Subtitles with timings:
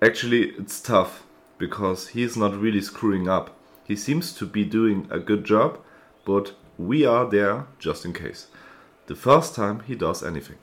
[0.00, 1.24] Actually, it's tough
[1.58, 3.50] because he's not really screwing up.
[3.84, 5.78] He seems to be doing a good job,
[6.24, 8.46] but we are there just in case.
[9.06, 10.56] The first time he does anything.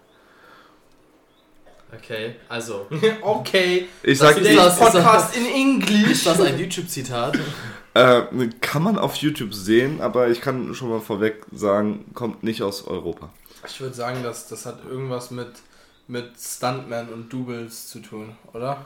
[1.94, 2.88] Okay, also.
[3.22, 3.88] okay.
[4.04, 6.12] Ich Das sag, das- Podcast in English.
[6.12, 7.38] Ist das ein YouTube-Zitat?
[7.94, 8.22] äh,
[8.62, 12.88] kann man auf YouTube sehen, aber ich kann schon mal vorweg sagen, kommt nicht aus
[12.88, 13.30] Europa.
[13.68, 15.52] Ich würde sagen, dass das hat irgendwas mit,
[16.08, 18.86] mit Stuntman und Doubles zu tun, oder?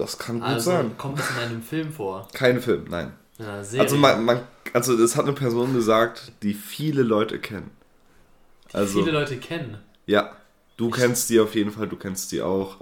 [0.00, 0.96] Das kann gut Also sein.
[0.96, 2.26] kommt das in einem Film vor?
[2.32, 3.12] Kein Film, nein.
[3.38, 3.80] Serie?
[3.80, 4.40] Also man, man,
[4.72, 7.70] also das hat eine Person gesagt, die viele Leute kennen.
[8.70, 9.78] die Also viele Leute kennen.
[10.06, 10.32] ja,
[10.76, 12.76] du kennst die auf jeden Fall, du kennst die auch.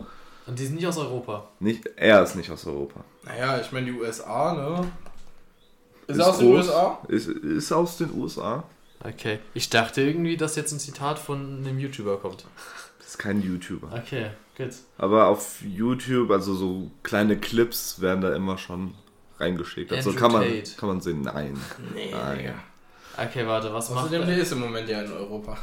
[0.46, 1.48] Und die sind nicht aus Europa.
[1.60, 3.05] Nicht, er ist nicht aus Europa.
[3.24, 4.91] Naja, ich meine die USA, ne?
[6.07, 6.66] Ist, Ist er aus den groß.
[6.66, 6.98] USA?
[7.09, 8.65] Ist, ist aus den USA.
[9.05, 9.38] Okay.
[9.55, 12.46] Ich dachte irgendwie, dass jetzt ein Zitat von einem YouTuber kommt.
[12.98, 13.93] Das ist kein YouTuber.
[13.95, 14.71] Okay, gut.
[14.98, 18.95] Aber auf YouTube, also so kleine Clips werden da immer schon
[19.39, 19.93] reingeschickt.
[19.93, 20.71] Also Andrew kann man, Tate.
[20.77, 21.59] kann man sehen, nein.
[21.95, 22.38] Nee, Nein.
[22.38, 22.55] Digga.
[23.16, 24.27] Okay, warte, was macht Außerdem, er?
[24.27, 25.57] der ist im Moment ja in Europa.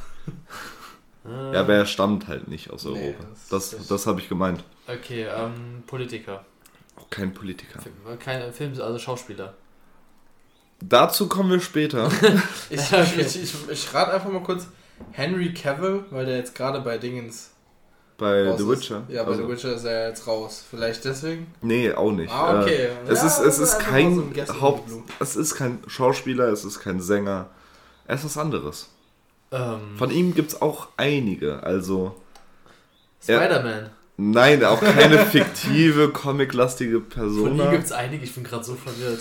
[1.24, 3.26] Ah, Ja, aber er stammt halt nicht aus Nee, Europa.
[3.30, 4.64] das- Das, das- das habe ich gemeint.
[4.88, 6.44] Okay, ähm, Politiker.
[6.98, 7.82] Auch kein Politiker.
[7.82, 9.54] Film, kein Film, also Schauspieler.
[10.82, 12.10] Dazu kommen wir später.
[12.70, 13.22] Ich, Okay.
[13.22, 14.68] ich, ich, ich rate einfach mal kurz
[15.12, 17.52] Henry Cavill, weil der jetzt gerade bei Dingens
[18.18, 18.70] Bei raus The ist.
[18.70, 19.04] Witcher.
[19.10, 20.64] Ja, bei Also- The Witcher ist er jetzt raus.
[20.70, 21.48] Vielleicht deswegen?
[21.62, 22.32] Nee, auch nicht.
[22.32, 22.88] Ah, okay.
[22.88, 25.56] Äh, es, Ja, ist, es ist einfach mal so ein kein the Haupt, es ist
[25.56, 27.50] kein Schauspieler, es ist kein Sänger.
[28.08, 28.90] Es ist was anderes.
[29.52, 31.64] Ähm, Von ihm gibt es auch einige.
[31.64, 32.16] Also.
[33.22, 33.90] Spider-Man.
[34.18, 37.60] nein, auch keine fiktive, comiclastige Von Person.
[37.60, 39.20] ihm gibt es einige, ich bin gerade so verwirrt.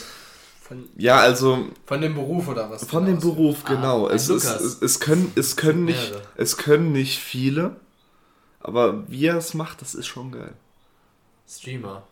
[0.62, 2.84] Von, Ja, also von dem Beruf oder was?
[2.84, 3.18] von dem?
[3.18, 4.06] Beruf, Ah, genau.
[4.06, 7.76] ein Es, ist, es, es, können, es, können nicht, es können nicht viele,
[8.64, 10.52] aber wie er es macht, das ist schon geil.
[11.48, 12.02] Streamer.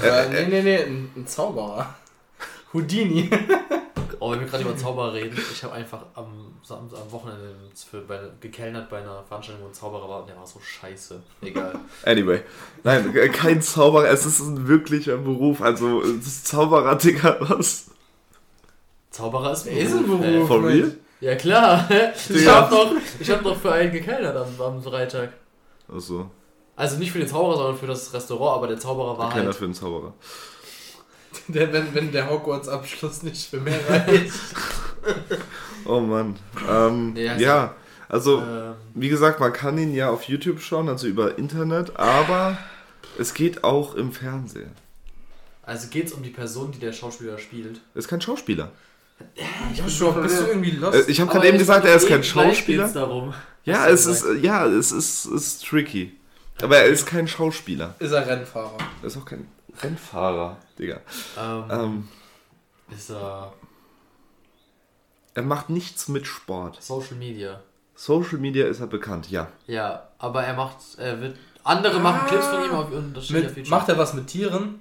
[0.00, 1.94] Äh, Äh, äh, nee, nee, nee, ein, ein Zauberer.
[2.72, 3.30] Houdini.
[4.20, 7.54] Oh, wenn wir gerade über Zauberer reden, ich habe einfach am, am Wochenende
[7.90, 11.20] für, bei, gekellnert bei einer Veranstaltung, wo ein Zauberer war und der war so scheiße.
[11.42, 11.74] Egal.
[12.06, 12.40] Anyway,
[12.84, 15.60] nein, äh, kein Zauberer, es ist ein wirklicher Beruf.
[15.60, 17.90] Also, es ist Zauberer, Digga, was?
[19.10, 20.20] Zauberer ist ein Ist ein Beruf.
[20.20, 20.24] Beruf.
[20.40, 20.46] ey.
[20.46, 20.96] For real?
[21.20, 21.88] Ja klar.
[22.30, 25.32] Ich habe noch, ich hab noch für einen gekellnert am, am Freitag.
[25.92, 26.30] Also,
[26.76, 29.54] Also nicht für den Zauberer, sondern für das Restaurant, aber der Zauberer war keiner halt.
[29.56, 30.14] für einen Zauberer.
[31.48, 34.32] Der, wenn, wenn der Hogwarts-Abschluss nicht für mehr reicht.
[35.84, 36.36] Oh Mann.
[36.70, 37.74] Ähm, Nee, heißt ja,
[38.08, 42.56] also, Ähm, wie gesagt, man kann ihn ja auf YouTube schauen, also über Internet, aber
[43.18, 44.70] es geht auch im Fernsehen.
[45.62, 47.80] also geht's um die Person, die der Schauspieler spielt.
[47.94, 48.70] Er ist kein Schauspieler.
[49.74, 50.96] Joshua, bist du irgendwie lost?
[51.08, 52.84] Äh, ich habe gerade eben es- gesagt, er ist kein Schauspieler.
[52.84, 53.34] geht's darum.
[53.64, 56.16] Ja, Hast du es ist, ja, es ist, ist tricky.
[56.62, 57.94] Aber er ist kein Schauspieler.
[57.98, 58.76] Ist er Rennfahrer?
[59.02, 59.48] Er ist auch kein
[59.82, 61.00] Rennfahrer, Digga.
[61.38, 62.08] Ähm, Ähm,
[62.96, 63.52] ist er
[65.36, 66.80] er macht nichts mit Sport.
[66.80, 67.60] Social Media.
[67.96, 69.48] Social Media ist er bekannt, ja.
[69.66, 73.36] Ja, aber er macht, er wird, andere machen Clips von ihm auf und das steht
[73.38, 73.70] auf Mit, YouTube.
[73.70, 74.80] macht er was mit Tieren?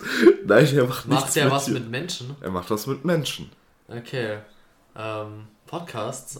[0.46, 1.74] Nein, er macht nichts Macht er mit was dir.
[1.74, 2.36] mit Menschen?
[2.40, 3.50] Er macht was mit Menschen.
[3.88, 4.38] Okay.
[4.96, 6.38] Ähm, Podcasts.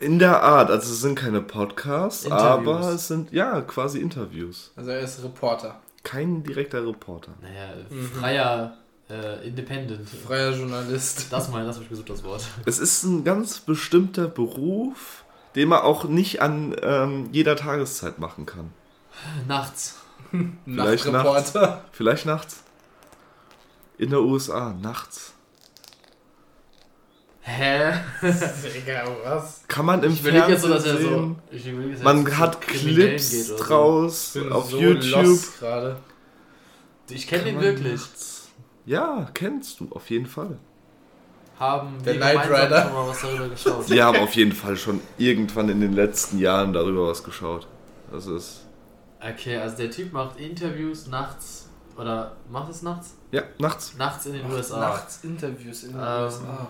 [0.00, 2.68] In der Art, also es sind keine Podcasts, Interviews.
[2.76, 4.72] aber es sind ja quasi Interviews.
[4.76, 5.80] Also er ist Reporter.
[6.02, 7.32] Kein direkter Reporter.
[7.42, 8.06] Naja, Mhm.
[8.12, 8.76] freier
[9.10, 10.08] äh, Independent.
[10.08, 11.26] Freier Journalist.
[11.30, 12.44] Das mal, das habe ich gesucht, das Wort.
[12.64, 15.24] Es ist ein ganz bestimmter Beruf,
[15.56, 18.72] den man auch nicht an ähm, jeder Tageszeit machen kann.
[19.48, 19.96] Nachts.
[20.64, 21.84] Vielleicht Nachtreporter.
[21.92, 22.62] Vielleicht nachts.
[23.98, 25.34] In der USA, nachts.
[27.58, 27.92] Hä?
[28.22, 29.62] Digga, was?
[29.66, 31.36] Kann man im Ich überlege jetzt so, dass Fernsehen er so.
[31.50, 33.56] Ich er Man jetzt hat Kriminellen Clips so.
[33.56, 35.38] draus auf so YouTube.
[37.08, 38.00] Ich kenne man wirklich.
[38.00, 38.48] nachts-
[38.86, 40.58] Ja, kennst du, auf jeden Fall.
[41.58, 42.82] Haben Der wir Knight gemeinsam Rider.
[42.84, 43.90] schon mal was darüber geschaut.
[43.90, 47.66] Wir haben auf jeden Fall schon irgendwann in den letzten Jahren darüber was geschaut.
[48.12, 48.66] Das ist.
[49.20, 51.68] Okay, also der Typ macht Interviews nachts.
[51.98, 53.14] Oder macht es nachts?
[53.32, 53.94] Ja, nachts.
[53.98, 54.80] Nachts in den USA.
[54.80, 56.68] Nachts Interviews in den Ähm, USA.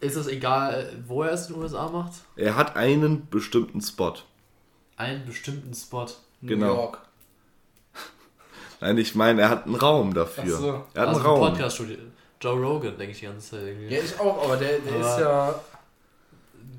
[0.00, 2.12] Ist es egal, wo er es in den USA macht?
[2.36, 4.14] Er hat einen bestimmten Spot.
[4.96, 6.06] Einen bestimmten Spot.
[6.40, 6.74] New genau.
[6.74, 6.98] York.
[8.80, 10.54] Nein, ich meine, er hat einen Raum dafür.
[10.56, 10.84] Ach so.
[10.94, 11.40] Er hat also einen Raum.
[11.50, 11.96] Podcast-Studio.
[12.40, 13.88] Joe Rogan, denke ich die ganze Zeit irgendwie.
[13.94, 15.60] Ja, ich auch, aber der, der Aber- ist ja.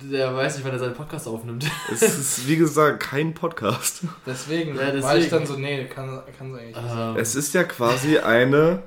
[0.01, 1.65] Der weiß nicht, wann er seinen Podcast aufnimmt.
[1.91, 4.03] Es ist, wie gesagt, kein Podcast.
[4.25, 5.29] Deswegen, Ja, war ich deswegen.
[5.31, 6.87] dann so, nee, kann, kann eigentlich nicht.
[6.89, 7.09] sein.
[7.15, 8.83] Ähm, Es ist ja quasi eine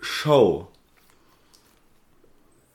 [0.00, 0.68] Show.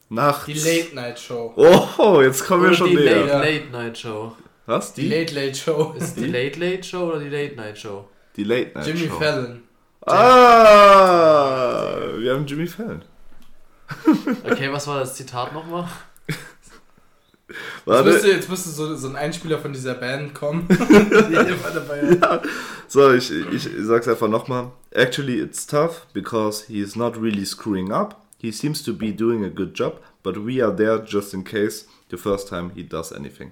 [0.09, 0.45] Nachts.
[0.45, 1.53] Die Late Night Show.
[1.55, 3.25] Oh, jetzt kommen wir oder schon die näher.
[3.25, 3.39] Late, Ja.
[3.39, 4.35] Late Night Show.
[4.65, 4.93] Was?
[4.93, 5.93] Die Late Late Show.
[5.97, 8.07] Ist die Late Late Show oder die Late Night Show?
[8.35, 9.19] Die Late Night Jimmy Show.
[9.19, 9.63] Fallon.
[10.05, 13.03] Ah, wir haben Jimmy Fallon.
[14.49, 15.87] Okay, was war das Zitat nochmal?
[16.27, 20.65] Jetzt Warte, müsste, jetzt müsste so, so ein Einspieler von dieser Band kommen.
[20.69, 20.75] die
[22.21, 22.43] hat.
[22.87, 24.71] so, ich, ich sag's einfach nochmal.
[24.91, 28.22] Actually, it's tough because he is not really screwing up.
[28.43, 31.85] He seems to be doing a good job, but we are there just in case
[32.09, 33.51] the first time he does anything.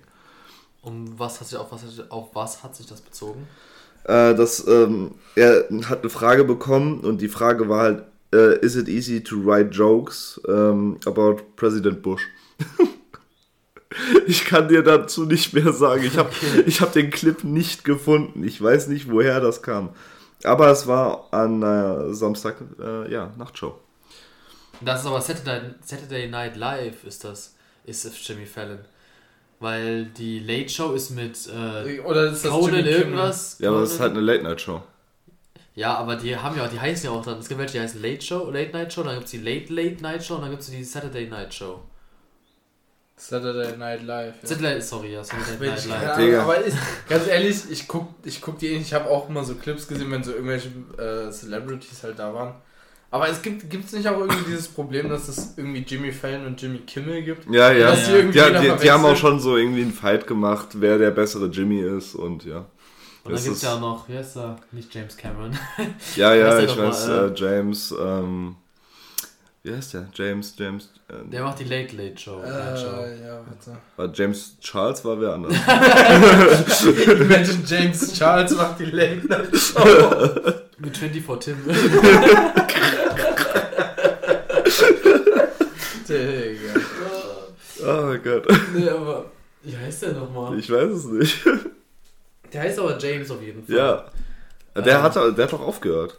[0.83, 3.47] Um was hat sich, auf, was, hat sich- auf was hat sich das bezogen?
[4.03, 8.03] Äh, das, ähm, er hat eine Frage bekommen und die Frage war halt,
[8.33, 12.23] äh, is it easy to write jokes ähm, about President Bush?
[14.27, 16.03] ich kann dir dazu nicht mehr sagen.
[16.03, 16.31] Ich habe
[16.65, 18.43] ich hab den Clip nicht gefunden.
[18.43, 19.91] Ich weiß nicht, woher das kam.
[20.43, 23.75] Aber es war an äh, Samstag, äh, ja, Nachtshow.
[24.83, 27.55] Das ist aber Saturday, Saturday Night Live ist das,
[27.85, 28.79] ist es Jimmy Fallon.
[29.59, 33.57] Weil die Late Show ist mit äh, Oder ist das Conan irgendwas.
[33.59, 34.81] Ja, aber es ist halt eine Late-Night-Show.
[35.75, 37.37] Ja, aber die haben ja, die heißen ja auch dann.
[37.37, 39.71] Es gibt welche, die heißen Late Show, Late Night Show, dann gibt es die Late
[39.71, 41.79] Late Night Show und dann gibt es die Saturday Night Show.
[43.15, 44.35] Saturday Night Live.
[44.41, 44.47] Ja.
[44.47, 46.17] Saturday, sorry, ja, Saturday Night Mensch, Live.
[46.17, 46.41] Digga.
[46.41, 46.73] Aber ich,
[47.07, 48.87] ganz ehrlich, ich guck, ich guck die eh nicht.
[48.87, 52.55] Ich habe auch immer so Clips gesehen, wenn so irgendwelche äh, Celebrities halt da waren.
[53.13, 56.61] Aber es gibt gibt's nicht auch irgendwie dieses Problem, dass es irgendwie Jimmy Fallon und
[56.61, 57.45] Jimmy Kimmel gibt?
[57.53, 57.91] Ja, ja.
[57.91, 58.17] Dass die ja.
[58.17, 61.47] irgendwie Die, die, die haben auch schon so irgendwie einen Fight gemacht, wer der bessere
[61.47, 62.59] Jimmy ist und ja.
[62.59, 62.65] Und
[63.25, 64.55] dann Das gibt es ja auch noch, wie heißt er?
[64.71, 65.51] Nicht James Cameron.
[66.15, 68.55] Ja, ja, ich weiß, mal, äh, James, ähm,
[69.61, 70.07] wie heißt der?
[70.15, 72.39] James, James, äh, Der macht die Late Late Show.
[72.39, 73.03] Night Show.
[73.03, 73.77] Äh, ja, warte.
[73.97, 75.53] war James Charles war wer anders.
[77.19, 79.83] Imagine James Charles macht die Late Night Show.
[80.79, 81.57] Mit 24 Tim.
[88.21, 89.25] oh Gott, nee, aber.
[89.63, 90.57] Wie heißt der nochmal?
[90.57, 91.37] ich weiß es nicht.
[92.51, 93.75] Der heißt aber James auf jeden Fall.
[93.75, 94.05] ja,
[94.81, 95.03] der Ähm.
[95.03, 96.17] hat, der hat doch aufgehört.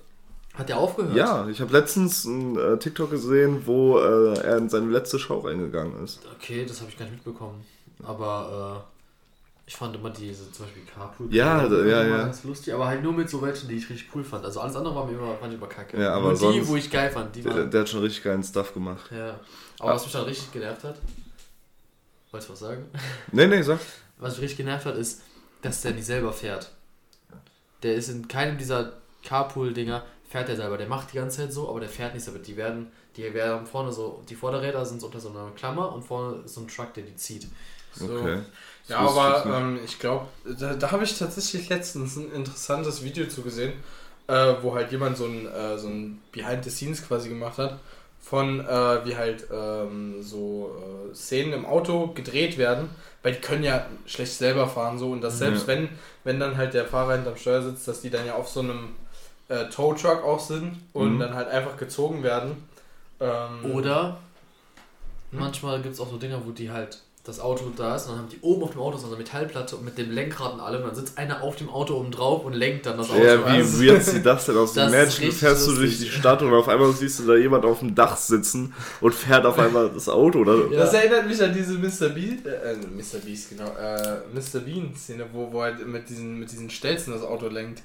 [0.54, 1.14] Hat der aufgehört?
[1.16, 5.38] Ja, ich habe letztens einen äh, TikTok gesehen, wo äh, er in seine letzte Show
[5.40, 6.20] reingegangen ist.
[6.38, 7.64] Okay, das habe ich gar nicht mitbekommen.
[8.02, 8.88] Aber äh,
[9.66, 11.32] ich fand immer diese zum Beispiel Carpool.
[11.34, 12.22] Ja, Karaoke ja, immer ja.
[12.24, 14.44] Ganz lustig, aber halt nur mit so welchen, die ich richtig cool fand.
[14.44, 15.98] Also alles andere war mir immer, fand ich immer kacke.
[16.00, 17.70] Ja, aber Nur die, sonst- wo ich geil fand, die Der, waren.
[17.70, 19.10] der hat schon richtig geilen Stuff gemacht.
[19.10, 19.40] Ja.
[19.78, 20.96] Aber was mich dann richtig genervt hat,
[22.32, 22.86] wolltest du was sagen?
[23.30, 23.78] Nee, nee, sag.
[24.18, 25.22] Was mich richtig genervt hat, ist,
[25.62, 26.72] dass der nicht selber fährt.
[27.82, 28.94] Der ist in keinem dieser
[29.24, 30.78] Carpool-Dinger, fährt der selber.
[30.78, 32.40] Der macht die ganze Zeit so, aber der fährt nicht selber.
[32.40, 36.02] Die werden, die werden vorne so, die Vorderräder sind so unter so einer Klammer und
[36.02, 37.46] vorne ist so ein Truck, der die zieht.
[37.94, 38.06] So.
[38.18, 38.38] Okay.
[38.88, 40.26] Ja, Das aber ähm, ich glaube,
[40.58, 43.74] da, da habe ich tatsächlich letztens ein interessantes Video zu gesehen,
[44.26, 47.78] äh, wo halt jemand so ein, äh, so ein Behind the Scenes quasi gemacht hat,
[48.22, 50.72] von äh, wie halt ähm, so
[51.12, 52.88] äh, Szenen im Auto gedreht werden,
[53.22, 55.74] weil die können ja schlecht selber fahren so und dass selbst Ja.
[55.74, 55.88] wenn,
[56.24, 58.94] wenn dann halt der Fahrer hinterm Steuer sitzt, dass die dann ja auf so einem
[59.48, 61.20] äh, Tow Truck auch sind und Mhm.
[61.20, 62.68] dann halt einfach gezogen werden.
[63.20, 64.18] Ähm, Oder
[65.32, 65.38] Hm?
[65.40, 68.18] manchmal gibt es auch so Dinger, wo die halt das Auto da ist und dann
[68.22, 70.82] haben die oben auf dem Auto so eine Metallplatte und mit dem Lenkrad und allem,
[70.82, 73.22] und dann sitzt einer auf dem Auto oben drauf und lenkt dann das Auto.
[73.22, 74.72] Ja, wie Also, weird sieht das denn aus?
[74.82, 77.26] Das ist Imagine, du richtig fährst du durch die Stadt und auf einmal siehst du
[77.26, 80.68] da jemand auf dem Dach sitzen und fährt auf einmal das Auto, oder?
[80.68, 80.80] Ja.
[80.80, 82.12] Das erinnert mich an diese Mr.
[82.12, 83.18] Beast, äh, Mr.
[83.24, 84.58] Beast, genau, äh, Mr.
[84.58, 87.82] Bean-Szene, wo, wo er mit diesen, mit diesen Stelzen das Auto lenkt.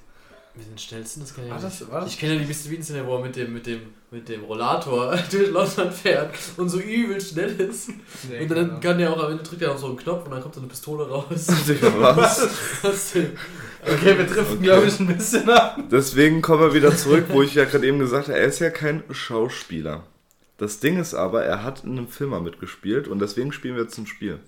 [0.58, 1.64] Mit den schnellsten, das kann ich nicht.
[1.64, 2.10] das, war das?
[2.10, 2.70] Ich kenne ja die Mr.
[2.70, 6.80] Bean-Szene, wo er mit dem, mit, dem, mit dem Rollator durch London fährt und so
[6.80, 7.90] übel schnell ist.
[8.30, 8.80] Nee, und dann genau.
[8.80, 10.62] kann der auch am Ende drückt er auf so einen Knopf und dann kommt so
[10.62, 11.28] eine Pistole raus.
[11.48, 12.48] Was?
[12.82, 14.64] Okay, wir driften, Okay.
[14.64, 15.78] glaube ich, ein bisschen ab.
[15.92, 18.72] Deswegen kommen wir wieder zurück, wo ich ja gerade eben gesagt habe, er ist ja
[18.72, 20.04] kein Schauspieler.
[20.58, 23.84] Das Ding ist aber, er hat in einem Film mal mitgespielt und deswegen spielen wir
[23.84, 24.40] jetzt ein Spiel.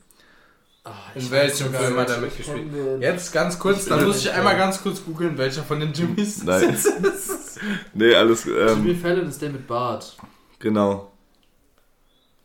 [0.91, 2.67] Ah, In welchem Film hat er mitgespielt?
[3.01, 6.69] Jetzt ganz kurz, dann muss ich einmal ganz kurz googeln, welcher von den Jimmys Nein.
[6.73, 7.59] es ist.
[7.93, 10.15] Nee, alles, Jimmy ähm, Fallon ist der mit Bart.
[10.59, 11.11] genau.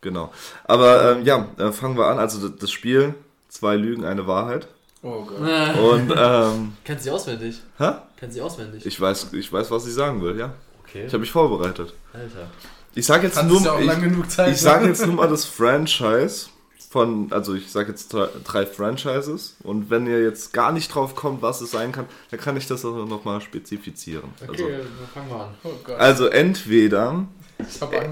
[0.01, 0.31] Genau.
[0.65, 2.19] Aber ähm, ja, äh, fangen wir an.
[2.19, 3.15] Also das- das Spiel,
[3.47, 4.67] zwei Lügen, eine Wahrheit.
[5.01, 5.39] Oh Gott.
[5.79, 7.61] Und, ähm, Kennst du sie auswendig?
[7.77, 7.91] hä?
[8.17, 8.85] Kennst du sie auswendig?
[8.85, 10.53] Ich weiß, ich weiß, was ich sagen will, ja.
[10.83, 11.05] okay.
[11.05, 11.93] Ich habe mich vorbereitet.
[12.13, 12.47] Alter.
[12.93, 14.51] Ich sage jetzt nur, ja auch ich, lang genug Zeit.
[14.53, 16.47] Ich sage jetzt nur mal das Franchise
[16.95, 21.41] von, also ich sage jetzt drei, Franchises und wenn ihr jetzt gar nicht drauf kommt,
[21.41, 24.29] was es sein kann, dann kann ich das auch nochmal spezifizieren.
[24.47, 25.55] Okay, dann fangen wir an.
[25.65, 25.99] Oh Gott.
[25.99, 27.27] Also, also entweder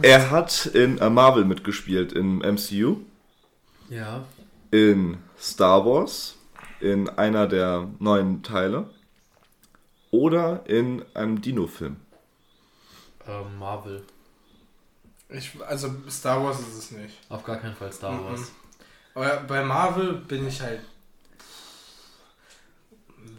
[0.01, 2.97] er hat in äh, Marvel mitgespielt, im MCU,
[3.89, 4.25] Ja.
[4.69, 6.35] in Star Wars,
[6.81, 8.89] in einer der neuen Teile
[10.11, 11.95] oder in einem Dino-Film.
[13.29, 14.03] Ähm, Marvel.
[15.29, 17.15] Ich, also Star Wars ist es nicht.
[17.29, 18.25] Auf gar keinen Fall Star Mhm.
[18.25, 18.51] Wars.
[19.15, 20.79] Aber bei Marvel bin ich halt.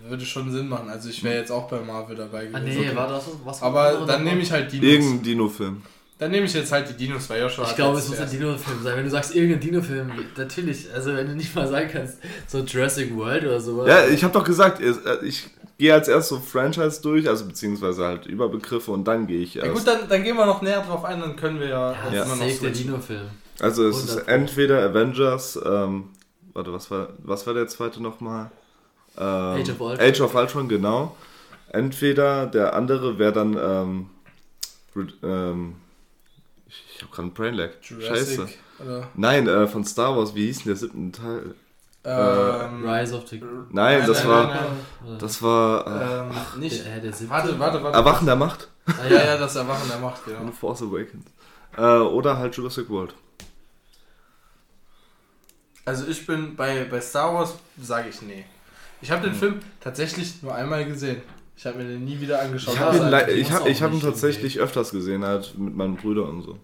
[0.07, 0.88] Würde schon Sinn machen.
[0.90, 2.81] Also ich wäre jetzt auch bei Marvel dabei Ah, gewesen.
[2.83, 3.62] nee, war das was?
[3.62, 4.87] Aber dann nehme ich halt Dinos.
[4.87, 5.83] Irgendein Dino-Film.
[6.19, 8.83] Dann nehme ich jetzt halt die Dinos, weil Joshua Ich glaube, es muss ein Dino-Film
[8.83, 8.97] sein.
[8.97, 10.93] Wenn du sagst, irgendein Dino-Film, natürlich.
[10.95, 13.88] Also, wenn du nicht mal sagen kannst, so Jurassic World oder sowas.
[13.88, 14.93] Ja, ich habe doch gesagt, äh,
[15.25, 15.47] ich
[15.78, 19.64] gehe als erst so Franchise durch, also beziehungsweise halt Überbegriffe und dann gehe ich Ja
[19.64, 19.75] erst.
[19.75, 22.12] gut, dann, dann gehen wir noch näher drauf ein, dann können wir ja, Ja, auch
[22.12, 22.23] Ja.
[22.25, 22.71] immer noch safe der.
[22.71, 23.26] Dino-Film.
[23.61, 24.32] Also es ist 100 Pro.
[24.32, 26.11] entweder Avengers, ähm,
[26.52, 28.50] warte, was war, was war der zweite nochmal?
[29.16, 29.25] Ähm,
[29.62, 30.00] Age of Ultron.
[30.06, 31.16] Age of Ultron, genau.
[31.68, 34.11] Entweder der andere wäre dann, ähm,
[35.23, 35.76] ähm,
[36.66, 37.70] ich, ich habe gerade einen Brain Lag.
[37.80, 38.34] Scheiße.
[38.34, 41.54] Jurassic oder Nein, äh, von Star Wars, wie hieß denn der siebten Teil?
[42.06, 43.38] ähm, Rise of the...
[43.40, 46.84] Nein, Nein, das nein, war, nein, das war äh, ähm, nicht.
[46.84, 47.30] der, äh, der siebte?
[47.32, 47.96] Warte, warte, warte.
[47.96, 48.68] Erwachen der Macht.
[48.87, 50.50] Ah, Ja, ja, das Erwachen der Macht, genau.
[50.52, 51.25] Force Awakens.
[51.76, 53.14] Äh, oder halt Jurassic World.
[55.85, 58.45] Also ich bin bei, bei Star Wars, sage ich nee.
[59.03, 59.38] Ich habe den Hm.
[59.38, 61.21] Film tatsächlich nur einmal gesehen.
[61.57, 62.75] Ich habe mir den nie wieder angeschaut.
[62.75, 65.57] Ich Ja, habe ihn, also ich ich hab, ich hab ihn tatsächlich öfters gesehen, halt
[65.59, 66.59] mit meinen Brüdern und so.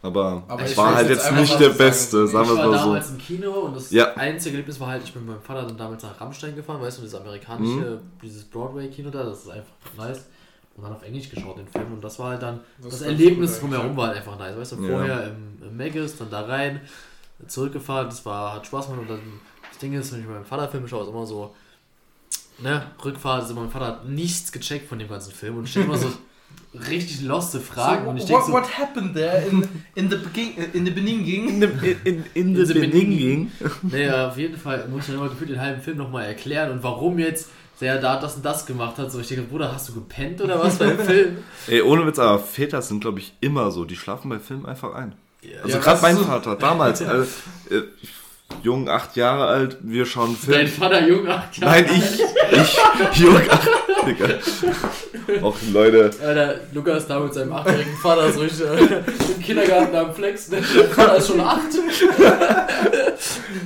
[0.00, 2.58] Aber, Aber es ich war halt jetzt jetzt nicht der sagen, Beste, sagen wir Ich
[2.58, 2.84] es war mal so.
[2.86, 4.14] damals im Kino und das Ja.
[4.14, 6.98] einzige Erlebnis war halt, ich bin mit meinem Vater dann damals nach Rammstein gefahren, weißt
[6.98, 8.20] du, dieses amerikanische, Mhm.
[8.22, 10.26] dieses Broadway-Kino da, das ist einfach nice.
[10.74, 11.92] Und dann auf Englisch geschaut, den Film.
[11.92, 14.56] Und das war halt dann, Das das, Erlebnis drumherum war halt einfach nice.
[14.56, 14.88] Weißt du, Ja.
[14.90, 16.80] vorher im, im Magus, dann da rein,
[17.46, 19.02] zurückgefahren, das war, hat Spaß gemacht.
[19.02, 19.20] Und dann,
[19.68, 21.54] das Ding ist, wenn ich mit meinem Vater Filme schaue, ist immer so,
[22.58, 25.98] ne, Rückfahrt, also mein Vater hat nichts gecheckt von dem ganzen Film und stellt immer
[25.98, 26.08] so
[26.88, 28.04] richtig loste Fragen.
[28.04, 30.90] So, und ich denke what, so, what happened there in, in the begin, in the
[30.90, 31.62] beginning?
[31.62, 33.50] In, in, in, In the the beginning.
[33.82, 36.82] Nee, auf jeden Fall muss ich dann immer gefühlt den halben Film nochmal erklären und
[36.82, 37.48] warum jetzt
[37.82, 39.10] der da das und das gemacht hat.
[39.10, 41.38] So, ich denke, Bruder, hast du gepennt oder was beim Film?
[41.66, 43.84] Ey, ohne Witz, aber Väter sind, glaube ich, immer so.
[43.84, 45.14] Die schlafen bei Filmen einfach ein.
[45.62, 47.04] Also Ja, gerade mein so- Vater, damals, äh,
[47.70, 47.82] äh,
[48.62, 50.80] jung, acht Jahre alt, wir schauen einen Dein Film.
[50.80, 51.82] Vater jung, acht Jahre.
[51.82, 52.78] Nein, ich, ich,
[53.20, 53.68] jung, acht,
[54.06, 54.26] Digga.
[55.42, 59.02] Auch Leute, Alter, Lukas da mit seinem achtjährigen Vater so richtig äh,
[59.36, 60.48] im Kindergarten am Flex.
[60.50, 60.60] Ne?
[60.76, 61.60] Der Vater ist schon acht.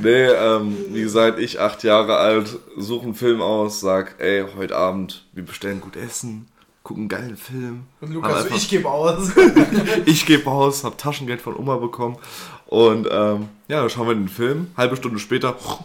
[0.02, 4.76] nee, ähm, wie gesagt, ich, acht Jahre alt, suche einen Film aus, sag, ey, heute
[4.76, 6.49] Abend, wir bestellen gut Essen,
[6.87, 7.85] gucken einen geilen Film.
[8.00, 9.31] Und Lukas, so, einfach- ich gebe aus.
[10.07, 12.16] Ich gebe raus, hab Taschengeld von Oma bekommen
[12.66, 14.69] und ähm, ja, dann schauen wir den Film.
[14.76, 15.81] Halbe Stunde später auf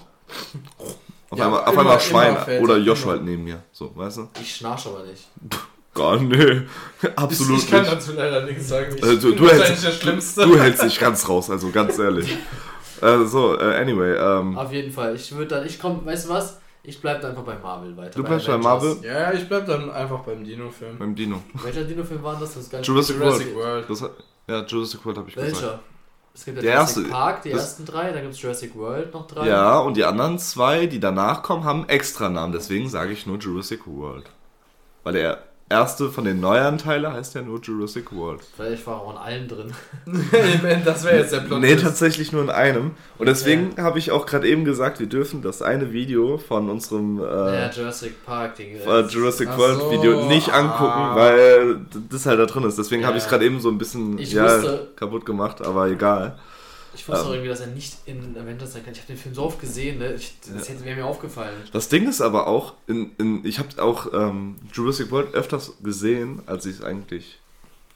[1.36, 3.13] Ja, einmal, auf immer- einmal Schwein oder er, Josh immer.
[3.13, 3.63] halt neben mir.
[3.72, 4.27] So, weißt du?
[4.41, 5.27] Ich schnarch aber nicht.
[5.96, 6.62] Gar nee,
[7.15, 7.93] absolut ich, ich kann nicht.
[7.93, 8.96] dazu leider nichts sagen.
[8.96, 10.46] Ich Äh, du, bin du, hältst, der Schlimmste.
[10.46, 12.38] du hältst dich ganz raus, also ganz ehrlich.
[13.01, 15.15] Äh, so, äh, anyway, ähm, Auf jeden Fall.
[15.15, 16.60] Ich würde dann, ich komme, weißt du was?
[16.83, 18.11] Ich bleib dann einfach bei Marvel weiter.
[18.15, 18.57] Du bei bleibst bei.
[18.57, 18.97] Marvel?
[19.03, 20.97] Ja, ich bleib dann einfach beim Dino-Film.
[20.97, 21.41] beim Dino.
[21.53, 22.55] Welcher Dino-Film war das?
[22.55, 22.88] Das ist.
[22.88, 23.89] Jurassic, Jurassic World.
[23.89, 24.01] Das,
[24.47, 25.53] ja, Jurassic World habe ich gesagt.
[25.53, 25.79] Welcher?
[26.33, 29.13] Es gibt ja Der Jurassic erste- Park, die ersten drei, dann gibt es Jurassic World
[29.13, 29.47] noch drei.
[29.47, 32.53] Ja, und die anderen zwei, die danach kommen, haben extra Namen.
[32.53, 34.25] Deswegen sage ich nur Jurassic World.
[35.03, 38.41] Weil der erste von den neueren Teilen heißt ja nur Jurassic World.
[38.55, 39.73] Vielleicht war auch in allen drin.
[40.85, 41.59] das wäre jetzt der Plot.
[41.61, 42.91] Nee, tatsächlich nur in einem.
[43.17, 47.19] Und deswegen habe ich auch gerade eben gesagt, wir dürfen das eine Video von unserem
[47.19, 48.75] äh, ja, Jurassic Park, Ding.
[48.75, 51.15] äh, Jurassic Ach World so, Video nicht angucken, ah.
[51.15, 51.77] weil
[52.09, 52.77] das halt da drin ist.
[52.77, 53.07] Deswegen Ja.
[53.07, 56.37] habe ich es gerade eben so ein bisschen Ich ja, wusste- kaputt gemacht, aber egal.
[56.93, 57.27] Ich wusste Ähm.
[57.27, 58.93] auch irgendwie, dass er nicht in Avengers sein kann.
[58.93, 60.13] Ich habe den Film so oft gesehen, ne?
[60.13, 61.55] Ich, das hätte wäre mir aufgefallen.
[61.71, 66.41] Das Ding ist aber auch, in, in, ich habe auch ähm, Jurassic World öfters gesehen,
[66.48, 67.39] als ich es eigentlich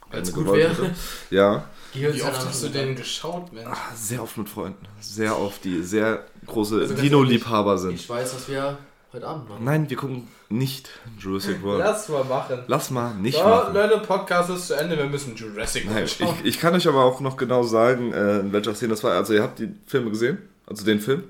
[0.10, 0.72] Als gut gewollt wäre.
[0.88, 0.96] hätte.
[1.30, 3.68] Ja, Wie oft hast du den geschaut, Mensch?
[3.70, 4.86] Ah, sehr oft mit Freunden.
[5.02, 7.96] Sehr oft, die sehr große Also Dino-Liebhaber sind.
[7.96, 8.78] Ich weiß, was wir
[9.16, 9.64] heute Abend machen.
[9.64, 11.80] Nein, wir gucken nicht Jurassic World.
[11.80, 12.60] Lass mal machen.
[12.68, 13.74] Lass mal nicht So, machen.
[13.74, 14.98] Leute, Podcast ist zu Ende.
[14.98, 16.36] Wir müssen Jurassic Nein, World ich, schauen.
[16.44, 19.14] ich kann euch aber auch noch genau sagen, äh, in welcher Szene das war.
[19.14, 20.38] Also ihr habt die Filme gesehen?
[20.68, 21.24] Also den Film?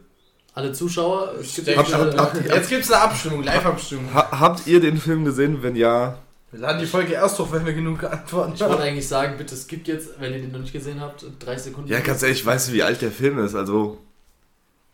[0.54, 4.14] Alle Zuschauer, es gibt denke, ja habt- habt- Jetzt gibt's eine Abstimmung, Live-Abstimmung.
[4.14, 5.62] Ha habt ihr den Film gesehen?
[5.62, 6.18] Wenn ja,
[6.52, 9.56] Wir laden die Folge erst hoch, wenn wir genug Antworten Ich wollte eigentlich sagen, bitte
[9.58, 11.90] skippt jetzt, wenn ihr den noch nicht gesehen habt, 30 Sekunden.
[11.92, 13.54] ja ganz ehrlich, ich weiß, wie alt der Film ist.
[13.56, 13.98] Also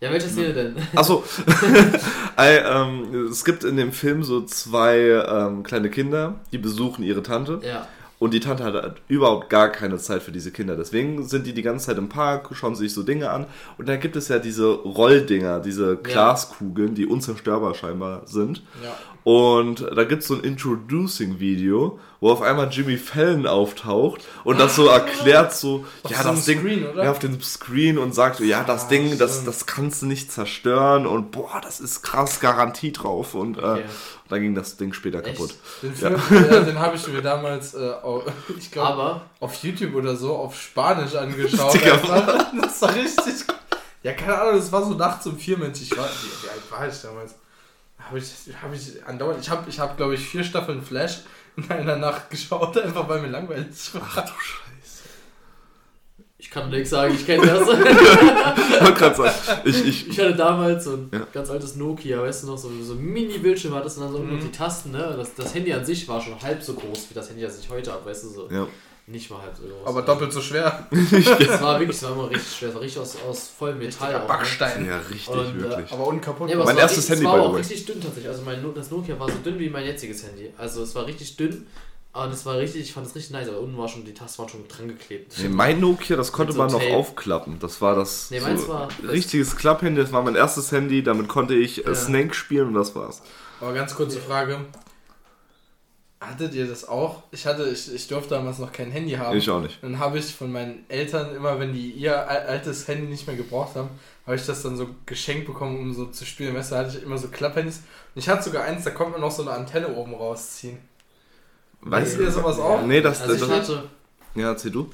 [0.02, 0.76] Ja, welche Szene denn?
[0.96, 1.24] Achso,
[2.38, 7.62] ähm, es gibt in dem Film so zwei ähm, kleine Kinder, die besuchen ihre Tante.
[7.64, 7.88] Ja.
[8.22, 10.76] Und die Tante hat halt überhaupt gar keine Zeit für diese Kinder.
[10.76, 13.48] Deswegen sind die die ganze Zeit im Park, schauen sich so Dinge an.
[13.80, 18.62] Und dann gibt es ja diese Rolldinger, diese Glaskugeln, die unzerstörbar scheinbar sind.
[18.84, 18.96] Ja.
[19.24, 24.76] Und da gibt es so ein Introducing-Video, wo auf einmal Jimmy Fallon auftaucht und das
[24.76, 28.38] so erklärt, so, Auf ja, so das Ding, Screen, ja, auf dem Screen und sagt,
[28.38, 32.02] so, ja, das Ah, Ding, das, das kannst du nicht zerstören und boah, das ist
[32.04, 33.36] krass Garantie drauf.
[33.36, 33.82] Und Okay.
[33.82, 33.84] äh,
[34.32, 35.36] dann ging das Ding später Echt?
[35.38, 35.56] kaputt.
[35.82, 36.16] Den Film,
[36.52, 36.60] ja.
[36.62, 38.24] den habe ich mir damals, äh, au-
[38.58, 41.78] ich glaube, auf YouTube oder so auf Spanisch angeschaut.
[42.62, 43.46] Das war richtig.
[44.04, 45.82] Ja, keine Ahnung, das war so nachts um vier, Mensch.
[45.82, 47.36] Ich war, wie, wie alt war ich damals?
[48.00, 49.40] Habe ich, hab ich andauernd.
[49.42, 51.20] Ich habe, ich hab, glaube ich, vier Staffeln Flash
[51.56, 54.02] in einer Nacht geschaut, einfach weil mir langweilig war.
[54.04, 54.71] Ach du Scheiße.
[56.44, 57.62] Ich kann nichts sagen, ich kenne das.
[57.70, 61.28] Ich wollte gerade sagen, ich, ich, Ich hatte damals so ein Ja.
[61.32, 64.30] ganz altes Nokia, weißt du noch, so, so ein Mini-Bildschirm hattest und dann so Mhm.
[64.30, 65.14] nur die Tasten, ne?
[65.16, 67.70] Das, das Handy an sich war schon halb so groß wie das Handy, das ich
[67.70, 68.50] heute habe, weißt du, so.
[68.52, 68.68] ja.
[69.08, 69.86] Nicht mal halb so groß.
[69.86, 70.88] Aber doppelt so schwer.
[70.92, 74.08] Es war wirklich, es war immer richtig schwer, es war richtig aus, aus vollem Metall.
[74.08, 74.28] Richtiger auch, ne?
[74.28, 74.86] Backstein.
[74.88, 75.92] ja, richtig, Und, äh, wirklich.
[75.92, 76.50] Aber unkaputt.
[76.50, 78.28] Ja, aber Mein es war erstes richtig, Handy, war auch richtig dünn tatsächlich.
[78.30, 80.52] Also mein, das Nokia war so dünn wie mein jetziges Handy.
[80.58, 81.68] Also es war richtig dünn.
[82.14, 84.40] Und es war richtig, ich fand es richtig nice, aber unten war schon, die Tasten
[84.40, 85.34] waren schon dran geklebt.
[85.42, 86.94] Nee, mein Nokia, das konnte so man noch Tape.
[86.96, 87.58] aufklappen.
[87.60, 90.02] Das war das Nee, meins so war- richtiges Klapphandy.
[90.02, 91.04] Das war mein erstes Handy.
[91.04, 91.96] Damit konnte ich äh, Ja.
[91.96, 93.22] Snake spielen und das war's.
[93.62, 94.66] Aber ganz kurze Frage.
[96.20, 97.24] Hattet ihr das auch?
[97.32, 99.36] Ich hatte, ich, ich durfte damals noch kein Handy haben.
[99.36, 99.82] Ich auch nicht.
[99.82, 103.36] Dann habe ich von meinen Eltern immer, wenn die ihr al- altes Handy nicht mehr
[103.36, 103.90] gebraucht haben,
[104.28, 106.54] habe ich das dann so geschenkt bekommen, um so zu spielen.
[106.56, 107.78] Weißt du, hatte ich immer so Klapphandys.
[108.14, 110.78] Und ich hatte sogar eins, da konnte man noch so eine Antenne oben rausziehen.
[111.82, 112.84] Weißt ihr sowas auch?
[112.84, 113.84] Nee, das, Also ich das, hatte,
[114.36, 114.90] Ja, erzähl du.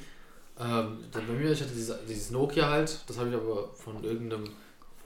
[0.58, 4.02] ähm, dann bei mir, ich hatte dieses, dieses Nokia halt, das habe ich aber von
[4.02, 4.44] irgendeinem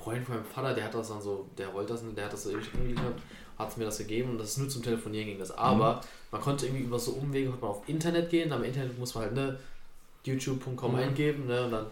[0.03, 2.33] Freund von meinem Vater, der hat das dann so, der wollte das, nicht, der hat
[2.33, 3.15] das so ewig angeliefert,
[3.59, 5.51] hat mir das gegeben und das ist nur zum Telefonieren ging das.
[5.57, 8.99] Aber man konnte irgendwie über so Umwege konnte man auf Internet gehen, aber im Internet
[8.99, 9.59] muss man halt ne
[10.25, 10.99] youtube.com Mhm.
[10.99, 11.87] eingeben, ne, und dann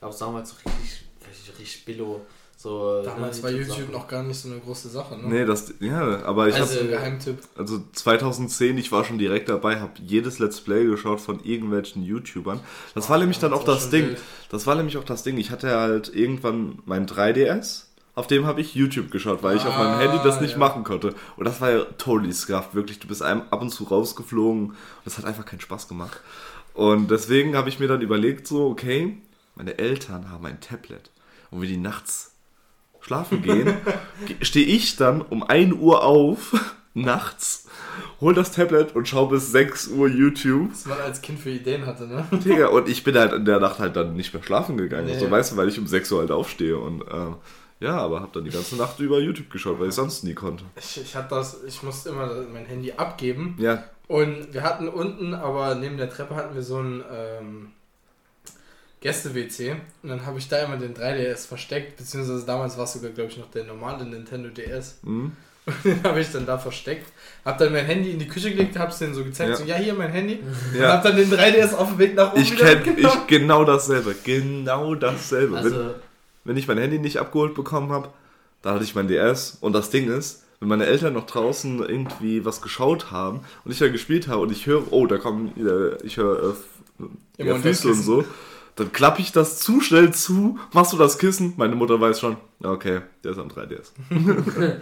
[0.00, 2.20] gab es damals so richtig, richtig, richtig Billo,
[2.66, 5.22] so Damals ne, war YouTube noch gar nicht so eine große Sache, ne?
[5.28, 5.72] Nee, das.
[5.78, 7.38] Ja, aber ich Das hab, ist so ein Geheimtipp.
[7.56, 12.58] Also 2010, ich war schon direkt dabei, habe jedes Let's Play geschaut von irgendwelchen YouTubern.
[12.96, 14.08] Das war nämlich dann das auch das Ding.
[14.08, 14.18] wild.
[14.50, 15.38] Das war nämlich auch das Ding.
[15.38, 17.84] Ich hatte halt irgendwann mein 3DS,
[18.16, 20.58] auf dem habe ich YouTube geschaut, weil ich auf meinem Ah, Handy das nicht ja.
[20.58, 21.14] machen konnte.
[21.36, 22.98] Und das war ja totally scuffed, wirklich.
[22.98, 24.74] Du bist einem ab und zu rausgeflogen.
[25.04, 26.20] Das hat einfach keinen Spaß gemacht.
[26.74, 29.18] Und deswegen habe ich mir dann überlegt, so, okay,
[29.54, 31.10] meine Eltern haben ein Tablet.
[31.50, 32.32] Und wenn die nachts
[33.06, 33.74] schlafen gehen,
[34.42, 36.52] stehe ich dann um 1 Uhr auf,
[36.94, 37.68] nachts,
[38.20, 40.70] hol das Tablet und schau bis 6 Uhr YouTube.
[40.72, 42.26] Was man als Kind für Ideen hatte, ne?
[42.32, 45.06] Digga, und ich bin halt in der Nacht halt dann nicht mehr schlafen gegangen.
[45.06, 45.18] Nee.
[45.18, 46.76] So, weißt du, weil ich um 6 Uhr halt aufstehe.
[46.76, 47.36] Und ähm,
[47.78, 50.64] ja, aber hab dann die ganze Nacht über YouTube geschaut, weil ich sonst nie konnte.
[50.76, 53.56] Ich, ich hatte das, ich musste immer mein Handy abgeben.
[53.60, 57.68] Ja, Und wir hatten unten, aber neben der Treppe hatten wir so ein ähm,
[59.00, 59.76] Gäste-WC.
[60.02, 63.30] Und dann habe ich da immer den 3DS versteckt, beziehungsweise damals war es sogar, glaube
[63.30, 64.96] ich, noch der normale Nintendo DS.
[65.04, 65.32] hm?
[65.66, 67.10] Und den habe ich dann da versteckt.
[67.44, 69.56] Hab dann mein Handy in die Küche gelegt, hab's denen so gezeigt, Ja.
[69.56, 70.38] so, ja, hier mein Handy.
[70.72, 70.92] Und ja.
[70.92, 73.18] hab dann den 3DS auf dem Weg nach oben Ich wieder kenn mitgenommen.
[73.22, 74.14] ich genau dasselbe.
[74.22, 75.54] Genau dasselbe.
[75.56, 75.94] wenn, Also,
[76.44, 78.10] wenn ich mein Handy nicht abgeholt bekommen habe,
[78.62, 79.58] da hatte ich mein DS.
[79.60, 83.78] Und das Ding ist, wenn meine Eltern noch draußen irgendwie was geschaut haben und ich
[83.80, 86.54] dann gespielt habe und ich höre, oh, da kommen, äh, ich höre
[87.40, 88.02] äh, ja, Füße und Kissen.
[88.04, 88.24] so,
[88.76, 92.36] dann klappe ich das zu schnell zu, machst du das Kissen, meine Mutter weiß schon,
[92.62, 93.92] okay, der ist am 3DS.
[94.10, 94.80] ne,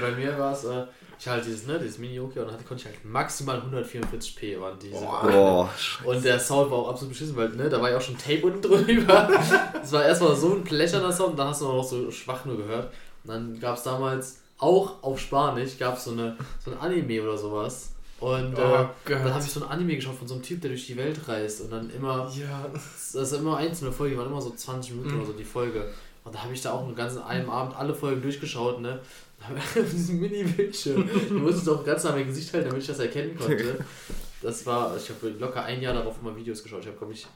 [0.00, 0.86] bei mir war es, äh,
[1.18, 5.00] ich hatte dieses, ne, dieses Mini-Nokia und hatte, konnte ich halt maximal 144p waren diese.
[5.00, 5.70] Boah,
[6.04, 8.42] Und der Sound war auch absolut beschissen, weil ne, da war ja auch schon Tape
[8.42, 9.28] unten drüber.
[9.82, 12.46] Es war erstmal so ein plätschernder Sound und dann hast du auch noch so schwach
[12.46, 12.90] nur gehört.
[13.22, 17.36] Und dann gab es damals auch auf Spanisch gab so eine so ein Anime oder
[17.36, 17.93] sowas.
[18.24, 20.70] Und Oh äh, dann habe ich so ein Anime geschaut von so einem Typ, der
[20.70, 24.40] durch die Welt reist und dann immer, Ja, das ist immer einzelne Folge, waren immer
[24.40, 25.18] so 20 Minuten Mhm.
[25.20, 25.92] oder so die Folge.
[26.24, 29.00] Und da habe ich da auch einen ganzen einem Abend alle Folgen durchgeschaut, ne?
[29.78, 31.06] Auf diesem Mini-Bildschirm.
[31.26, 33.84] Ich musste es auch ganz nah mein Gesicht halten, damit ich das erkennen konnte.
[34.40, 36.80] Das war, ich habe locker ein Jahr darauf immer Videos geschaut.
[36.80, 37.26] Ich habe, glaube ich,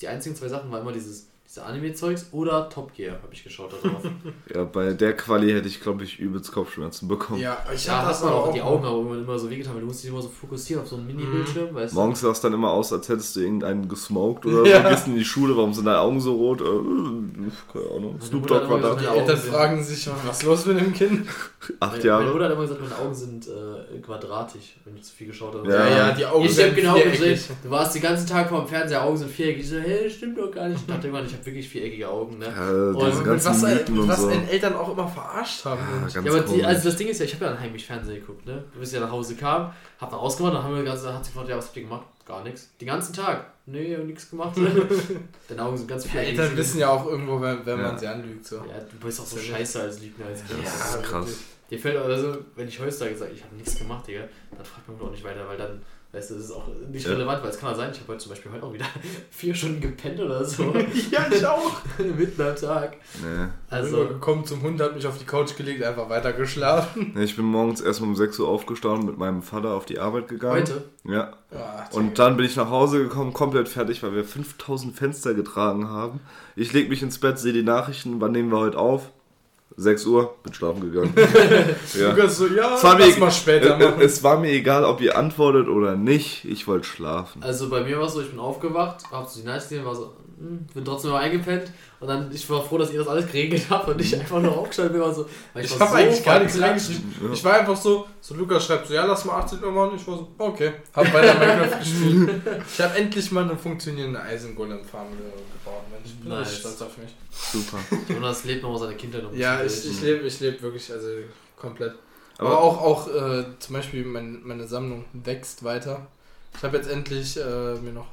[0.00, 3.72] die einzigen zwei Sachen waren immer dieses, diese Anime-Zeugs oder Top Gear habe ich geschaut
[3.82, 4.02] darauf.
[4.54, 7.40] ja, bei der Quali hätte ich, glaube ich, übelst Kopfschmerzen bekommen.
[7.40, 8.52] ja, ich da hatte das man auch auch.
[8.52, 10.88] die Augen aber irgendwann immer so wehgetan, weil du musst dich immer so fokussieren auf
[10.90, 11.96] so einen Mini-Bildschirm, weißt du?
[11.96, 14.82] Morgens sah es dann immer aus, als hättest du irgendeinen gesmoked oder Ja.
[14.82, 14.88] so.
[14.90, 16.60] Gehst in die Schule, warum sind deine Augen so rot?
[16.60, 18.12] Äh, keine Ahnung.
[18.18, 18.94] Meine Snoop Dogg war immer da.
[18.94, 21.26] Die Eltern fragen sich, was ist los mit dem Kind?
[21.80, 22.30] Acht Meine Jahre.
[22.30, 25.66] Mutter hat immer gesagt, meine Augen sind äh, quadratisch, wenn ich zu viel geschaut habe.
[25.72, 28.60] Ja, ja, die Augen Ich sind habe genau gesehen, du warst den ganzen Tag vor
[28.60, 29.62] dem Fernseher, Augen sind viereckig.
[29.62, 30.80] Ich so, hey, stimmt doch gar nicht.
[30.80, 32.46] Ich dachte irgendwann, ich habe wirklich viereckige Augen, ne?
[32.46, 34.28] Ja, Und mit was, Mythen was so.
[34.28, 35.80] Eltern auch immer verarscht haben.
[35.80, 37.86] Ja, ganz Ja, aber die, also das Ding ist ja, ich habe ja dann heimlich
[37.86, 38.64] Fernsehen geguckt, ne?
[38.78, 41.24] Bis ich ja nach Hause kam, hab dann ausgemacht, dann haben wir die ganze, hat
[41.24, 42.06] sie gefragt, ja, was habt ihr gemacht?
[42.26, 42.68] Gar nichts.
[42.80, 43.46] Den ganzen Tag?
[43.66, 44.54] Nee, hab nichts gemacht.
[45.48, 46.38] Deine Augen sind ganz die viereckig.
[46.38, 47.88] Eltern wissen ja auch irgendwo, wenn, wenn Ja.
[47.88, 48.46] man sie anlügt.
[48.46, 48.56] So.
[48.56, 50.58] Ja, du bist auch so Ja, scheiße als Lügner als Kind.
[50.62, 51.36] Ja, das ist krass.
[51.70, 54.22] Dir fällt also, wenn ich heutzutage sage, ich habe nichts gemacht, Digga,
[54.56, 57.06] dann fragt man mich auch nicht weiter, weil dann, weißt du, das ist auch nicht
[57.06, 57.12] Ja.
[57.12, 58.86] relevant, weil es kann ja sein, ich habe heute zum Beispiel heute auch wieder
[59.30, 60.62] vier Stunden gepennt oder so,
[61.10, 61.72] ja, ich auch.
[61.98, 62.96] mitten am Tag.
[63.22, 63.46] Nee.
[63.68, 67.12] Also Also, gekommen zum Hund, hab mich auf die Couch gelegt, einfach weiter geschlafen.
[67.14, 70.28] Nee, Ich bin morgens erstmal um 6 Uhr aufgestanden, mit meinem Vater auf die Arbeit
[70.28, 70.60] gegangen.
[70.62, 71.34] heute, Ja.
[71.52, 75.88] Ja, Und dann bin ich nach Hause gekommen, komplett fertig, weil wir 5000 Fenster getragen
[75.88, 76.20] haben.
[76.56, 79.10] Ich leg mich ins Bett, sehe die Nachrichten, wann nehmen wir heute auf?
[79.76, 81.14] 6 Uhr, bin schlafen gegangen.
[81.94, 82.10] ja.
[82.10, 84.00] Lukas so, ja, Es war, mir, lass mal später äh, machen.
[84.00, 86.44] äh, es war mir egal, ob ihr antwortet oder nicht.
[86.44, 87.42] Ich wollte schlafen.
[87.42, 89.94] Also bei mir war es so, ich bin aufgewacht, hab so die Night gesehen, war
[89.94, 93.26] so, hm, bin trotzdem noch eingepennt und dann, ich war froh, dass ihr das alles
[93.26, 96.24] geregelt habt und ich einfach nur aufgestanden bin, war so, weil Ich war habe eigentlich
[96.24, 97.14] gar nichts reingeschrieben.
[97.24, 97.32] Ja.
[97.32, 99.92] Ich war einfach so, so Lukas schreibt so, ja, lass mal 18 Uhr machen.
[99.96, 100.72] Ich war so, okay.
[100.94, 102.30] Hab weiter Minecraft gespielt.
[102.72, 105.18] Ich habe endlich mal eine funktionierende Eisengolem-Farm ge-
[105.64, 105.77] gebaut.
[106.04, 106.40] Ich bin Nice.
[106.48, 107.10] richtig stolz auf mich.
[107.30, 107.78] Super.
[108.12, 111.08] Jonas lebt noch aus seiner Kindheit um Ja, ich, ich lebe ich leb wirklich, also
[111.56, 111.94] komplett.
[112.38, 116.06] Aber, Aber- auch, auch äh, zum Beispiel mein, meine Sammlung wächst weiter.
[116.56, 118.06] Ich habe jetzt endlich äh, mir noch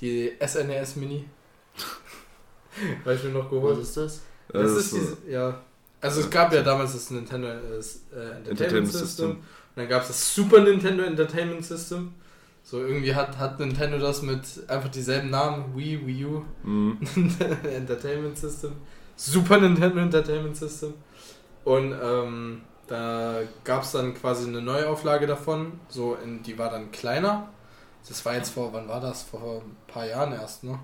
[0.00, 1.24] die SNES Mini.
[3.04, 3.78] Weil ich mir noch Was geholt.
[3.82, 4.20] ist das?
[4.48, 5.60] Das Also ist so- diese, ja.
[6.00, 9.06] Also es gab ja damals das Nintendo äh, das, äh, Entertainment, Entertainment System.
[9.06, 9.30] System.
[9.30, 9.42] Und
[9.76, 12.14] dann gab es das Super Nintendo Entertainment System.
[12.72, 16.96] So irgendwie hat, hat Nintendo das mit einfach dieselben Namen, Wii, Wii U, Mhm.
[17.64, 18.72] Entertainment System,
[19.14, 20.94] Super Nintendo Entertainment System.
[21.66, 25.80] Und ähm, da gab es dann quasi eine Neuauflage davon.
[25.88, 27.50] So in, die war dann kleiner.
[28.08, 29.22] Das war jetzt vor, wann war das?
[29.22, 30.78] Vor ein paar Jahren erst, ne?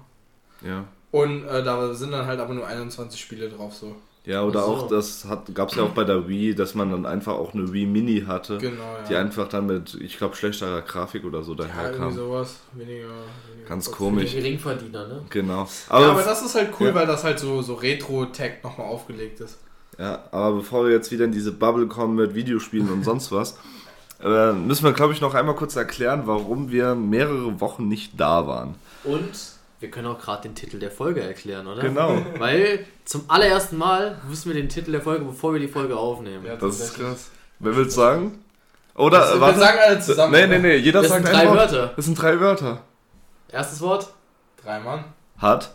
[0.61, 0.85] Ja.
[1.11, 3.97] Und äh, da sind dann halt aber nur 21 Spiele drauf, so.
[4.25, 4.67] Ja, oder so.
[4.67, 7.73] auch, das gab es ja auch bei der Wii, dass man dann einfach auch eine
[7.73, 9.03] Wii Mini hatte, Genau, ja.
[9.09, 12.13] die einfach dann mit, ich glaube, schlechterer Grafik oder so ja, daher irgendwie kam.
[12.15, 12.57] sowas.
[12.75, 13.09] Weniger.
[13.09, 14.33] weniger Ganz komisch.
[14.33, 15.25] Die Geringverdiener, ne?
[15.31, 15.61] Genau.
[15.61, 16.95] Aber, Aber, ja, aber das ist halt cool, Ja.
[16.95, 19.59] weil das halt so, so Retro-Tag nochmal aufgelegt ist.
[19.99, 23.59] ja, aber bevor wir jetzt wieder in diese Bubble kommen mit Videospielen und sonst was,
[24.23, 28.47] äh, müssen wir, glaube ich, noch einmal kurz erklären, warum wir mehrere Wochen nicht da
[28.47, 28.75] waren.
[29.05, 29.31] Und
[29.81, 31.83] wir können auch gerade den Titel der Folge erklären, oder?
[31.83, 32.17] Genau.
[32.39, 36.45] Weil zum allerersten Mal wissen wir den Titel der Folge, bevor wir die Folge aufnehmen.
[36.45, 37.07] Ja, Das ist tatsächlich.
[37.09, 37.31] krass.
[37.61, 38.45] Wer will sagen?
[38.95, 39.59] Oder, Also, äh, wir warte.
[39.61, 40.33] sagen alle zusammen.
[40.33, 41.59] Nee, nee, nee, jeder Das sagt sind ein drei Wort.
[41.73, 41.93] Wörter.
[41.95, 42.83] Das sind drei Wörter.
[43.51, 44.09] Erstes Wort?
[44.63, 45.05] Drei Mann.
[45.39, 45.71] Hat.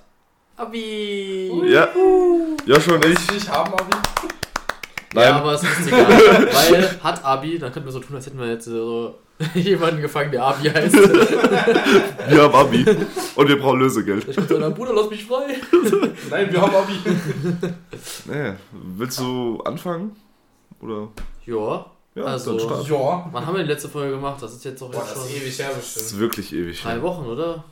[0.58, 1.52] Abi.
[1.66, 1.88] Ja.
[2.66, 3.32] Joshua und ich.
[3.38, 3.96] Ich haben, Abi.
[5.14, 5.24] Nein.
[5.30, 6.08] Ja, aber es ist egal.
[6.54, 9.16] weil hat Abi, dann könnten wir so tun, als hätten wir jetzt so
[9.54, 10.94] jemanden gefangen, der Abi heißt.
[12.30, 12.86] Wir haben Abi.
[13.36, 14.28] Und wir brauchen Lösegeld.
[14.28, 15.56] Ich so, Bruder, lass mich frei.
[16.30, 16.94] Nein, wir haben Abi.
[18.26, 18.54] Nee.
[18.72, 20.16] Willst du anfangen?
[20.82, 21.10] Oder?
[21.46, 21.86] Ja.
[22.16, 22.58] Ja, Also-.
[22.90, 23.28] Ja.
[23.32, 24.42] Wann haben wir die letzte Folge gemacht?
[24.42, 26.22] Das ist jetzt doch Boah, jetzt das ist schon ewig her Das ist bestimmt.
[26.22, 26.82] wirklich ewig.
[26.82, 27.02] drei.
[27.02, 27.64] Wochen, oder?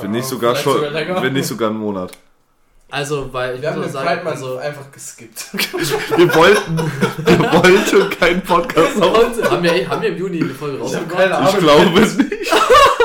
[0.00, 1.22] Wenn nicht sogar schon, sogar länger.
[1.22, 2.12] wenn nicht sogar einen Monat.
[2.90, 5.44] Also, weil ich Wir haben muss den sagen, Zeitmann also, einfach geskippt.
[6.16, 6.76] Wir wollten,
[7.24, 9.50] wir wollten keinen Podcast auf.
[9.50, 11.10] haben, wir, haben wir im Juni eine Folge Ich rausgebracht?
[11.18, 11.50] keine Ahnung.
[11.54, 12.30] Ich glaube es nicht.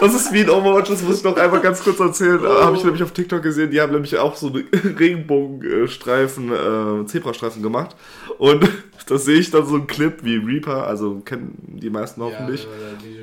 [0.00, 2.40] Das ist wie in Overwatch, das muss ich noch einmal ganz kurz erzählen.
[2.42, 4.48] Da Habe ich nämlich auf TikTok gesehen, die haben nämlich auch so
[4.98, 7.96] Regenbogenstreifen, äh, Zebrastreifen gemacht.
[8.38, 8.68] Und
[9.06, 12.66] da sehe ich dann so einen Clip wie Reaper, also kennen die meisten hoffentlich.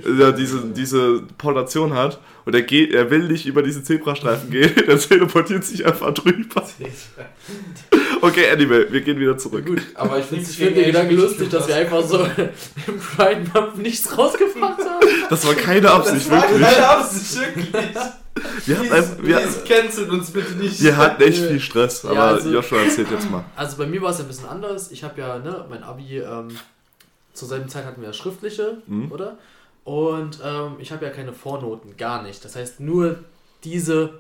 [0.05, 4.49] Ja, ja, diese, diese Portation hat und er geht, er will nicht über diese Zebrastreifen
[4.49, 6.63] gehen, er teleportiert sich einfach drüber.
[8.25, 9.65] Okay, anyway, wir gehen wieder zurück.
[9.65, 13.45] Gut, Aber ich ich finde finde den Gedanken lustig, dass wir einfach so im Pride
[13.53, 15.05] Month nichts rausgebracht haben.
[15.29, 16.67] Das war keine Absicht, Das war wirklich.
[16.69, 17.85] keine Absicht, wirklich.
[18.65, 20.81] Wir hatten, einfach, wir, Please, cancelt uns bitte nicht.
[20.81, 23.43] wir hatten echt viel Stress, aber Ja, also- Joshua erzählt jetzt mal.
[23.55, 24.91] Also bei mir war es ja ein bisschen anders.
[24.91, 26.47] Ich habe ja, ne, mein Abi, ähm,
[27.33, 29.11] zur selben Zeit hatten wir ja schriftliche, Mhm.
[29.11, 29.37] oder?
[29.83, 32.43] Und ähm, ich habe ja keine Vornoten, gar nicht.
[32.43, 33.19] Das heißt, nur
[33.63, 34.19] diese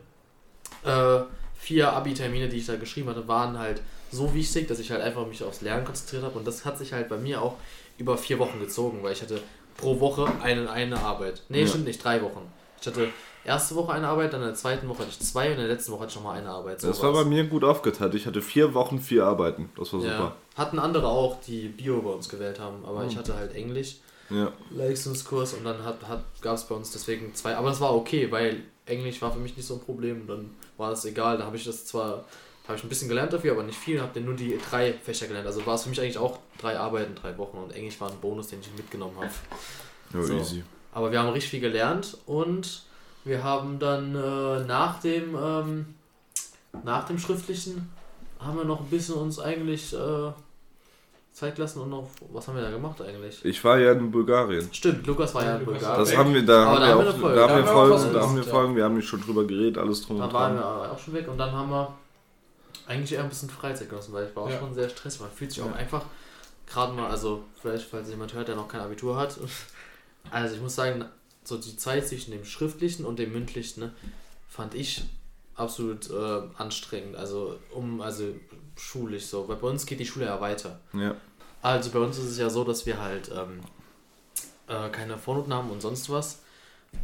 [0.85, 1.19] äh,
[1.55, 3.81] vier Abi-Termine, die ich da geschrieben hatte, waren halt
[4.13, 6.37] so wichtig, dass ich halt einfach mich aufs Lernen konzentriert habe.
[6.37, 7.55] Und das hat sich halt bei mir auch
[7.97, 9.41] über vier Wochen gezogen, weil ich hatte
[9.77, 11.43] pro Woche eine, eine Arbeit.
[11.49, 11.67] Nee, Ja.
[11.67, 12.51] stimmt nicht, drei Wochen.
[12.79, 15.53] Ich hatte erste Woche eine Arbeit, dann in der zweiten Woche hatte ich zwei und
[15.53, 16.83] in der letzten Woche hatte ich nochmal eine Arbeit.
[16.83, 18.13] Das So war bei mir gut aufgeteilt.
[18.15, 19.69] Ich hatte vier Wochen, vier Arbeiten.
[19.77, 20.17] Das war Ja.
[20.17, 20.35] super.
[20.55, 23.09] Hatten andere auch, die Bio bei uns gewählt haben, aber Mhm.
[23.09, 23.97] ich hatte halt Englisch,
[24.29, 24.51] Ja.
[24.71, 28.31] Leistungskurs und dann hat, hat, gab es bei uns deswegen zwei, aber das war okay,
[28.31, 31.45] weil Englisch war für mich nicht so ein Problem und dann war das egal, da
[31.45, 32.25] habe ich das zwar,
[32.67, 35.27] habe ich ein bisschen gelernt dafür, aber nicht viel, habe dann nur die drei Fächer
[35.27, 38.09] gelernt, also war es für mich eigentlich auch drei Arbeiten, drei Wochen und Englisch war
[38.09, 39.29] ein Bonus, den ich mitgenommen habe.
[40.13, 40.33] Ja, So.
[40.33, 40.63] easy.
[40.93, 42.83] Aber wir haben richtig viel gelernt und
[43.25, 45.95] wir haben dann äh, nach dem ähm,
[46.83, 47.89] nach dem schriftlichen
[48.39, 50.31] haben wir noch ein bisschen uns eigentlich äh,
[51.31, 53.43] Zeit lassen und noch was haben wir da gemacht eigentlich?
[53.43, 54.69] Ich war ja in Bulgarien.
[54.71, 55.99] Stimmt, Lukas war ja in Bulgarien.
[55.99, 57.35] Das haben wir, da haben da wir haben auch, wir Folge.
[57.35, 59.21] da haben wir Da wir auch Folgen, da haben wir Folgen, wir haben nicht schon
[59.21, 60.71] drüber geredet, alles drum Da und waren wir dran.
[60.73, 61.93] aber auch schon weg und dann haben wir
[62.87, 64.59] eigentlich eher ein bisschen Freizeit genossen, weil ich war auch Ja.
[64.59, 65.21] schon sehr stressig.
[65.21, 65.73] Man fühlt sich auch Ja.
[65.73, 66.03] einfach
[66.67, 69.37] gerade mal, also vielleicht falls jemand hört, der noch kein Abitur hat.
[70.31, 71.03] Also ich muss sagen,
[71.43, 73.93] so die Zeit zwischen dem schriftlichen und dem mündlichen ne,
[74.47, 75.03] fand ich
[75.55, 77.17] absolut äh, anstrengend.
[77.17, 78.33] Also um also
[78.77, 80.79] schulisch so, weil bei uns geht die Schule ja weiter.
[80.93, 81.15] Ja.
[81.61, 83.59] Also bei uns ist es ja so, dass wir halt ähm,
[84.67, 86.39] äh, keine Vornoten haben und sonst was.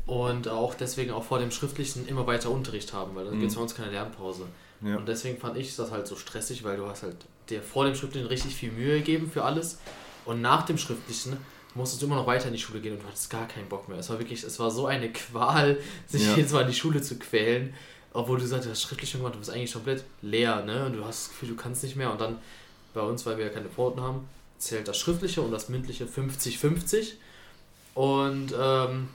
[0.06, 3.40] Und auch deswegen auch vor dem Schriftlichen immer weiter Unterricht haben, weil dann Mhm.
[3.42, 4.48] gibt es bei uns keine Lernpause.
[4.82, 4.98] Ja.
[4.98, 7.18] Und deswegen fand ich das halt so stressig, weil du hast halt
[7.50, 9.80] dir vor dem Schriftlichen richtig viel Mühe gegeben für alles.
[10.26, 11.38] Und nach dem Schriftlichen
[11.76, 13.90] musstest du immer noch weiter in die Schule gehen und du hattest gar keinen Bock
[13.90, 13.98] mehr.
[14.00, 16.36] Es war wirklich, es war so eine Qual, sich Ja.
[16.36, 17.74] jedes Mal in die Schule zu quälen.
[18.14, 20.86] Obwohl du sagst, du hast schriftlich gemacht, du bist eigentlich komplett leer, ne?
[20.88, 22.12] Und du hast das Gefühl, du kannst nicht mehr.
[22.12, 22.38] Und dann
[22.94, 27.14] bei uns, weil wir ja keine Pforten haben, zählt das Schriftliche und das Mündliche 50-50.
[27.94, 29.10] Und ähm,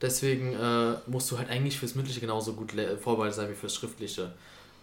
[0.00, 4.32] deswegen äh, musst du halt eigentlich fürs Mündliche genauso gut vorbereitet sein wie fürs Schriftliche.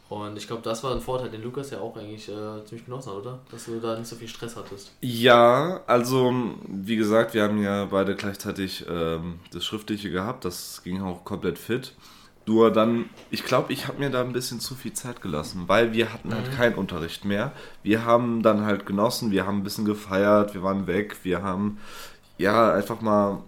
[0.09, 3.11] Und ich glaube, das war ein Vorteil, den Lukas ja auch eigentlich äh, ziemlich genossen
[3.11, 3.39] hat, oder?
[3.49, 4.91] Dass du da nicht so viel Stress hattest.
[4.99, 6.33] Ja, also
[6.67, 11.57] wie gesagt, wir haben ja beide gleichzeitig ähm, das Schriftliche gehabt, das ging auch komplett
[11.57, 11.93] fit.
[12.45, 15.93] Nur dann, ich glaube, ich habe mir da ein bisschen zu viel Zeit gelassen, weil
[15.93, 17.53] wir hatten halt keinen Unterricht mehr.
[17.81, 21.77] Wir haben dann halt genossen, wir haben ein bisschen gefeiert, wir waren weg, wir haben
[22.37, 23.43] ja einfach mal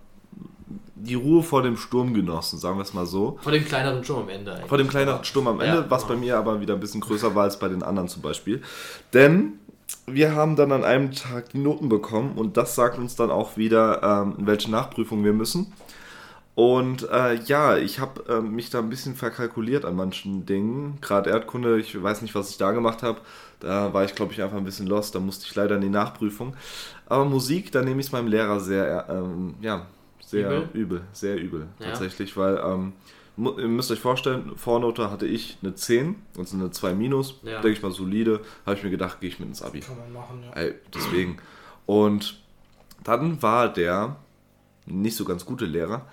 [0.95, 3.37] die Ruhe vor dem Sturm genossen, sagen wir es mal so.
[3.41, 4.69] Vor dem kleineren Sturm am Ende eigentlich.
[4.69, 6.25] Vor dem kleineren Sturm am Ende, Ja, was bei genau.
[6.25, 8.61] mir aber wieder ein bisschen größer war als bei den anderen zum Beispiel.
[9.13, 9.59] Denn
[10.05, 13.57] wir haben dann an einem Tag die Noten bekommen und das sagt uns dann auch
[13.57, 15.73] wieder, ähm, in welche Nachprüfung wir müssen.
[16.55, 20.99] Und äh, ja, ich habe äh, mich da ein bisschen verkalkuliert an manchen Dingen.
[21.01, 23.19] Gerade Erdkunde, ich weiß nicht, was ich da gemacht habe.
[23.59, 25.15] Da war ich, glaube ich, einfach ein bisschen lost.
[25.15, 26.55] Da musste ich leider in die Nachprüfung.
[27.07, 29.87] Aber Musik, da nehme ich es meinem Lehrer sehr, ähm, ja,
[30.33, 30.69] sehr Übel?
[30.73, 31.01] übel.
[31.13, 31.87] sehr übel Ja.
[31.87, 32.93] tatsächlich, weil ähm,
[33.37, 37.39] ihr müsst euch vorstellen, Vornote hatte ich eine 10 und so eine 2 minus.
[37.43, 37.61] Ja.
[37.61, 38.41] Denke ich mal solide.
[38.65, 39.79] Habe ich mir gedacht, gehe ich mit ins Abi.
[39.79, 40.53] Kann man machen, ja.
[40.61, 41.37] Ey, deswegen.
[41.85, 42.39] Und
[43.03, 44.17] dann war der
[44.85, 46.05] nicht so ganz gute Lehrer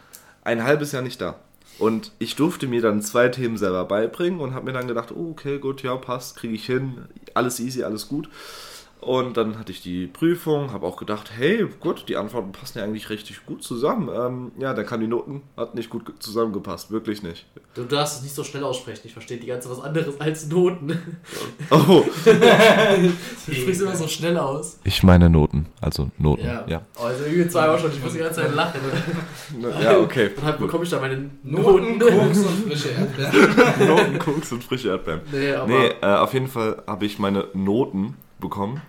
[0.42, 1.38] ein halbes Jahr nicht da.
[1.78, 5.30] Und ich durfte mir dann zwei Themen selber beibringen und habe mir dann gedacht, oh,
[5.30, 8.28] okay, gut, ja, passt, kriege ich hin, alles easy, alles gut.
[9.00, 12.84] Und dann hatte ich die Prüfung, habe auch gedacht, hey, gut, die Antworten passen ja
[12.84, 14.10] eigentlich richtig gut zusammen.
[14.14, 17.46] Ähm, ja, dann kann die Noten, hat nicht gut zusammengepasst, wirklich nicht.
[17.74, 19.00] Du darfst es nicht so schnell aussprechen.
[19.04, 20.98] Ich verstehe die ganze was anderes als Noten.
[21.70, 22.04] Oh,
[23.46, 24.78] Du sprichst immer so schnell aus.
[24.84, 26.64] ich meine Noten, also Noten, Ja.
[26.66, 26.82] ja.
[27.00, 27.92] Also irgendwie zweimal schon.
[27.92, 28.80] Ich muss die ganze Zeit lachen.
[29.82, 30.30] Ja, okay.
[30.36, 32.18] Und dann bekomme ich da meine Noten, Noten.
[32.18, 33.88] Koks und frische Erdbeeren.
[33.88, 35.20] Noten, Koks und frische Erdbeeren.
[35.32, 38.82] Nee, aber Nee, äh, auf jeden Fall habe ich meine Noten bekommen.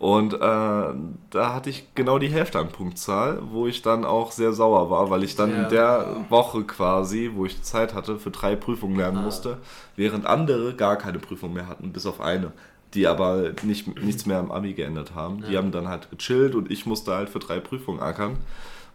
[0.00, 4.52] Und äh, da hatte ich genau die Hälfte an Punktzahl, wo ich dann auch sehr
[4.52, 5.62] sauer war, weil ich dann Ja.
[5.62, 9.22] in der Woche quasi, wo ich Zeit hatte, für drei Prüfungen lernen Ah.
[9.22, 9.58] musste,
[9.96, 12.52] während andere gar keine Prüfung mehr hatten, bis auf eine,
[12.92, 15.42] die aber nicht, nichts mehr am Abi geändert haben.
[15.46, 15.58] Die Ja.
[15.60, 18.36] haben dann halt gechillt und ich musste halt für drei Prüfungen ackern.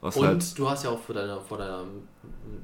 [0.02, 1.84] Was Und halt, du hast ja auch für deine, vor deiner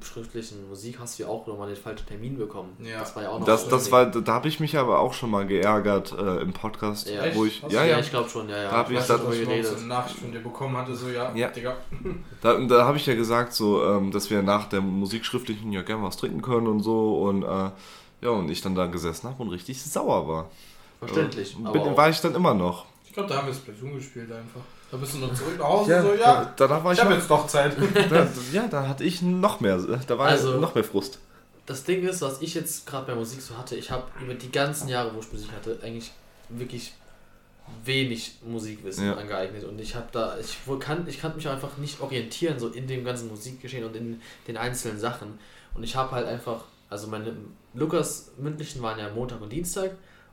[0.02, 2.76] schriftlichen Musik hast du ja auch nochmal den falschen Termin bekommen.
[2.82, 3.00] Ja.
[3.00, 5.12] Das war ja auch noch das, so das war, da habe ich mich aber auch
[5.12, 7.22] schon mal geärgert äh, im Podcast, Ja.
[7.34, 8.70] wo ich, ja, ja, ich glaube schon, ja, ja.
[8.70, 9.66] Da hab ich ich geredet.
[9.66, 11.48] so eine Nachricht von dir bekommen hatte, so ja, Ja.
[11.48, 11.76] Digga.
[12.40, 16.02] Da, da habe ich ja gesagt, so, ähm, dass wir nach der Musikschriftlichen ja gerne
[16.04, 17.18] was trinken können und so.
[17.22, 17.70] Und äh,
[18.22, 20.50] ja, und ich dann da gesessen habe und richtig sauer war.
[21.00, 21.56] Verständlich.
[21.58, 22.86] Äh, Bin, war ich dann immer noch.
[23.04, 24.60] Ich glaube, da haben wir Splatoon gespielt einfach.
[24.90, 26.52] Da bist du noch zurück nach Hause, so da, ja.
[26.56, 27.76] danach war Ich ich, habe noch, jetzt doch Zeit.
[28.10, 31.18] da, ja, da hatte ich noch mehr, da war Also- noch mehr Frust.
[31.66, 34.50] das Ding ist, was ich jetzt gerade bei Musik so hatte, ich habe über die
[34.52, 36.12] ganzen Jahre, wo ich Musik hatte, eigentlich
[36.48, 36.92] wirklich
[37.84, 39.14] wenig Musikwissen Ja.
[39.16, 42.86] angeeignet und ich habe da ich kann ich kann mich einfach nicht orientieren so in
[42.86, 45.36] dem ganzen Musikgeschehen und in den einzelnen Sachen
[45.74, 47.32] und ich habe halt einfach also meine
[47.74, 49.90] Lukas mündlichen waren ja Montag und Dienstag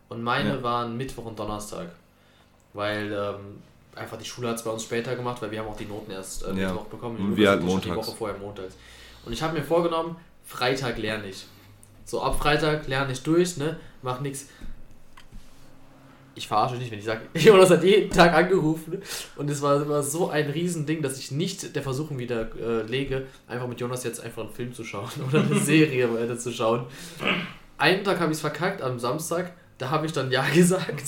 [0.09, 0.61] und meine Ja.
[0.63, 1.87] waren Mittwoch und Donnerstag
[2.73, 3.63] weil ähm,
[3.95, 6.11] einfach die Schule hat es bei uns später gemacht weil wir haben auch die Noten
[6.11, 6.69] erst äh, Ja.
[6.69, 8.07] Mittwoch bekommen Und wir halt schon die montags.
[8.07, 8.75] Woche vorher montags
[9.25, 11.45] und ich habe mir vorgenommen Freitag lerne ich
[12.05, 13.77] so ab Freitag lerne ich durch, ne?
[14.01, 14.47] Mach nix.
[16.35, 19.01] Ich verarsche nicht, wenn ich sage, Jonas hat jeden Tag angerufen
[19.35, 23.27] und es war immer so ein Riesending, dass ich nicht der Versuchung wieder äh, lege,
[23.47, 26.87] einfach mit Jonas jetzt einfach einen Film zu schauen oder eine Serie weiter zu schauen.
[27.77, 31.03] Einen Tag habe ich es verkackt, am Samstag, da habe ich dann Ja gesagt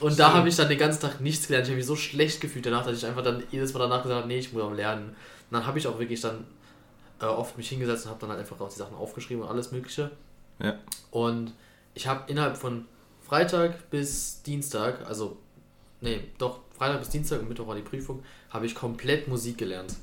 [0.00, 1.66] und da habe ich dann den ganzen Tag nichts gelernt.
[1.66, 4.18] Ich habe mich so schlecht gefühlt danach, dass ich einfach dann jedes Mal danach gesagt
[4.18, 5.10] habe, nee, ich muss am Lernen.
[5.10, 5.14] Und
[5.52, 6.44] dann habe ich auch wirklich dann
[7.20, 9.70] äh, oft mich hingesetzt und habe dann halt einfach auch die Sachen aufgeschrieben und alles
[9.70, 10.10] mögliche.
[10.60, 10.74] Ja.
[11.12, 11.52] Und
[11.94, 12.86] ich habe innerhalb von
[13.22, 15.36] Freitag bis Dienstag, also,
[16.00, 19.94] nee, doch, Freitag bis Dienstag und Mittwoch war die Prüfung, habe ich komplett Musik gelernt.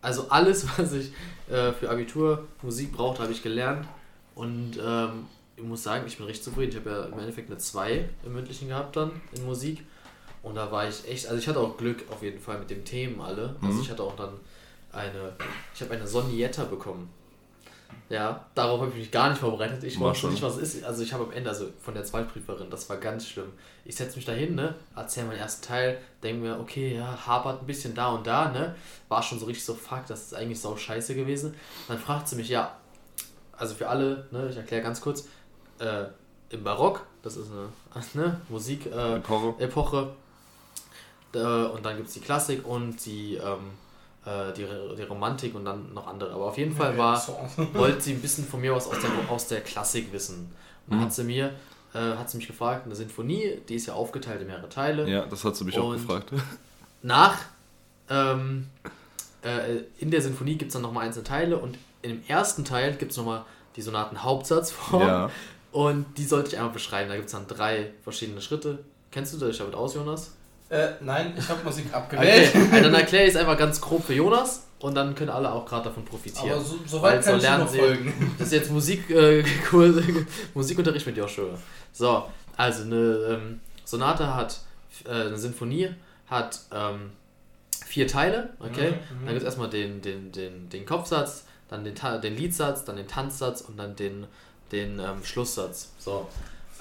[0.00, 1.12] Also alles, was ich
[1.50, 3.88] äh, für Abitur Musik brauchte, habe ich gelernt.
[4.36, 6.70] Und ähm, ich muss sagen, ich bin recht zufrieden.
[6.72, 9.84] Ich habe ja im Endeffekt eine 2 im mündlichen gehabt dann in Musik.
[10.42, 12.84] Und da war ich echt, also ich hatte auch Glück auf jeden Fall mit den
[12.84, 13.56] Themen alle.
[13.62, 13.80] Also Mhm.
[13.82, 14.34] ich hatte auch dann
[14.92, 15.32] eine,
[15.74, 17.08] ich habe eine Sonietta bekommen.
[18.10, 19.82] Ja, darauf habe ich mich gar nicht vorbereitet.
[19.84, 20.30] Ich War wusste schon.
[20.32, 20.84] nicht, was es ist.
[20.84, 23.52] Also ich habe am Ende, also von der Zweitprüferin, das war ganz schlimm.
[23.84, 27.62] Ich setze mich da hin, ne, erzähle meinen ersten Teil, denke mir, okay, ja, hapert
[27.62, 28.74] ein bisschen da und da, ne.
[29.08, 31.54] War schon so richtig so, fuck, das ist eigentlich so scheiße gewesen.
[31.88, 32.76] Dann fragt sie mich, ja,
[33.56, 35.26] also für alle, ne, ich erkläre ganz kurz,
[35.78, 36.04] äh,
[36.50, 39.20] im Barock, das ist eine ne, Musik äh.
[41.34, 43.70] Äh, und dann gibt es die Klassik und die, ähm,
[44.24, 46.32] äh, die, die Romantik und dann noch andere.
[46.32, 47.20] Aber auf jeden Fall war,
[47.72, 50.52] wollte sie ein bisschen von mir aus aus der, aus der Klassik wissen.
[50.86, 51.02] Und dann Mhm.
[51.04, 51.52] hat sie mir,
[51.94, 55.08] äh, hat sie mich gefragt, eine Sinfonie, die ist ja aufgeteilt in mehrere Teile.
[55.08, 56.30] Ja, das hat sie mich auch Und- gefragt.
[57.02, 57.36] Nach,
[58.08, 58.68] ähm,
[59.42, 63.10] äh, in der Sinfonie gibt es dann nochmal einzelne Teile und dem ersten Teil gibt
[63.10, 63.44] es nochmal
[63.76, 65.02] die Sonaten-Hauptsatzform.
[65.02, 65.30] Ja.
[65.74, 67.08] Und die sollte ich einmal beschreiben.
[67.08, 68.78] Da gibt es dann drei verschiedene Schritte.
[69.10, 70.30] Kennst du dich damit aus, Jonas?
[70.70, 72.54] Äh, nein, ich habe Musik Okay, abgewählt.
[72.54, 75.66] also dann erkläre ich es einfach ganz grob für Jonas und dann können alle auch
[75.66, 76.52] gerade davon profitieren.
[76.52, 78.34] Aber so, so weit so kann ich dir lernen noch sie- folgen.
[78.38, 79.44] Das ist jetzt Musik, äh,
[80.54, 81.58] Musikunterricht mit Joshua.
[81.92, 82.24] So,
[82.56, 82.96] also eine
[83.40, 84.60] ähm, Sonate hat,
[85.06, 85.90] äh, eine Sinfonie
[86.28, 87.10] hat ähm,
[87.86, 88.92] vier Teile, okay?
[88.92, 89.24] Mhm, mhm.
[89.26, 93.08] Dann gibt es erstmal den, den, den, den Kopfsatz, dann den, den Liedsatz, dann den
[93.08, 94.26] Tanzsatz und dann den,
[94.74, 95.90] den ähm, Schlusssatz.
[95.98, 96.28] So.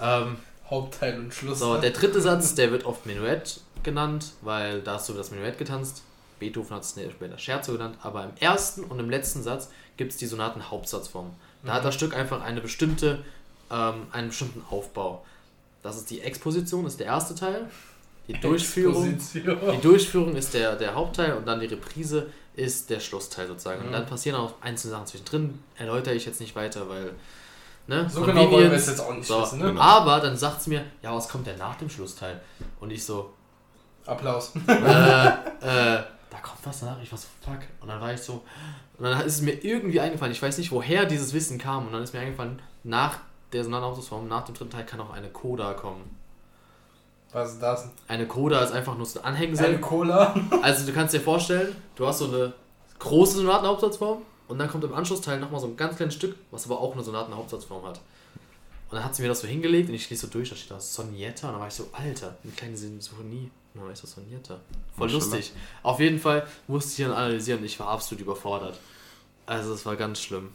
[0.01, 0.37] Ähm,
[0.69, 1.59] Hauptteil und Schluss.
[1.59, 5.57] so, der dritte Satz, der wird oft Menuett genannt, weil da hast du das Menuett
[5.57, 6.01] getanzt.
[6.39, 10.17] Beethoven hat es später Scherzo genannt, aber im ersten und im letzten Satz gibt es
[10.17, 11.31] die Sonaten-Hauptsatzform.
[11.63, 13.23] Da hat das Stück einfach eine bestimmte,
[13.71, 15.23] ähm, einen bestimmten Aufbau.
[15.83, 17.69] Das ist die Exposition, ist der erste Teil.
[18.27, 23.47] Die Durchführung, die Durchführung ist der, der Hauptteil und dann die Reprise ist der Schlussteil
[23.47, 23.81] sozusagen.
[23.81, 23.93] Und Mhm.
[23.93, 25.59] dann passieren auch einzelne Sachen zwischendrin.
[25.77, 27.11] Erläutere ich jetzt nicht weiter, weil.
[27.87, 28.83] Ne, So genau wollen wir Convenience.
[28.83, 29.65] es jetzt auch nicht So, wissen, ne?
[29.67, 29.81] Genau.
[29.81, 32.39] Aber dann sagt es mir, ja, was kommt denn nach dem Schlussteil?
[32.79, 33.33] Und ich so,
[34.05, 34.53] Applaus.
[34.67, 36.97] äh, äh, da kommt was danach.
[37.01, 37.59] Ich war so, fuck.
[37.81, 38.43] Und dann war ich so,
[38.97, 41.87] und dann ist es mir irgendwie eingefallen, ich weiß nicht, woher dieses Wissen kam.
[41.87, 43.17] Und dann ist mir eingefallen, nach
[43.51, 46.17] der Sonatenhauptsatzform, nach dem dritten Teil kann auch eine Coda kommen.
[47.33, 47.89] Was ist das?
[48.07, 49.79] Eine Coda ist einfach nur so ein Eine Anhängsel.
[49.79, 50.33] Cola?
[50.61, 52.53] Also du kannst dir vorstellen, du hast so eine
[52.99, 54.21] große Sonatenhauptsatzform
[54.53, 57.03] und dann kommt im Anschlussteil nochmal so ein ganz kleines Stück, was aber auch eine
[57.03, 57.99] Sonatenhauptsatzform hat.
[58.87, 60.69] Und dann hat sie mir das so hingelegt und ich lese so durch, da steht
[60.69, 63.49] da Sonietta und dann war ich so, Alter, eine kleine Sinfonie.
[63.73, 64.59] Und dann war ich so, Sonietta.
[64.95, 65.35] Voll Maschallah.
[65.37, 65.53] lustig.
[65.81, 68.79] Auf jeden Fall musste ich dann analysieren ich war absolut überfordert.
[69.47, 70.51] Also es war ganz schlimm.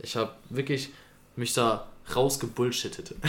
[0.00, 0.90] Ich habe wirklich
[1.38, 3.14] mich da rausgebullshittet.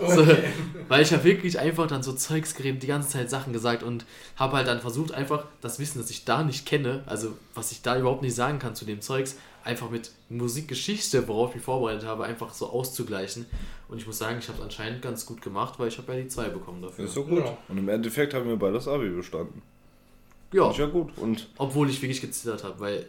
[0.00, 0.44] Okay.
[0.88, 4.04] Weil ich habe wirklich einfach dann so Zeugs geredet, die ganze Zeit Sachen gesagt und
[4.36, 7.80] habe halt dann versucht, einfach das Wissen, das ich da nicht kenne, also was ich
[7.80, 12.04] da überhaupt nicht sagen kann zu dem Zeugs, einfach mit Musikgeschichte, worauf ich mich vorbereitet
[12.04, 13.46] habe, einfach so auszugleichen.
[13.88, 16.20] Und ich muss sagen, ich habe es anscheinend ganz gut gemacht, weil ich habe ja
[16.20, 17.06] die zwei bekommen dafür.
[17.06, 17.44] Ist so gut.
[17.44, 17.56] Ja.
[17.68, 19.62] Und im Endeffekt haben wir beide das Abi bestanden.
[20.52, 21.16] Ja, Ist ja gut.
[21.16, 23.06] Und obwohl ich wirklich gezittert habe, weil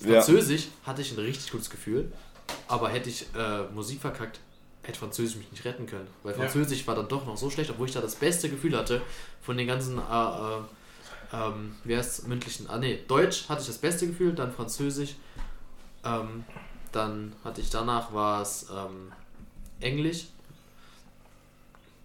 [0.00, 0.22] Ja.
[0.22, 2.10] Französisch hatte ich ein richtig gutes Gefühl,
[2.70, 4.38] aber hätte ich äh, Musik verkackt,
[4.82, 6.06] hätte Französisch mich nicht retten können.
[6.22, 6.42] Weil Ja.
[6.42, 9.02] Französisch war dann doch noch so schlecht, obwohl ich da das beste Gefühl hatte
[9.42, 10.60] von den ganzen, äh, äh,
[11.32, 15.16] ähm, wie heißt mündlichen, ah nee, Deutsch hatte ich das beste Gefühl, dann Französisch,
[16.04, 16.44] ähm,
[16.92, 19.12] dann hatte ich danach war es ähm,
[19.80, 20.28] Englisch,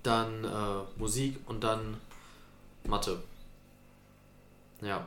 [0.02, 1.98] dann äh, Musik und dann
[2.86, 3.22] Mathe.
[4.82, 5.06] Ja.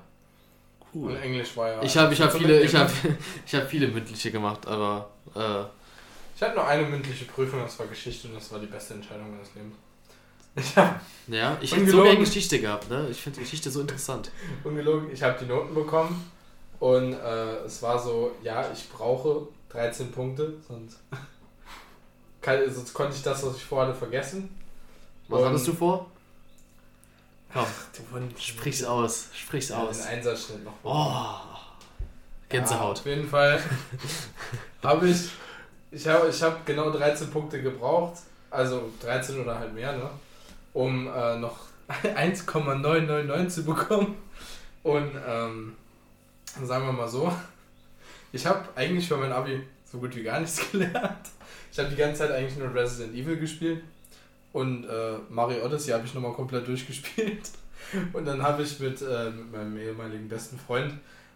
[1.05, 1.83] Und Englisch war ja.
[1.83, 2.91] Ich habe ich hab viele, ich hab,
[3.47, 5.65] ich hab viele mündliche gemacht, aber äh,
[6.37, 9.31] Ich hatte nur eine mündliche Prüfung, das war Geschichte und das war die beste Entscheidung
[9.31, 9.75] meines Lebens.
[10.57, 13.07] Ich habe ja, ich hätte so gerne Geschichte gehabt, ne?
[13.11, 14.31] Ich finde Geschichte so interessant.
[14.65, 16.31] ungelogen, ich habe die Noten bekommen
[16.81, 20.99] und äh, es war so, ja, ich brauche 13 Punkte, sonst,
[22.41, 24.49] kann, sonst konnte ich das, was ich vorhatte, vergessen.
[25.29, 26.11] Was Und- hattest du vor?
[27.53, 29.99] Komm, Du wurdest sprich's aus, sprich's ja, aus.
[29.99, 30.75] den Einsatzschnitt noch.
[30.83, 31.41] Oh, Ja,
[32.49, 32.99] Gänsehaut.
[32.99, 33.61] auf jeden Fall
[34.83, 35.31] habe ich,
[35.91, 38.19] ich habe ich hab genau 13 Punkte gebraucht,
[38.51, 40.11] also 13 oder halt mehr, ne?
[40.75, 41.59] um äh, noch
[42.15, 44.17] 1,999 zu bekommen.
[44.83, 45.77] Und ähm,
[46.65, 47.33] sagen wir mal so,
[48.33, 51.29] ich habe eigentlich für mein Abi so gut wie gar nichts gelernt.
[51.73, 53.83] Ich habe die ganze Zeit eigentlich nur Resident Evil gespielt
[54.53, 57.51] und äh, Mario Odyssey habe ich nochmal komplett durchgespielt.
[58.13, 60.93] Und dann habe ich mit, äh, mit meinem ehemaligen besten Freund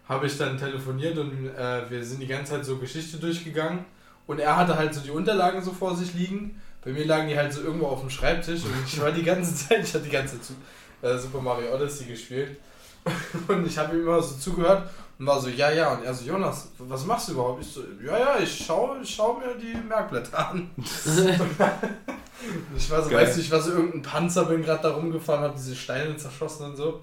[0.07, 3.85] habe ich dann telefoniert und äh, wir sind die ganze Zeit so Geschichte durchgegangen.
[4.27, 6.61] Und er hatte halt so die Unterlagen so vor sich liegen.
[6.83, 9.55] Bei mir lagen die halt so irgendwo auf dem Schreibtisch und ich war die ganze
[9.67, 10.57] Zeit, ich hatte die ganze Zeit
[11.01, 12.57] äh, Super Mario Odyssey gespielt.
[13.49, 15.91] Und ich habe ihm immer so zugehört und war so, ja, ja.
[15.91, 17.61] Und er so, Jonas, was machst du überhaupt?
[17.61, 20.69] Ich so, ja, ja, ich schaue ich schau mir die Merkblätter an.
[22.75, 23.25] Ich war so, Geil.
[23.25, 26.65] weißt du, ich war so irgendein Panzer, bin gerade da rumgefahren, habe diese Steine zerschossen
[26.67, 27.01] und so.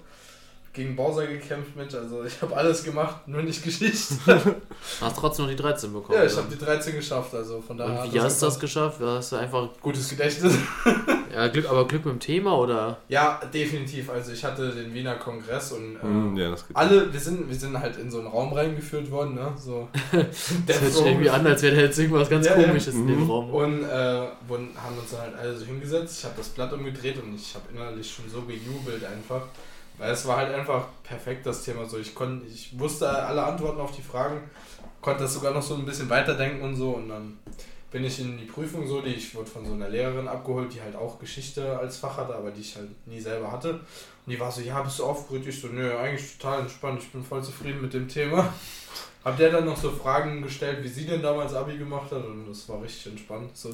[0.73, 4.15] Gegen Bowser gekämpft, Mensch, also ich habe alles gemacht, nur nicht Geschichte.
[5.01, 6.17] Hast trotzdem noch die 13 bekommen.
[6.17, 8.03] ja, ich habe die 13 geschafft, also von daher.
[8.03, 9.01] Und wie hast du das geschafft?
[9.01, 9.67] Hast du einfach.
[9.81, 10.53] Gutes Gedächtnis.
[11.33, 12.97] Ja, Glück, aber Glück mit dem Thema oder?
[13.07, 14.09] Ja, definitiv.
[14.09, 17.79] Also ich hatte den Wiener Kongress und äh, Hm, ja, alle, wir sind, wir sind
[17.79, 19.53] halt in so einen Raum reingeführt worden, ne?
[19.57, 19.87] So.
[20.67, 22.67] Das hört sich irgendwie an, als wäre da jetzt irgendwas ganz Ja, ja.
[22.67, 23.29] komisches in dem Mhm.
[23.29, 23.49] Raum.
[23.53, 26.19] Und äh, wurden, haben uns dann halt alle so hingesetzt.
[26.19, 29.43] Ich habe das Blatt umgedreht und ich habe innerlich schon so gejubelt einfach.
[29.97, 31.85] Weil es war halt einfach perfekt das Thema.
[31.85, 34.41] So, ich konnte, ich wusste alle Antworten auf die Fragen,
[34.99, 36.91] konnte das sogar noch so ein bisschen weiterdenken und so.
[36.91, 37.37] Und dann
[37.91, 40.81] bin ich in die Prüfung so, die ich wurde von so einer Lehrerin abgeholt, die
[40.81, 43.71] halt auch Geschichte als Fach hatte, aber die ich halt nie selber hatte.
[43.73, 43.81] Und
[44.33, 45.47] die war so, ja, bist du aufgeregt?
[45.47, 48.53] Ich so, nö, eigentlich total entspannt, ich bin voll zufrieden mit dem Thema.
[49.25, 52.47] Hab der dann noch so Fragen gestellt, wie sie denn damals Abi gemacht hat und
[52.47, 53.55] das war richtig entspannt.
[53.55, 53.69] So,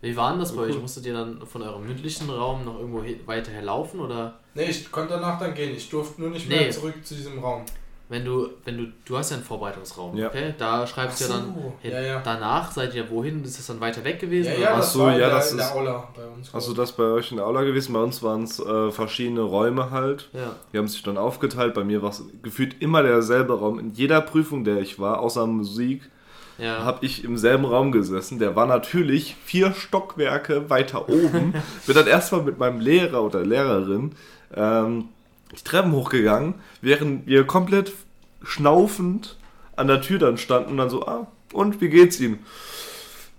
[0.00, 0.70] Wie war denn das bei Cool.
[0.70, 0.78] euch?
[0.80, 4.38] Musstet ihr dann von eurem mündlichen Raum noch irgendwo weiter herlaufen oder?
[4.54, 5.74] Nee, ich konnte danach dann gehen.
[5.74, 6.56] Ich durfte nur nicht Nee.
[6.56, 7.64] mehr zurück zu diesem Raum.
[8.12, 10.28] Wenn du, wenn du, du hast ja einen Vorbereitungsraum, Ja.
[10.28, 10.54] okay?
[10.58, 12.20] Da schreibst du ja dann, ja, ja.
[12.22, 13.42] danach seid ihr wohin?
[13.42, 14.48] Ist das dann weiter weg gewesen?
[14.52, 16.26] Ja, oder ja, das so, war in ja, der, das in der ist- Aula bei
[16.26, 16.52] uns.
[16.52, 17.92] Hast du das bei euch in der Aula gewesen?
[17.94, 20.28] Bei uns waren es äh, verschiedene Räume halt.
[20.34, 20.54] Ja.
[20.72, 21.72] Die haben sich dann aufgeteilt.
[21.74, 23.78] Bei mir war es gefühlt immer derselbe Raum.
[23.78, 26.02] In jeder Prüfung, der ich war, außer Musik,
[26.58, 26.84] Ja.
[26.84, 28.38] habe ich im selben Raum gesessen.
[28.38, 31.54] Der war natürlich vier Stockwerke weiter oben.
[31.86, 34.12] Bin dann erstmal mit meinem Lehrer oder Lehrerin
[34.54, 35.08] ähm,
[35.56, 37.92] die Treppen hochgegangen, während wir komplett
[38.42, 39.36] schnaufend
[39.76, 42.40] an der Tür dann standen und dann so, ah, und wie geht's Ihnen?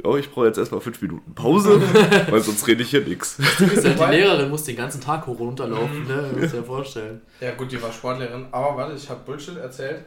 [0.03, 1.79] Ja, ich brauche jetzt erstmal fünf Minuten Pause,
[2.29, 3.37] weil sonst rede ich hier nichts.
[3.37, 3.43] die
[3.97, 6.31] Wobei- Lehrerin muss den ganzen Tag hoch und runterlaufen, ne?
[6.39, 7.21] Muss dir ja vorstellen.
[7.39, 8.47] Ja gut, die war Sportlehrerin.
[8.51, 10.03] Aber warte, ich habe Bullshit erzählt.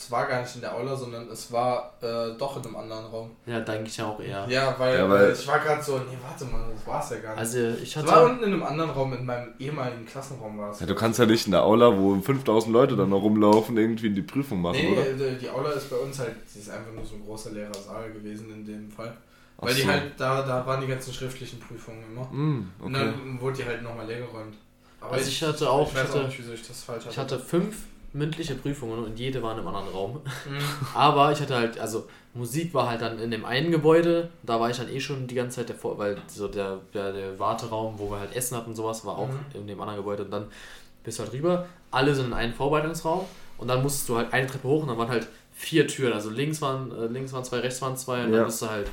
[0.00, 3.06] Es war gar nicht in der Aula, sondern es war äh, doch in einem anderen
[3.06, 3.30] Raum.
[3.46, 4.46] Ja, denke ich ja auch eher.
[4.48, 7.16] Ja, weil, Ja, weil- äh, ich war gerade so, nee, warte mal, das war's ja
[7.18, 7.38] gar nicht.
[7.40, 8.24] Also ich es war hatte.
[8.26, 10.78] unten in einem anderen Raum, in meinem ehemaligen Klassenraum war es.
[10.78, 14.06] Ja, du kannst ja nicht in der Aula, wo 5000 Leute dann noch rumlaufen, irgendwie
[14.06, 15.02] in die Prüfung machen, Nee, oder?
[15.32, 17.74] nee, die Aula ist bei uns halt, sie ist einfach nur so ein großer leerer
[17.74, 19.12] Saal gewesen in dem Fall.
[19.60, 19.88] Ach Weil die so.
[19.88, 22.26] halt, da, da waren die ganzen schriftlichen Prüfungen immer.
[22.30, 23.04] Mm, Und okay.
[23.04, 24.54] dann wurde die halt nochmal leer geräumt.
[25.00, 27.00] Aber Also ich hatte auch- ich weiß ich hatte- auch nicht, wieso ich das falsch
[27.00, 27.10] hatte.
[27.10, 27.76] Ich hatte fünf
[28.12, 30.12] mündliche Prüfungen und jede war in einem anderen Raum.
[30.14, 30.58] Mhm.
[30.94, 34.70] Aber ich hatte halt, also Musik war halt dann in dem einen Gebäude, da war
[34.70, 38.10] ich dann eh schon die ganze Zeit davor, weil so der, der, der Warteraum, wo
[38.10, 39.38] wir halt Essen hatten und sowas, war auch Mhm.
[39.54, 40.46] in dem anderen Gebäude und dann
[41.04, 43.24] bist du halt rüber, alle sind in einen Vorbereitungsraum
[43.58, 46.30] und dann musstest du halt eine Treppe hoch und dann waren halt vier Türen, also
[46.30, 48.36] links waren, äh, links waren zwei, rechts waren zwei und Ja.
[48.38, 48.88] dann bist du halt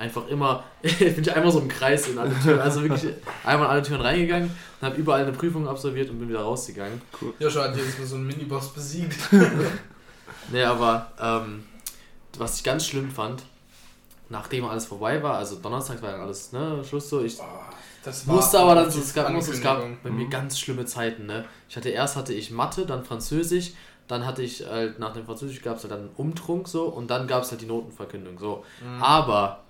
[0.00, 3.72] einfach immer, bin ich einmal so im Kreis in alle Türen, also wirklich einmal in
[3.72, 7.00] alle Türen reingegangen und habe überall eine Prüfung absolviert und bin wieder rausgegangen.
[7.38, 9.16] Joshua hat jetzt mal so einen Miniboss besiegt.
[10.52, 11.64] Nee, aber ähm,
[12.38, 13.42] was ich ganz schlimm fand,
[14.28, 17.66] nachdem alles vorbei war, also Donnerstag war dann alles, ne, Schluss so, ich Boah,
[18.02, 20.30] das musste aber dann, so, es gab, musste, es gab bei mir Mhm.
[20.30, 21.44] ganz schlimme Zeiten, ne.
[21.68, 23.72] Ich hatte erst hatte ich Mathe, dann Französisch,
[24.08, 27.08] dann hatte ich halt, nach dem Französisch gab es halt dann einen Umtrunk so und
[27.08, 28.64] dann gab es halt die Notenverkündung so.
[28.84, 29.02] Mhm.
[29.02, 29.60] Aber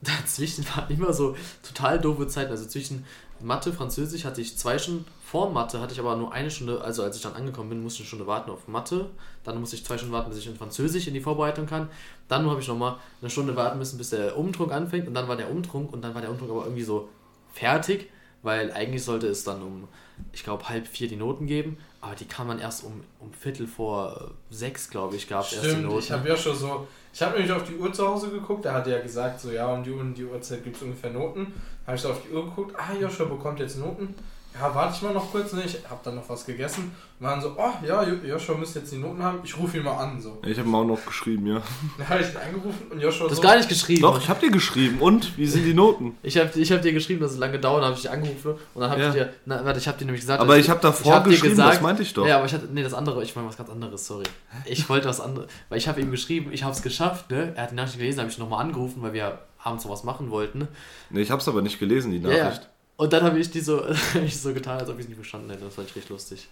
[0.20, 2.50] dazwischen waren immer so total doofe Zeiten.
[2.50, 3.04] Also zwischen
[3.40, 5.04] Mathe, Französisch hatte ich zwei Stunden.
[5.24, 7.98] Vor Mathe hatte ich aber nur eine Stunde, also als ich dann angekommen bin, musste
[7.98, 9.10] ich eine Stunde warten auf Mathe.
[9.44, 11.88] Dann musste ich zwei Stunden warten, bis ich in Französisch in die Vorbereitung kann.
[12.28, 15.06] Dann habe ich nochmal eine Stunde warten müssen, bis der Umtrunk anfängt.
[15.06, 17.08] Und dann war der Umtrunk und dann war der Umtrunk aber irgendwie so
[17.52, 18.10] fertig,
[18.42, 19.88] weil eigentlich sollte es dann um,
[20.32, 21.78] ich glaube, halb vier die Noten geben.
[22.02, 25.52] Aber die kann man erst um, um Viertel vor äh, sechs, glaube ich, gab es
[25.52, 25.98] erst die Stimmt, Noten.
[25.98, 26.88] ich habe ja schon so.
[27.12, 29.50] Ich habe nämlich auf die Uhr zu Hause geguckt, da hat er ja gesagt, so
[29.50, 31.52] ja, um die, um die Uhrzeit gibt es ungefähr Noten.
[31.86, 34.14] Habe ich so auf die Uhr geguckt, ah, Joshua bekommt jetzt Noten.
[34.58, 35.62] Ja, warte ich mal noch kurz, ne?
[35.64, 36.90] ich habe dann noch was gegessen.
[37.18, 39.84] Und waren so, oh ja, Jo- Joshua müsste jetzt die Noten haben, ich rufe ihn
[39.84, 40.20] mal an.
[40.20, 40.38] So.
[40.44, 41.62] Ich habe ihm auch noch geschrieben, ja.
[41.98, 44.02] Dann habe ich ihn angerufen und Joshua Du hast so, gar nicht geschrieben.
[44.02, 44.98] Doch, ich habe dir geschrieben.
[45.00, 45.36] Und?
[45.38, 46.16] Wie sind die Noten?
[46.22, 48.80] Ich habe ich hab dir geschrieben, dass es lange dauert, habe ich dich angerufen und
[48.80, 49.08] dann habe Ja.
[49.08, 51.24] ich dir, na, warte, ich habe dir nämlich gesagt, Aber dass- ich habe davor hab
[51.24, 52.26] geschrieben, das meinte ich doch.
[52.26, 54.24] Ja, aber ich hatte, nee, das andere, ich meine was ganz anderes, sorry.
[54.66, 57.52] Ich wollte was anderes, weil ich habe ihm geschrieben, ich habe es geschafft, ne?
[57.56, 60.30] Er hat die Nachricht gelesen, habe ich nochmal angerufen, weil wir abends noch was machen
[60.30, 60.66] wollten.
[61.10, 62.52] Nee, ich habe es aber nicht gelesen, die Ja, ja.
[63.00, 63.82] Und dann habe ich die so,
[64.24, 65.64] ich so getan, als ob ich es nicht verstanden hätte.
[65.64, 66.48] Das fand ich richtig lustig.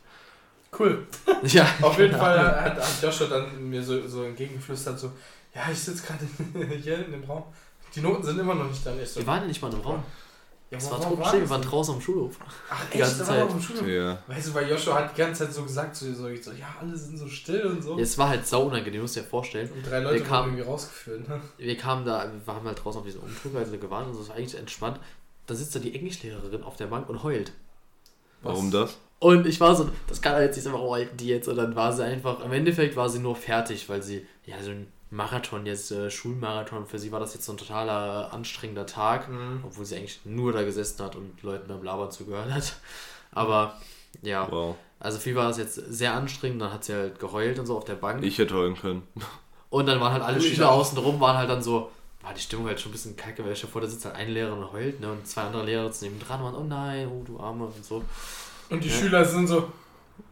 [0.78, 1.06] cool.
[1.42, 1.66] Ja.
[1.82, 5.12] Auf jeden Fall hat, hat Joshua dann mir so, so entgegengeflüstert, so,
[5.54, 7.44] ja, ich sitze gerade hier in dem Raum.
[7.94, 8.92] Die Noten sind immer noch nicht da.
[9.04, 10.02] So, Wir waren ja nicht mal im Raum.
[10.70, 12.36] ja, Es wo- war war wir das waren draußen am Schulhof.
[12.70, 13.00] Ach, die echt?
[13.00, 13.42] ganze Da war Zeit.
[13.44, 13.86] auf dem Schulhof?
[13.86, 14.18] Ja.
[14.26, 16.74] Weißt du, weil Joshua hat die ganze Zeit so gesagt, so, so, ich so ja,
[16.80, 17.96] alle sind so still und so.
[17.96, 19.70] Ja, es war halt sau unangenehm, musst du dir vorstellen.
[19.72, 21.28] Und drei Leute Der kam- wurden irgendwie rausgeführt.
[21.28, 21.40] Ne?
[21.58, 24.36] Wir kamen da, wir haben halt draußen auf diesen Umtrug, also gewartet und das war
[24.36, 24.98] eigentlich entspannt.
[25.48, 27.52] Da sitzt da die Englischlehrerin auf der Bank und heult.
[28.42, 28.96] Warum das?
[29.18, 31.48] Und ich war so, das kann er jetzt nicht sagen, warum halten die jetzt?
[31.48, 34.70] Und dann war sie einfach, im Endeffekt war sie nur fertig, weil sie, ja, so
[34.70, 38.86] ein Marathon, jetzt äh, Schulmarathon, für sie war das jetzt so ein totaler äh, anstrengender
[38.86, 39.64] Tag, Mhm.
[39.66, 42.74] obwohl sie eigentlich nur da gesessen hat und Leuten beim Labern zugehört hat.
[43.32, 43.74] Aber
[44.22, 44.76] ja, Wow.
[45.00, 47.76] also für sie war das jetzt sehr anstrengend, dann hat sie halt geheult und so
[47.76, 48.22] auf der Bank.
[48.22, 49.02] Ich hätte heulen können.
[49.70, 50.78] Und dann waren halt alle Ich Schüler auch.
[50.80, 51.90] außen rum, waren halt dann so,
[52.28, 54.30] war die Stimmung halt schon ein bisschen kacke, weil ich vor der sitzt halt eine
[54.30, 55.10] Lehrerin und heult, ne?
[55.10, 57.82] Und zwei andere Lehrer sitzen neben dran und waren, oh nein, oh du Arme und
[57.84, 58.04] so.
[58.68, 58.94] Und die Ja.
[58.94, 59.72] Schüler sind so,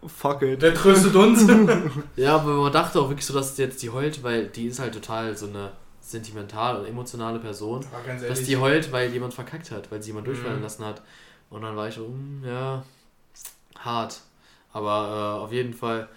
[0.07, 0.61] Fuck it.
[0.61, 1.47] wer tröstet uns?
[2.17, 4.93] Ja, aber man dachte auch wirklich so, dass jetzt die heult, weil die ist halt
[4.93, 5.73] total so eine
[6.03, 7.85] sentimentale und emotionale Person.
[8.29, 10.63] Dass die heult, weil jemand verkackt hat, weil sie jemand durchfallen Mhm.
[10.65, 11.01] lassen hat.
[11.49, 12.85] Und dann war ich so, hm, ja,
[13.79, 14.21] hart.
[14.73, 16.09] Aber äh, auf jeden Fall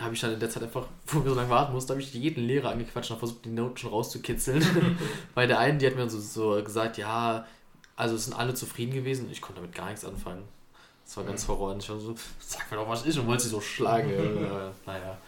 [0.00, 2.12] habe ich dann in der Zeit einfach, wo wir so lange warten mussten, habe ich
[2.14, 4.64] jeden Lehrer angequatscht und versucht, die Noten schon rauszukitzeln.
[5.34, 7.46] Bei der einen, die hat mir dann so, so gesagt, ja,
[7.96, 9.28] also es sind alle zufrieden gewesen.
[9.30, 10.42] Ich konnte damit gar nichts anfangen.
[11.04, 11.72] Das war ganz Horror.
[11.72, 14.10] Und ich war so, sag mir doch, was ist und wollte sie so schlagen.
[14.10, 15.18] äh, naja.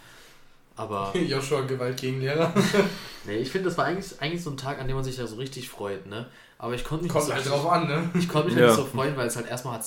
[0.75, 2.51] Aber Joshua Gewalt gegen Lehrer.
[3.25, 5.27] nee, ich finde, das war eigentlich, eigentlich so ein Tag, an dem man sich ja
[5.27, 6.27] so richtig freut, ne?
[6.57, 8.09] Aber ich konnte mich Kommt nicht halt so drauf an, ne?
[8.17, 8.67] ich konnte mich Ja.
[8.67, 9.85] nicht so freuen, weil es halt erstmal hat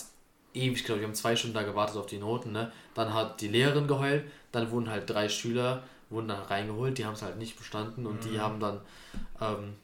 [0.52, 1.00] ewig gedauert.
[1.00, 2.70] Wir haben zwei Stunden da gewartet auf die Noten, ne?
[2.94, 4.24] Dann hat die Lehrerin geheult,
[4.56, 8.24] dann wurden halt drei Schüler, wurden dann reingeholt, die haben es halt nicht bestanden und
[8.24, 8.40] die Mhm.
[8.40, 8.80] haben dann,
[9.40, 9.74] ähm,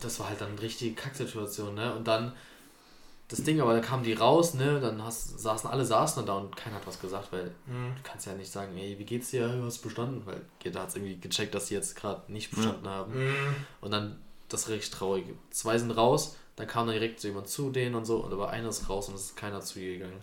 [0.00, 1.94] das war halt dann eine richtige Kacksituation, ne?
[1.94, 2.32] Und dann,
[3.28, 4.80] das Ding, aber dann kamen die raus, ne?
[4.80, 7.94] Dann hast, saßen alle saßen da und keiner hat was gesagt, weil Mhm.
[7.96, 10.88] du kannst ja nicht sagen, ey, wie geht's dir, du hast bestanden, weil jeder hat
[10.90, 13.12] es irgendwie gecheckt, dass sie jetzt gerade nicht bestanden haben.
[13.12, 13.56] Mhm.
[13.80, 14.18] Und dann
[14.48, 15.34] das richtig traurige.
[15.50, 18.48] Zwei sind raus, dann kam dann direkt so jemand zu denen und so, und aber
[18.50, 20.22] einer ist raus und es ist keiner zu ihr gegangen.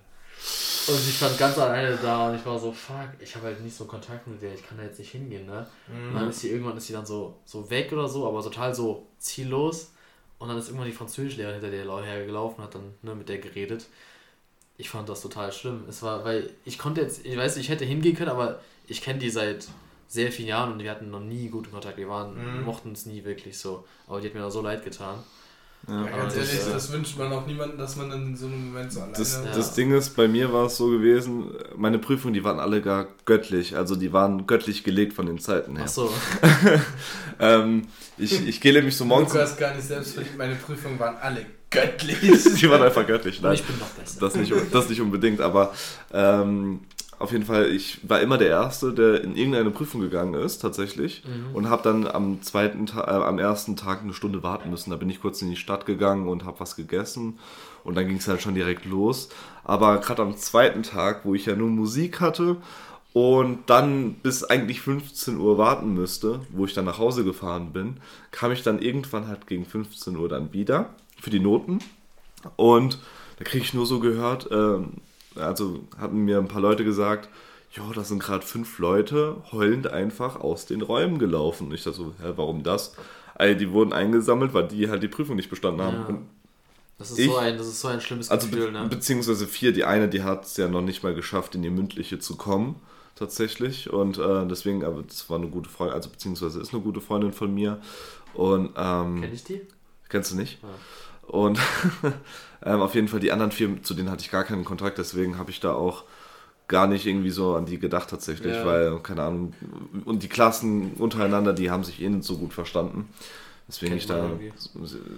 [0.88, 3.76] Und ich stand ganz alleine da und ich war so, fuck, ich habe halt nicht
[3.76, 5.66] so Kontakt mit der, ich kann da jetzt nicht hingehen, ne?
[6.10, 8.76] Und dann ist sie irgendwann ist sie dann so, so weg oder so, aber total
[8.76, 9.92] so ziellos.
[10.38, 13.88] Und dann ist irgendwann die Französischlehrerin hinter der hergelaufen, hat dann ne, mit der geredet.
[14.78, 15.86] Ich fand das total schlimm.
[15.90, 19.18] Es war, weil ich konnte jetzt, ich weiß, ich hätte hingehen können, aber ich kenne
[19.20, 19.68] die seit
[20.08, 21.98] sehr vielen Jahren und wir hatten noch nie guten Kontakt.
[21.98, 22.64] Wir waren, Mhm.
[22.64, 23.86] mochten es nie wirklich so.
[24.08, 25.24] Aber die hat mir da so leid getan.
[25.88, 26.02] Ja, Ja.
[26.04, 28.68] ganz Aber ehrlich, das, äh, das wünscht man auch niemandem, dass man in so einem
[28.68, 29.52] Moment so alleine Das, Ja.
[29.54, 33.08] das Ding ist, bei mir war es so gewesen, meine Prüfungen, die waren alle gar
[33.26, 33.76] göttlich.
[33.78, 35.86] Also die waren göttlich gelegt von den Zeiten her.
[35.88, 36.12] Ach so.
[37.40, 39.34] Ähm, ich, ich gehe nämlich so morgens.
[39.34, 42.18] Lukas gar nicht selbst meine Prüfungen waren alle göttlich.
[42.22, 43.38] die waren einfach göttlich.
[43.38, 44.20] Und Nein, ich bin noch besser.
[44.22, 45.74] das nicht, das nicht unbedingt, aber
[46.14, 46.80] ähm,
[47.18, 51.24] auf jeden Fall, ich war immer der Erste, der in irgendeine Prüfung gegangen ist, tatsächlich.
[51.26, 51.56] Mhm.
[51.56, 54.90] Und habe dann am zweiten äh, am ersten Tag eine Stunde warten müssen.
[54.90, 57.40] Da bin ich kurz in die Stadt gegangen und habe was gegessen.
[57.84, 59.30] Und dann ging es halt schon direkt los.
[59.64, 62.58] Aber gerade am zweiten Tag, wo ich ja nur Musik hatte
[63.14, 67.98] und dann bis eigentlich 15 Uhr warten müsste, wo ich dann nach Hause gefahren bin,
[68.32, 70.90] kam ich dann irgendwann halt gegen 15 Uhr dann wieder
[71.22, 71.80] für die Noten.
[72.58, 73.00] Und
[73.38, 74.96] da kriege ich nur so gehört, ähm,
[75.36, 77.30] also hatten mir ein paar Leute gesagt,
[77.74, 81.68] ja, da sind gerade fünf Leute heulend einfach aus den Räumen gelaufen.
[81.68, 82.96] Und ich dachte so, hä, warum das?
[83.36, 85.96] Also die wurden eingesammelt, weil die halt die Prüfung nicht bestanden haben.
[86.08, 86.18] Ja.
[86.98, 88.88] Das ist, Ich- so ein, das ist so ein schlimmes also Gefühl, be ne?
[88.90, 92.20] beziehungsweise vier, die eine, die hat es ja noch nicht mal geschafft, in die mündliche
[92.20, 92.76] zu kommen,
[93.16, 93.92] tatsächlich.
[93.92, 97.34] Und äh, deswegen, aber das war eine gute Freundin, also beziehungsweise ist eine gute Freundin
[97.34, 97.82] von mir.
[98.34, 99.62] Und ähm, Kenn ich die?
[100.08, 100.60] Kennst du nicht?
[100.64, 100.70] Ja.
[101.28, 101.60] Und
[102.66, 105.38] ähm, auf jeden Fall die anderen vier, zu denen hatte ich gar keinen Kontakt, deswegen
[105.38, 106.04] habe ich da auch
[106.68, 108.66] gar nicht irgendwie so an die gedacht tatsächlich, Ja.
[108.66, 109.54] weil, keine Ahnung,
[110.06, 113.08] und die Klassen untereinander, die haben sich eh nicht so gut verstanden.
[113.68, 114.52] Deswegen Kennt ich da irgendwie.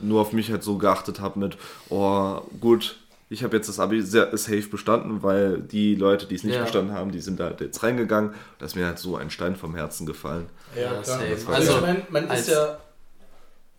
[0.01, 1.57] nur auf mich halt so geachtet habe mit,
[1.89, 2.97] oh, gut,
[3.29, 6.63] ich habe jetzt das Abi sehr safe bestanden, weil die Leute, die es nicht Ja.
[6.63, 8.31] bestanden haben, die sind da halt jetzt reingegangen.
[8.59, 10.45] Da ist mir halt so ein Stein vom Herzen gefallen.
[10.75, 11.03] Ja, Ja, klar.
[11.03, 11.25] same.
[11.29, 12.77] Also, Also, ich meine, man als- ist ja.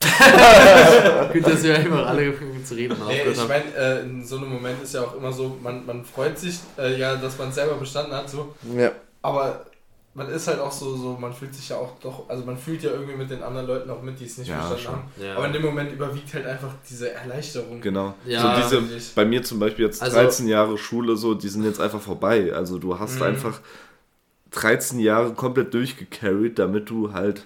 [1.32, 2.32] Gut, dass wir immer alle
[2.64, 5.56] zu reden Nee, ich meine, äh, in so einem Moment ist ja auch immer so,
[5.62, 8.54] man, man freut sich äh, ja, dass man es selber bestanden hat, so.
[8.76, 8.92] Ja.
[9.22, 9.66] Aber
[10.14, 12.82] man ist halt auch so, so, man fühlt sich ja auch doch, also man fühlt
[12.82, 15.24] ja irgendwie mit den anderen Leuten auch mit, die es nicht Ja, verstanden schon.
[15.24, 15.28] haben.
[15.30, 15.36] Ja.
[15.36, 17.80] Aber in dem Moment überwiegt halt einfach diese Erleichterung.
[17.80, 18.14] Genau.
[18.24, 21.64] Ja, so diese, bei mir zum Beispiel jetzt Also- 13 Jahre Schule, so, die sind
[21.64, 22.52] jetzt einfach vorbei.
[22.52, 23.22] Also du hast Mhm.
[23.22, 23.60] einfach
[24.52, 27.44] 13 Jahre komplett durchgecarried, damit du halt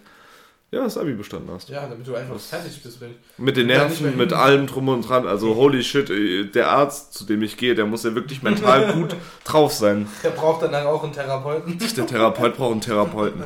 [0.73, 1.69] ja, das Abi bestanden hast.
[1.69, 3.01] Ja, damit du einfach Das- fertig bist.
[3.01, 5.27] Wenn Mit den Nerven, mit allem drum und dran.
[5.27, 8.93] Also holy shit, ey, der Arzt, zu dem ich gehe, der muss ja wirklich mental
[8.95, 9.15] gut
[9.45, 10.09] drauf sein.
[10.25, 11.79] der braucht danach auch einen Therapeuten.
[11.79, 13.43] Der Therapeut braucht einen Therapeuten.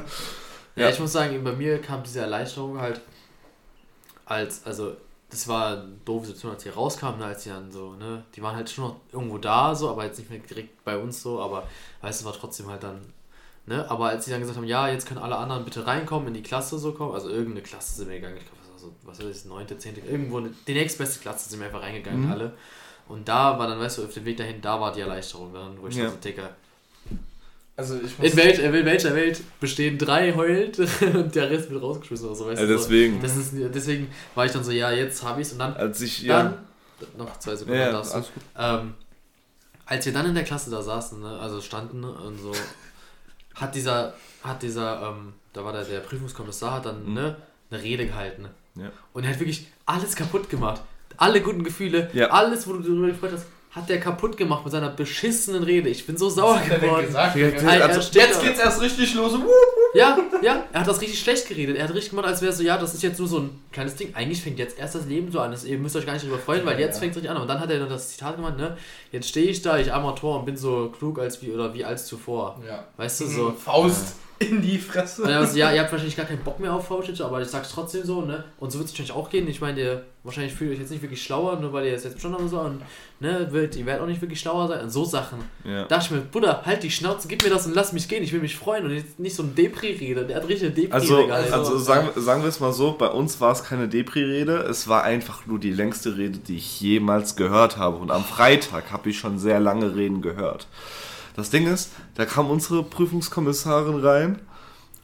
[0.76, 0.88] Ja, Ja.
[0.90, 3.00] ich muss sagen, bei mir kam diese Erleichterung halt
[4.24, 4.96] als, also
[5.30, 8.54] das war eine doofe Situation, als die rauskamen, als die dann so, ne, die waren
[8.56, 11.66] halt schon noch irgendwo da, so, aber jetzt nicht mehr direkt bei uns so, aber
[12.02, 13.00] weißt du, war trotzdem halt dann,
[13.66, 16.34] ne, aber als sie dann gesagt haben, ja, jetzt können alle anderen bitte reinkommen, in
[16.34, 18.94] die Klasse so kommen, also irgendeine Klasse sind wir gegangen, ich glaube, was, war so,
[19.02, 22.30] was weiß ich, neunte, zehnte, irgendwo, eine, die nächstbeste Klasse sind wir einfach reingegangen, Mhm.
[22.32, 22.52] alle.
[23.08, 25.80] Und da war dann, weißt du, auf dem Weg dahin, da war die Erleichterung dann,
[25.80, 26.04] wo ich Ja.
[26.04, 26.50] dann so, Digga,
[27.76, 30.78] Also ich muss in, welch, in welcher Welt bestehen drei heult
[31.14, 32.72] und der Rest wird rausgeschmissen oder so, weißt Ja, du?
[32.78, 32.84] so.
[32.84, 35.74] deswegen, Das ist, deswegen war ich dann so, ja, jetzt habe ich es und dann,
[35.74, 36.54] als ich, dann
[36.98, 38.16] ja, noch zwei Sekunden ja, darfst du.
[38.16, 38.42] alles gut.
[38.58, 38.94] Ähm,
[39.84, 42.52] als wir dann in der Klasse da saßen, ne, also standen und so,
[43.56, 47.14] hat dieser, hat dieser, ähm, da war der, der Prüfungskommissar, hat dann Mhm.
[47.14, 47.36] ne,
[47.70, 48.48] eine Rede gehalten.
[48.76, 48.90] Ja.
[49.12, 50.80] Und er hat wirklich alles kaputt gemacht.
[51.16, 52.28] Alle guten Gefühle, Ja.
[52.28, 55.88] alles, wo du darüber gefreut hast, hat der kaputt gemacht mit seiner beschissenen Rede.
[55.90, 57.06] Ich bin so sauer Was hat er denn geworden.
[57.06, 57.36] gesagt?
[57.36, 59.32] Alter, also, er steht Jetzt geht's erst richtig los.
[59.34, 59.44] Wuh!
[59.96, 61.76] Ja, ja, er hat das richtig schlecht geredet.
[61.76, 63.96] Er hat richtig gemacht, als wäre so, ja, das ist jetzt nur so ein kleines
[63.96, 64.14] Ding.
[64.14, 65.50] Eigentlich fängt jetzt erst das Leben so an.
[65.50, 67.00] Das, ihr müsst euch gar nicht darüber freuen, weil Ja, jetzt ja.
[67.00, 67.40] fängt es richtig an.
[67.40, 68.76] Und dann hat er dann das Zitat gemacht, ne?
[69.12, 72.06] Jetzt stehe ich da, ich Amateur und bin so klug als wie oder wie als
[72.06, 72.60] zuvor.
[72.66, 72.84] Ja.
[72.96, 73.52] Weißt du, so.
[73.52, 75.22] Faust in die Fresse.
[75.22, 77.40] Und er war so, ja, ihr habt wahrscheinlich gar keinen Bock mehr auf Fauschitsch, aber
[77.40, 78.44] ich sag's trotzdem so, ne?
[78.58, 79.48] Und so wird es wahrscheinlich auch gehen.
[79.48, 82.14] Ich meine, ihr wahrscheinlich fühlt euch jetzt nicht wirklich schlauer, nur weil ihr es jetzt
[82.14, 82.60] bestanden habt und so.
[82.60, 82.82] Und,
[83.20, 84.82] ne, wird, ihr werdet auch nicht wirklich schlauer sein.
[84.82, 85.38] Und so Sachen.
[85.64, 85.82] Ja.
[85.84, 88.22] Da dachte ich mir, Bruder, halt die Schnauze, gib mir das und lass mich gehen.
[88.22, 90.26] Ich will mich freuen und jetzt nicht so ein Depri-Rede.
[90.26, 91.52] Der hat richtig eine Depri-Rede Also, gehalten.
[91.54, 95.04] also sagen, sagen wir es mal so, bei uns war es keine Depri-Rede, es war
[95.04, 97.96] einfach nur die längste Rede, die ich jemals gehört habe.
[97.96, 100.66] Und am Freitag habe ich schon sehr lange Reden gehört.
[101.36, 104.40] Das Ding ist, da kam unsere Prüfungskommissarin rein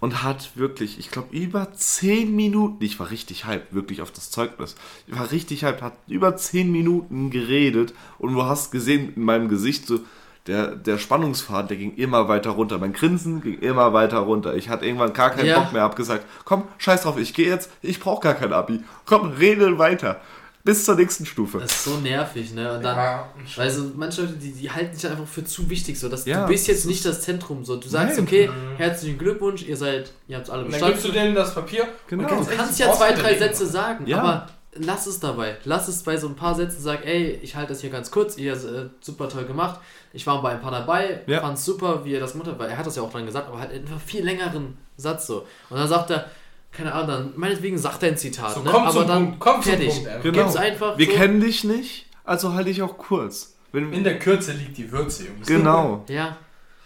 [0.00, 4.30] und hat wirklich, ich glaube, über 10 Minuten, ich war richtig hyped, wirklich auf das
[4.30, 4.74] Zeugnis.
[5.06, 9.48] Ich war richtig hyped, hat über 10 Minuten geredet und du hast gesehen in meinem
[9.48, 10.00] Gesicht so,
[10.48, 12.78] der, der Spannungsfaden, der ging immer weiter runter.
[12.78, 14.56] Mein Grinsen ging immer weiter runter.
[14.56, 15.60] Ich hatte irgendwann gar keinen Ja.
[15.60, 18.82] Bock mehr, hab gesagt, komm, scheiß drauf, ich gehe jetzt, ich brauche gar kein Abi.
[19.06, 20.20] Komm, rede weiter.
[20.64, 21.58] Bis zur nächsten Stufe.
[21.58, 22.74] Das ist so nervig, ne?
[22.76, 26.08] Und dann, Ja, also manche Leute, die, die halten sich einfach für zu wichtig, so
[26.08, 28.24] dass Ja, du bist jetzt nicht das Zentrum, so du sagst, Nein.
[28.24, 31.14] okay, herzlichen Glückwunsch, ihr seid, ihr habt alle Und dann gibst du bestanden.
[31.14, 31.88] denen das Papier.
[32.06, 32.28] Genau.
[32.38, 33.36] und Du kannst du ja zwei, drei.
[33.36, 34.18] Sätze sagen, Ja.
[34.18, 35.56] aber lass es dabei.
[35.64, 38.36] Lass es bei so ein paar Sätzen, sag, ey, ich halte das hier ganz kurz,
[38.38, 39.80] ihr äh, super toll gemacht.
[40.12, 41.40] Ich war bei ein paar dabei, Ja.
[41.40, 43.48] fand's super, wie er das gemacht hat, weil er hat das ja auch dran gesagt,
[43.48, 45.44] aber halt einfach viel längeren Satz so.
[45.70, 46.30] Und dann sagt er,
[46.72, 48.70] keine Ahnung, dann meinetwegen sagt er ein Zitat, So, ne?
[48.70, 49.88] komm aber zum dann Punkt, komm zum fertig.
[49.94, 50.22] Punkt, einfach.
[50.22, 50.42] Genau.
[50.44, 51.12] Gib's einfach Wir so.
[51.12, 53.54] kennen dich nicht, also halte ich auch kurz.
[53.72, 55.46] Wenn, In der Kürze liegt die Würze, Jungs.
[55.46, 56.04] genau.
[56.08, 56.36] Ja,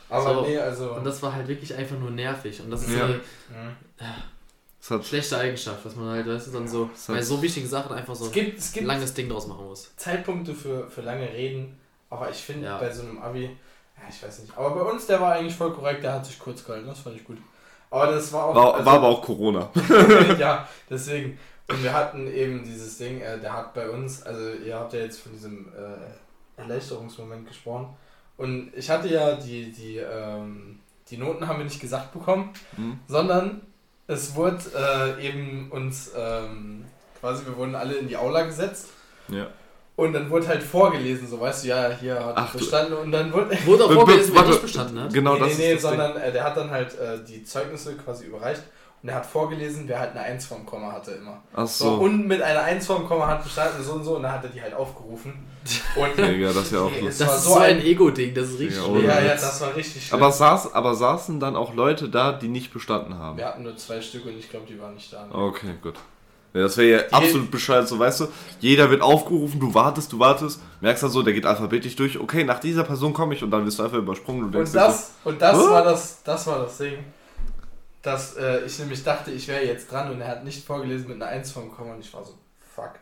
[0.09, 0.41] Aber So.
[0.47, 0.93] nee, also.
[0.95, 2.61] und das war halt wirklich einfach nur nervig.
[2.61, 3.05] Und das ist Ja.
[3.07, 3.77] eine Mhm.
[4.81, 7.93] Das hat, schlechte Eigenschaft, dass man halt, weißt du, dann so bei so wichtigen Sachen
[7.97, 9.91] einfach so es gibt, es ein gibt langes Ding draus machen muss.
[9.97, 11.77] Zeitpunkte für, für lange Reden,
[12.09, 12.79] aber ich finde Ja.
[12.79, 15.73] bei so einem Abi, ja, ich weiß nicht, aber bei uns, der war eigentlich voll
[15.73, 17.39] korrekt, der hat sich kurz gehalten, das fand ich gut.
[17.91, 18.55] Aber das war auch.
[18.55, 19.69] war, also- war aber auch Corona.
[20.39, 21.39] ja, deswegen.
[21.69, 25.01] Und wir hatten eben dieses Ding, äh, der hat bei uns, also ihr habt ja
[25.01, 27.89] jetzt von diesem äh, Erleichterungsmoment gesprochen.
[28.37, 30.79] Und ich hatte ja die, die, ähm,
[31.11, 32.99] die Noten haben wir nicht gesagt bekommen, Hm?
[33.09, 33.63] sondern
[34.07, 34.59] es wurde
[35.19, 36.85] äh, eben uns ähm,
[37.21, 38.89] quasi, wir wurden alle in die Aula gesetzt
[39.29, 39.47] Ja.
[39.97, 43.33] Und dann wurde halt vorgelesen, so weißt du, ja, hier hat Ach, bestanden und dann
[43.33, 43.57] wurde.
[43.65, 45.13] Wurde auch vorgelesen, wer nicht bestanden hat.
[45.13, 47.95] Genau nee, das nee, nee, das sondern äh, der hat dann halt äh, die Zeugnisse
[47.97, 48.63] quasi überreicht
[49.03, 51.43] und er hat vorgelesen, wer halt eine 1 vom Komma hatte immer.
[51.55, 51.95] Ach So, so.
[52.03, 54.51] und mit einer 1 vom Komma hat bestanden so und so und dann hat er
[54.51, 55.33] die halt aufgerufen.
[55.97, 57.27] Und Digga, das ist ja auch Nee, lustig.
[57.27, 59.75] war Das ist so ein ein- Ego-Ding, das ist richtig Ja, ja, ja, das war
[59.75, 60.23] richtig schlimm.
[60.23, 63.37] Aber, saß, aber saßen dann auch Leute da, die nicht bestanden haben?
[63.37, 65.27] wir hatten nur zwei Stück und ich glaube, die waren nicht da.
[65.33, 65.95] Okay, gut.
[66.57, 68.29] Ja, das wäre ja absolut bescheuert, so weißt du,
[68.61, 72.45] jeder wird aufgerufen, du wartest, du wartest, merkst dann so, der geht alphabetisch durch, okay,
[72.45, 74.79] nach dieser Person komme ich und dann wirst du einfach übersprungen und denkst Und so,
[74.79, 76.99] das, und das war das, das war das Ding,
[78.01, 81.21] dass äh, ich nämlich dachte, ich wäre jetzt dran und er hat nicht vorgelesen mit
[81.21, 82.33] einer 1 vom Komma und ich war so,
[82.75, 82.93] fuck.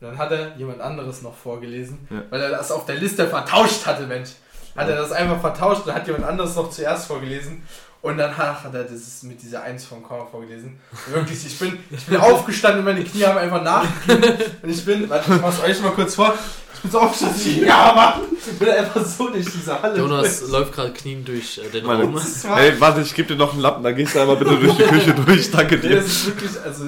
[0.00, 2.22] Und dann hat er jemand anderes noch vorgelesen, Ja.
[2.28, 4.30] weil er das auf der Liste vertauscht hatte, Mensch.
[4.76, 7.62] Hat er das einfach vertauscht und hat jemand anderes noch zuerst vorgelesen.
[8.00, 10.78] Und dann hat er das mit dieser 1 vom Komma vorgelesen.
[11.08, 14.34] Wirklich, ich bin, ich bin aufgestanden und meine Knie haben einfach nachgegeben.
[14.62, 16.34] Und ich bin, warte, ich mach's euch mal kurz vor.
[16.78, 18.20] Ich bin so aufgestanden, ich, ja, Mann!
[18.38, 19.98] Ich bin einfach so durch diese Halle.
[19.98, 22.20] Jonas läuft gerade knien durch äh, den meine, Raum.
[22.54, 24.82] Hey, warte, ich gebe dir noch einen Lappen, dann gehst du einmal bitte durch die
[24.84, 25.96] Küche durch, danke Nee, dir.
[25.96, 26.84] das ist wirklich, also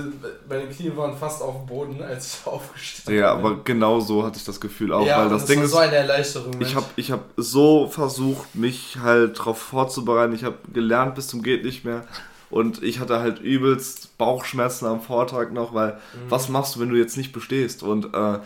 [0.49, 3.45] meine Knie waren fast auf dem Boden, als ich aufgestanden Ja, bin.
[3.47, 5.70] aber genau so hatte ich das Gefühl auch, ja, weil das das Ding war ist,
[5.72, 6.53] so eine Erleichterung.
[6.61, 11.43] ich habe ich hab so versucht, mich halt darauf vorzubereiten, ich habe gelernt bis zum
[11.43, 12.05] geht nicht mehr
[12.49, 16.97] und ich hatte halt übelst Bauchschmerzen am Vortag noch, weil was machst du, wenn du
[16.97, 18.38] jetzt nicht bestehst und äh,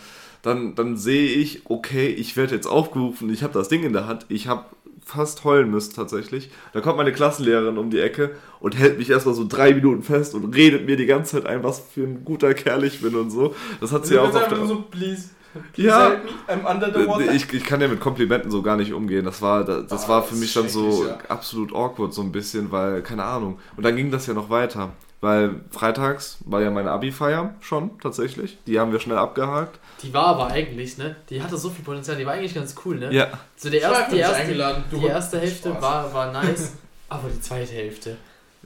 [0.44, 4.06] dann, dann sehe ich, okay, ich werde jetzt aufgerufen, ich habe das Ding in der
[4.06, 4.66] Hand, ich habe
[5.04, 6.50] fast heulen müssen tatsächlich.
[6.72, 8.30] Da kommt meine Klassenlehrerin um die Ecke
[8.60, 11.62] und hält mich erstmal so drei Minuten fest und redet mir die ganze Zeit ein,
[11.62, 13.54] was für ein guter Kerl ich bin und so.
[13.80, 14.64] Das hat sie Du auch auf der...
[14.66, 15.28] so, please,
[15.74, 16.08] please Ja.
[16.08, 17.34] help me, I'm under the water.
[17.34, 19.26] Ich, ich kann ja mit Komplimenten so gar nicht umgehen.
[19.26, 21.18] Das war, das, das Ah, war für mich dann so ja.
[21.28, 23.58] absolut awkward, so ein bisschen, weil, keine Ahnung.
[23.76, 24.92] Und dann ging das ja noch weiter.
[25.24, 28.58] Weil freitags war ja meine Abi-Feier schon tatsächlich.
[28.66, 29.80] Die haben wir schnell abgehakt.
[30.02, 31.16] Die war aber eigentlich, ne?
[31.30, 33.10] Die hatte so viel Potenzial, die war eigentlich ganz cool, ne?
[33.10, 36.74] Ja, So der erste, die erste, die erste Hälfte war, war nice,
[37.08, 38.18] aber die zweite Hälfte.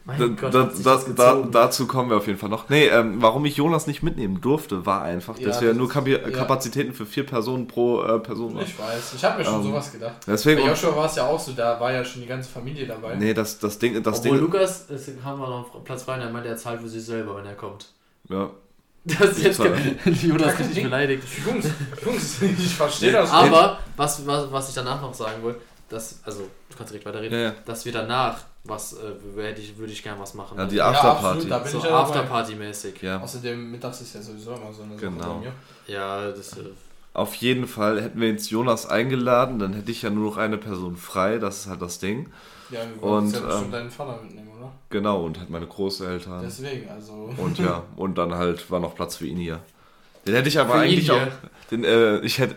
[0.08, 2.48] Mein da, Gott, da, hat sich da, das da, dazu kommen wir auf jeden Fall
[2.48, 2.68] noch.
[2.70, 5.88] Nee, ähm, warum ich Jonas nicht mitnehmen durfte, war einfach, dass Ja, wir das nur
[5.88, 6.18] Kapi ja.
[6.30, 8.62] Kapazitäten für vier Personen pro äh, Person haben.
[8.64, 10.14] Ich weiß, ich habe mir schon Ähm, sowas gedacht.
[10.26, 12.86] Deswegen, Bei Joshua war es ja auch so, da war ja schon die ganze Familie
[12.86, 13.16] dabei.
[13.16, 16.22] nee, das, das Ding, das Obwohl Ding, Lukas, es haben wir noch Platz frei und
[16.22, 17.92] er meint, er zahlt für sich selber, wenn er kommt.
[18.30, 18.48] ja,
[19.04, 19.58] Das ist jetzt
[20.22, 21.22] Jonas richtig beleidigt.
[21.46, 21.66] Jungs,
[22.04, 23.30] Jungs, ich verstehe das.
[23.30, 27.38] Aber was, was, was ich danach noch sagen wollte, dass, also du kannst direkt weiterreden,
[27.38, 27.54] Ja, ja.
[27.64, 30.58] dass wir danach was, äh, hätte ich, würde ich gerne was machen.
[30.58, 31.46] Ja, die Ja, Afterparty.
[31.48, 32.02] bin so ich ja.
[32.02, 33.02] Afterparty-mäßig.
[33.02, 33.20] Ja.
[33.22, 35.34] Außerdem, mittags ist ja sowieso immer so eine Sache Genau.
[35.34, 35.52] bei mir.
[35.86, 36.52] Ja, das.
[36.58, 36.64] Äh,
[37.14, 40.58] Auf jeden Fall hätten wir jetzt Jonas eingeladen, dann hätte ich ja nur noch eine
[40.58, 42.30] Person frei, das ist halt das Ding.
[42.70, 44.70] Ja, wir Und, wollten ja ähm, deinen Vater mitnehmen, oder?
[44.90, 46.42] Genau, und halt meine Großeltern.
[46.44, 47.30] Deswegen, also.
[47.38, 49.60] Und ja, und dann halt war noch Platz für ihn hier.
[50.26, 51.18] Den hätte ich aber Für eigentlich auch.
[51.70, 52.56] Den, äh, ich hätte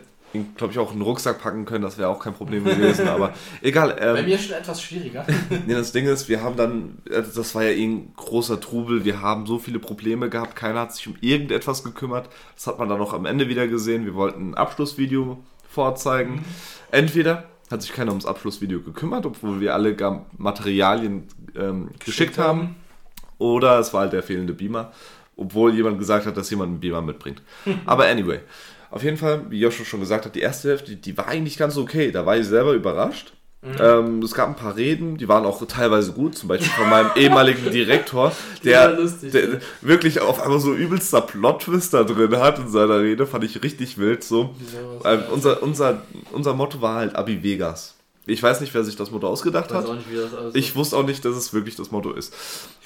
[0.56, 3.08] glaube ich, auch in den Rucksack packen können, das wäre auch kein Problem gewesen.
[3.08, 3.96] aber egal.
[4.00, 5.26] Bei Ähm, mir schon etwas schwieriger.
[5.68, 9.06] nee, das Ding ist, wir haben dann, äh, das war ja eh ein großer Trubel,
[9.06, 12.30] wir haben so viele Probleme gehabt, keiner hat sich um irgendetwas gekümmert.
[12.56, 14.06] Das hat man dann auch am Ende wieder gesehen.
[14.06, 16.44] Wir wollten ein Abschlussvideo vorzeigen.
[16.92, 19.96] Entweder hat sich keiner ums Abschlussvideo gekümmert, obwohl wir alle
[20.38, 22.76] Materialien ähm, geschickt haben.
[23.38, 24.92] Oder es war halt der fehlende Beamer,
[25.36, 27.42] obwohl jemand gesagt hat, dass jemand einen Beamer mitbringt.
[27.86, 28.40] Aber anyway,
[28.92, 31.78] auf jeden Fall, wie Joshua schon gesagt hat, die erste Hälfte, die, war eigentlich ganz
[31.78, 32.12] okay.
[32.12, 33.34] Da war ich selber überrascht.
[33.80, 37.12] Ähm, es gab ein paar Reden, die waren auch teilweise gut, zum Beispiel von meinem
[37.16, 38.32] ehemaligen Direktor,
[38.64, 39.60] der, lustig, der ja.
[39.82, 44.00] wirklich auf einmal so übelster Plot-Twist da drin hat in seiner Rede, fand ich richtig
[44.00, 44.24] wild.
[44.24, 44.56] So.
[45.06, 47.96] Ähm, unser, unser, unser Motto war halt Abi Vegas.
[48.26, 49.90] Ich weiß nicht, wer sich das Motto ausgedacht ich weiß hat.
[49.92, 52.34] auch nicht, wie das alles Ich wusste auch nicht, dass es wirklich das Motto ist.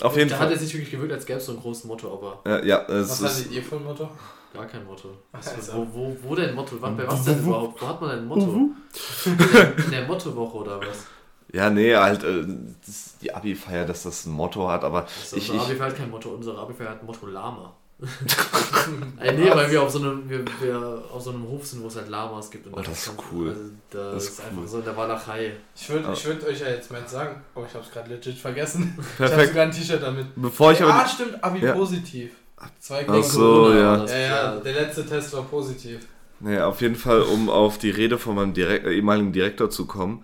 [0.01, 0.55] Auf jeden Da hat Fall.
[0.57, 3.23] es nicht wirklich gewirkt, als gäbe es so ein großes Motto, aber Ja, ja, Was
[3.23, 4.09] hattet ihr für ein Motto?
[4.55, 5.09] Gar kein Motto.
[5.31, 5.73] Was, Also.
[5.73, 6.75] wo, wo, wo denn Motto?
[6.79, 7.81] Wann, bei was denn überhaupt?
[7.81, 8.69] Wo hat man denn ein Motto?
[9.25, 11.05] In der- In der Mottowoche oder was?
[11.53, 12.43] ja, nee, halt äh,
[12.85, 15.97] das, die Abi-Feier, dass das ein Motto hat, aber Also ich, unser ich, Abi-Feier hat
[15.97, 17.73] kein Motto, unsere Abi-Feier hat ein Motto Lama.
[19.19, 21.87] Ey, nee, weil wir auf so einem, wir, wir auf so einem Hof sind, wo
[21.87, 22.67] es halt Lamas gibt.
[22.67, 23.49] Und Oh, da das ist cool.
[23.49, 24.67] Also, da Das ist, ist einfach cool.
[24.67, 25.53] so in der Walachei.
[25.75, 26.13] Ich würde Ah.
[26.13, 28.97] ich würd euch ja jetzt mal sagen, oh, ich habe es gerade legit vergessen.
[29.15, 29.47] Ich habe perfekt.
[29.49, 30.27] sogar ein T-Shirt damit.
[30.35, 30.93] Bevor ich aber.
[30.93, 31.73] ah, stimmt, Abi Ja.
[31.73, 32.31] positiv.
[32.79, 34.05] Zwei Ach so, Corona ja.
[34.05, 35.99] Ja, ja, der letzte Test war positiv.
[36.39, 39.85] Nee, auf jeden Fall, um auf die Rede von meinem Direk äh, ehemaligen Direktor zu
[39.85, 40.23] kommen.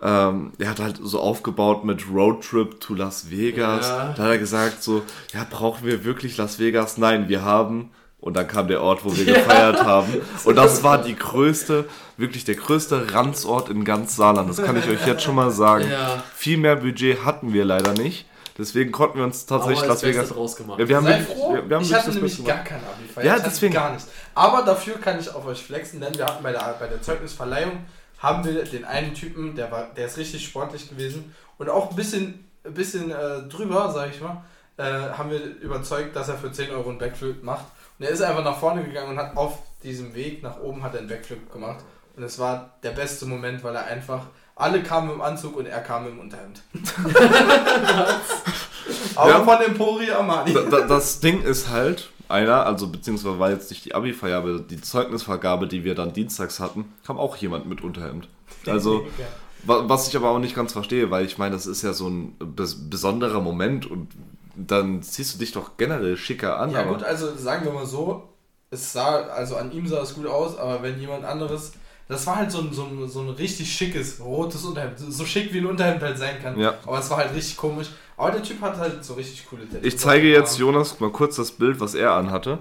[0.00, 3.88] Ähm, er hat halt so aufgebaut mit Roadtrip to Las Vegas.
[3.88, 4.14] Ja.
[4.16, 5.02] Da hat er gesagt so,
[5.32, 6.98] ja, brauchen wir wirklich Las Vegas?
[6.98, 7.90] Nein, wir haben.
[8.18, 10.12] Und dann kam der Ort, wo wir gefeiert haben.
[10.44, 11.84] Und das war die größte,
[12.16, 14.48] wirklich der größte Ranzort in ganz Saarland.
[14.48, 15.88] Das kann ich euch jetzt schon mal sagen.
[15.90, 18.26] Ja, Viel mehr Budget hatten wir leider nicht.
[18.58, 20.28] Deswegen konnten wir uns tatsächlich Las Vegas.
[20.28, 20.78] draus gemacht.
[20.78, 22.68] Ja, wir haben Sei wirklich- froh, wir- wir haben ich hatte das nämlich gar gemacht.
[22.68, 23.24] kein Abi-Feier.
[23.24, 23.74] Ja, Ich deswegen.
[23.74, 24.08] Gar nichts.
[24.34, 27.84] Aber dafür kann ich auf euch flexen, denn wir hatten bei der, bei der Zeugnisverleihung,
[28.18, 31.96] haben wir den einen Typen, der, war, der ist richtig sportlich gewesen und auch ein
[31.96, 34.44] bisschen, ein bisschen äh, drüber, sag ich mal,
[34.76, 37.64] äh, haben wir überzeugt, dass er für 10 Euro einen Backflip macht.
[37.98, 40.94] Und er ist einfach nach vorne gegangen und hat auf diesem Weg nach oben hat
[40.94, 41.78] er einen Backflip gemacht.
[42.16, 44.26] Und es war der beste Moment, weil er einfach,
[44.56, 46.62] alle kamen im Anzug und er kam im Unterhemd.
[49.16, 49.44] Aber Ja.
[49.44, 50.52] von Empori Armani.
[50.52, 54.58] Da, da, das Ding ist halt, einer, also beziehungsweise war jetzt nicht die Abi-Feier, aber
[54.58, 58.28] die Zeugnisvergabe, die wir dann dienstags hatten, kam auch jemand mit Unterhemd.
[58.66, 59.26] Also, Ja.
[59.64, 62.08] wa- was ich aber auch nicht ganz verstehe, weil ich meine, das ist ja so
[62.08, 64.08] ein bes besonderer Moment und
[64.54, 66.70] dann ziehst du dich doch generell schicker an.
[66.70, 68.28] Ja aber gut, also sagen wir mal so,
[68.70, 71.72] es sah, also an ihm sah es gut aus, aber wenn jemand anderes,
[72.12, 75.52] das war halt so ein, so ein, so ein richtig schickes, rotes Unterhemd, so schick
[75.52, 76.58] wie ein Unterhemd halt sein kann.
[76.58, 76.74] Ja.
[76.86, 77.88] Aber es war halt richtig komisch.
[78.16, 79.84] Aber der Typ hat halt so richtig coole Tattoos.
[79.84, 82.58] ich zeige jetzt Jonas mal kurz das Bild, was er anhatte.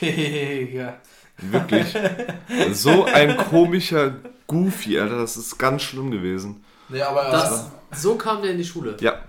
[0.00, 1.00] Digga.
[1.38, 1.94] Wirklich.
[2.72, 4.14] so ein komischer
[4.46, 6.64] Goofy, Alter, das ist ganz schlimm gewesen.
[6.88, 8.96] Nee, aber Das, so kam der in die Schule.
[9.00, 9.22] Ja,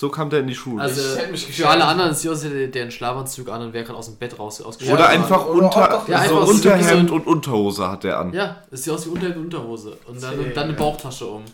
[0.00, 0.82] so kam der in die Schule.
[0.82, 3.74] Also Ich hätte mich für alle anderen ist Josi der, der einen Schlafanzug an und
[3.74, 4.98] wäre gerade aus dem Bett raus ausgeschlafen.
[4.98, 8.32] Oder einfach oder unter, Ja, so einfach so Unterhemd ein- und Unterhose hat der an.
[8.32, 9.98] Ja, es sieht aus wie Unterhemd und Unterhose.
[10.06, 10.72] Und dann, und dann eine.
[10.72, 11.44] Bauchtasche um.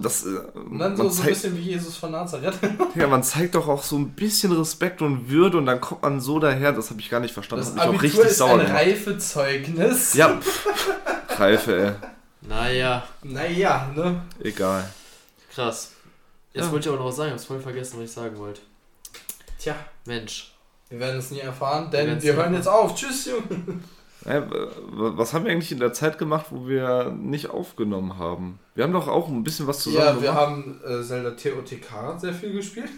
[0.00, 2.54] Das, äh, Und dann so, man, so ein zeigt, bisschen wie Jesus von Nazareth.
[2.94, 6.20] ja, man zeigt doch auch so ein bisschen Respekt und Würde und dann kommt man
[6.20, 7.66] so daher, das habe ich gar nicht verstanden.
[7.66, 8.74] Das hat mich auch Abitur richtig ist sauer ein gemacht.
[8.80, 10.14] Reifezeugnis.
[10.14, 10.68] Ja, pff,
[11.38, 11.92] Reife, ey.
[12.48, 14.22] Naja, Naja, ne?
[14.42, 14.88] Egal.
[15.54, 15.90] krass.
[16.54, 16.72] Jetzt Ja.
[16.72, 18.62] wollte ich aber noch was sagen, ich hab's voll vergessen, was ich sagen wollte.
[19.58, 19.74] Tja,
[20.06, 20.54] Mensch.
[20.88, 22.94] wir werden es nie erfahren, Wir denn wir nie hören jetzt auf.
[22.94, 23.80] Tschüss, Junge.
[24.24, 28.58] Äh, was haben wir eigentlich in der Zeit gemacht, wo wir nicht aufgenommen haben?
[28.74, 30.36] Wir haben doch auch ein bisschen was zusammen Ja, wir gemacht.
[30.36, 32.88] haben äh, Zelda TOTK sehr viel gespielt.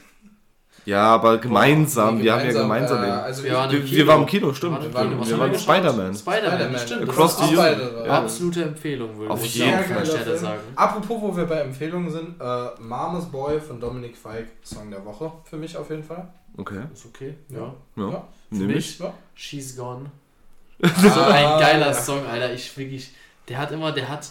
[0.85, 2.23] Ja, aber gemeinsam.
[2.23, 3.97] Wir haben ja gemeinsam, äh, also Wir waren im Kino.
[3.97, 4.83] wir waren im Kino, stimmt.
[4.83, 5.59] Wir waren- waren, wir?
[5.59, 6.15] Spider-Man.
[6.15, 7.09] Spider-Man, stimmt.
[7.09, 8.11] Across the Universe.
[8.11, 10.07] absolute Empfehlung, würde Auf ich jeden Fall.
[10.07, 10.61] Stelle sagen.
[10.77, 15.33] Apropos, wo wir bei Empfehlungen sind, äh, Mama's Boy von Dominic Feig, Song der Woche
[15.45, 16.29] für mich auf jeden Fall.
[16.57, 16.81] Okay.
[16.93, 17.75] Ist okay, ja.
[17.97, 18.09] Ja.
[18.11, 18.25] Ja.
[18.51, 18.99] Für mich, ich.
[19.01, 19.13] Ja.
[19.35, 20.11] She's Gone.
[20.83, 21.95] Ah, So ein geiler ja.
[21.95, 22.53] Song, Alter.
[22.53, 23.13] Ich wirklich,
[23.49, 24.29] der hat immer, der hat,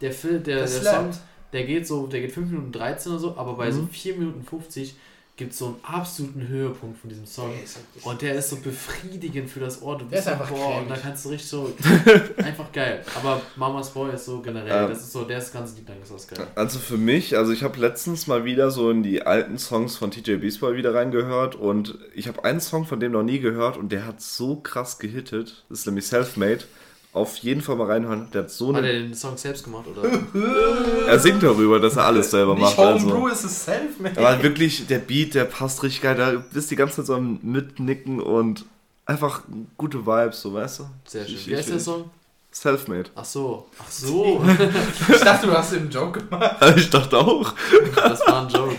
[0.00, 1.10] der Film, der, der Song,
[1.52, 3.88] der geht so, der geht 5 Minuten 13 oder so, aber bei so Mhm.
[3.90, 4.96] 4 Minuten 50
[5.40, 7.50] gibt es so einen absoluten Höhepunkt von diesem Song.
[7.52, 9.96] Der ist wirklich- Und der ist so befriedigend für das Ohr.
[9.98, 11.72] Du Der bist ist so, einfach boah, und da kannst du richtig so.
[12.36, 13.02] einfach geil.
[13.16, 14.84] Aber Mamas Boy ist so generell.
[14.84, 14.88] Ähm.
[14.90, 16.46] das ist so, der ist ganz Liebling, ist das geil.
[16.54, 20.10] Also für mich, also ich habe letztens mal wieder so in die alten Songs von
[20.10, 23.90] TJ Beastboy wieder reingehört und ich habe einen Song von dem noch nie gehört und
[23.92, 25.64] der hat so krass gehittet.
[25.70, 26.64] Das ist nämlich Selfmade.
[27.12, 28.28] Auf jeden Fall mal reinhören.
[28.32, 29.00] Der hat so Hat er eine.
[29.02, 30.08] den Song selbst gemacht oder?
[31.08, 32.76] Er singt darüber, dass er alles selber Nicht macht.
[32.78, 33.28] Homebrew, Also.
[33.28, 34.18] ist es Selfmade.
[34.20, 36.14] Aber wirklich, der Beat, der passt richtig geil.
[36.16, 38.64] Da bist die ganze Zeit so am Mitnicken und
[39.06, 39.42] einfach
[39.76, 40.84] gute Vibes, so weißt du?
[41.04, 41.34] Sehr schön.
[41.34, 42.10] Ich- Wie heißt der Song?
[42.52, 43.10] Selfmade.
[43.16, 43.66] Ach so.
[43.80, 44.44] Ach so.
[45.08, 46.56] Ich dachte, du hast den Joke gemacht.
[46.76, 47.54] Ich dachte auch.
[47.96, 48.76] Das war ein Joke.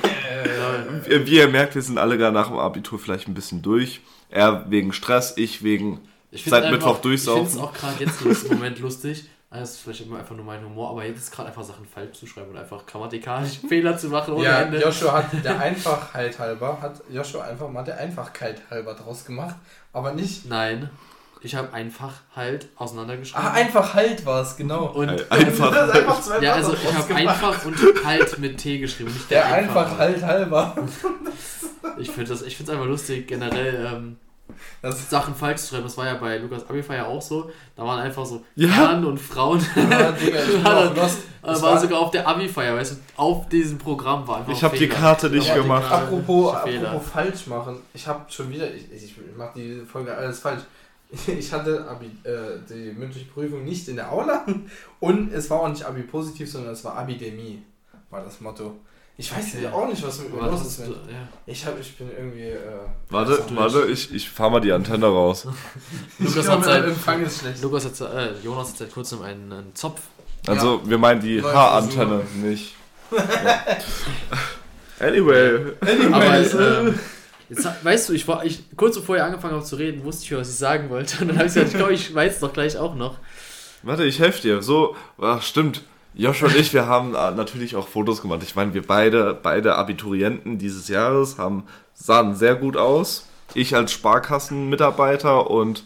[1.25, 4.01] Wie ihr merkt, wir sind alle gar nach dem Abitur vielleicht ein bisschen durch.
[4.29, 5.99] Er wegen Stress, ich wegen
[6.31, 7.59] seit einfach- Mittwoch Ich finde es durchsaufen.
[7.61, 9.25] auch gerade jetzt im Moment lustig.
[9.53, 12.25] Das ist vielleicht immer einfach nur mein Humor, aber jetzt gerade einfach Sachen falsch zu
[12.25, 14.79] schreiben und einfach grammatikalisch Fehler zu machen ohne Ja, Ende.
[14.81, 19.55] Joshua hat der Einfachheit halber, hat Joshua einfach mal der Einfachkeit halber draus gemacht,
[19.91, 20.45] aber nicht.
[20.45, 20.89] Nein,
[21.41, 23.45] ich habe einfach halt auseinandergeschrieben.
[23.45, 24.85] Ah, einfach halt war es, genau.
[24.85, 25.69] Und Einfach.
[25.71, 27.75] Das ist einfach zwei ja, also ich habe einfach und
[28.05, 30.75] halt mit T geschrieben, nicht Der einfach halt halber.
[31.97, 33.85] Ich finde das, ich finde es einfach lustig generell.
[33.93, 34.17] Ähm,
[35.09, 37.49] Sachen falsch zu schreiben, das war ja bei Lukas Abify ja auch so.
[37.75, 38.67] Da waren einfach so Ja.
[38.69, 39.59] Herren und Frauen.
[39.75, 40.93] Ja, Digga, ich War.
[40.93, 44.51] Das Das war war- sogar auf der Abi-Feier, weißt du, auf diesem Programm war einfach
[44.53, 44.87] Ich habe die.
[44.87, 45.87] Karte nicht die gemacht.
[45.89, 46.89] Karte- Apropos, Fehler.
[46.89, 50.61] apropos falsch machen, ich habe schon wieder, ich, ich mache die Folge alles falsch.
[51.27, 54.45] Ich hatte Abi, äh, die mündliche Prüfung nicht in der Aula
[55.01, 57.63] und es war auch nicht Abi positiv, sondern es war Abidemie,
[58.09, 58.77] war das Motto.
[59.17, 59.67] Ich weiß Okay.
[59.67, 60.79] auch nicht, was mit mir los ist.
[60.79, 60.89] Mit.
[60.89, 61.27] ja.
[61.45, 62.49] Ich, hab, ich bin irgendwie.
[62.49, 62.57] Äh,
[63.09, 65.45] Warte, warte, ich, ich fahr mal die Antenne raus.
[66.19, 67.61] Lukas ich hat der Empfang ist schlecht.
[67.61, 70.01] Lukas hat, äh, Jonas hat seit kurzem einen, einen Zopf.
[70.47, 72.73] Also, wir meinen die Haarantenne, nicht.
[73.11, 73.77] Ja.
[74.99, 75.73] Anyway.
[76.11, 76.99] Aber ähm,
[77.49, 80.31] jetzt, weißt du, ich war, ich, kurz bevor ihr angefangen habt zu reden, wusste ich
[80.35, 81.21] was ich sagen wollte.
[81.21, 83.17] Und dann habe ich gesagt, ich glaube, ich weiß es doch gleich auch noch.
[83.83, 84.61] Warte, ich helfe dir.
[84.61, 85.83] So, ach, stimmt.
[86.13, 88.41] Joshua und ich, wir haben äh, natürlich auch Fotos gemacht.
[88.43, 93.27] Ich meine, wir beide, beide Abiturienten dieses Jahres haben, sahen sehr gut aus.
[93.53, 95.83] Ich als Sparkassenmitarbeiter und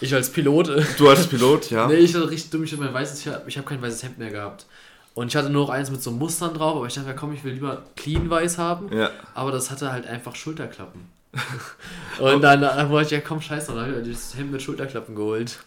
[0.00, 0.70] Ich als Pilot.
[0.98, 1.86] du als Pilot, ja.
[1.86, 4.18] Nee, ich hatte richtig dumm, ich hatte mein weißes, ich habe hab kein weißes Hemd
[4.18, 4.66] mehr gehabt.
[5.14, 7.32] Und ich hatte nur noch eins mit so Mustern drauf, aber ich dachte mir, komm,
[7.32, 8.92] ich will lieber clean weiß haben.
[8.92, 9.10] Ja.
[9.34, 11.02] Aber das hatte halt einfach Schulterklappen.
[12.18, 15.14] Und dann, dann wollte ich, ja komm, scheiße, dann habe ich das Hemd mit Schulterklappen
[15.14, 15.58] geholt.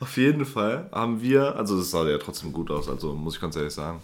[0.00, 3.40] Auf jeden Fall haben wir, also es sah ja trotzdem gut aus, also muss ich
[3.40, 4.02] ganz ehrlich sagen,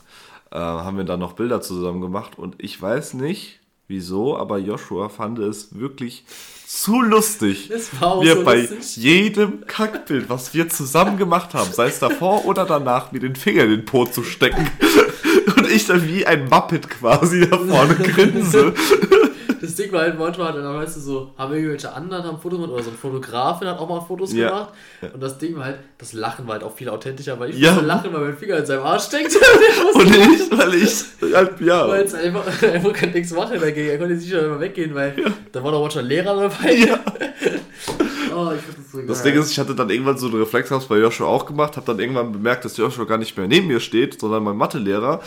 [0.51, 3.61] äh, haben wir dann noch Bilder zusammen gemacht und ich weiß nicht
[3.91, 6.25] wieso, aber Joshua fand es wirklich
[6.67, 7.69] zu lustig.
[7.69, 8.97] Das war auch wir so bei lustig.
[8.97, 13.65] jedem Kackbild, was wir zusammen gemacht haben, sei es davor oder danach, mir den Finger
[13.65, 14.71] in den Po zu stecken.
[15.57, 18.73] Und ich dann wie ein Muppet quasi da vorne grinse.
[19.61, 22.73] Das Ding war halt manchmal, dann weißt du so, haben irgendwelche anderen haben Fotos gemacht
[22.73, 24.49] oder so ein Fotografin hat auch mal Fotos Ja.
[24.49, 24.73] gemacht.
[25.15, 27.73] Und das Ding war halt, das Lachen war halt auch viel authentischer, weil ich Ja.
[27.73, 29.35] musste lachen, weil mein Finger in seinem Arsch steckt.
[29.95, 31.05] Und ich, weil ich,
[31.35, 31.87] halt, ja.
[31.89, 33.91] Weil es einfach, einfach kann nichts machen dagegen.
[33.91, 35.15] Er konnte nicht schon immer weggehen, weil
[35.53, 36.75] da war doch manchmal Lehrer dabei.
[36.75, 36.99] Ja.
[38.35, 39.07] Oh, ich das so geil.
[39.07, 41.77] Das Ding ist, ich hatte dann irgendwann so einen Reflex, hab's bei Joshua auch gemacht,
[41.77, 45.21] hab dann irgendwann bemerkt, dass Joshua gar nicht mehr neben mir steht, sondern mein Mathelehrer.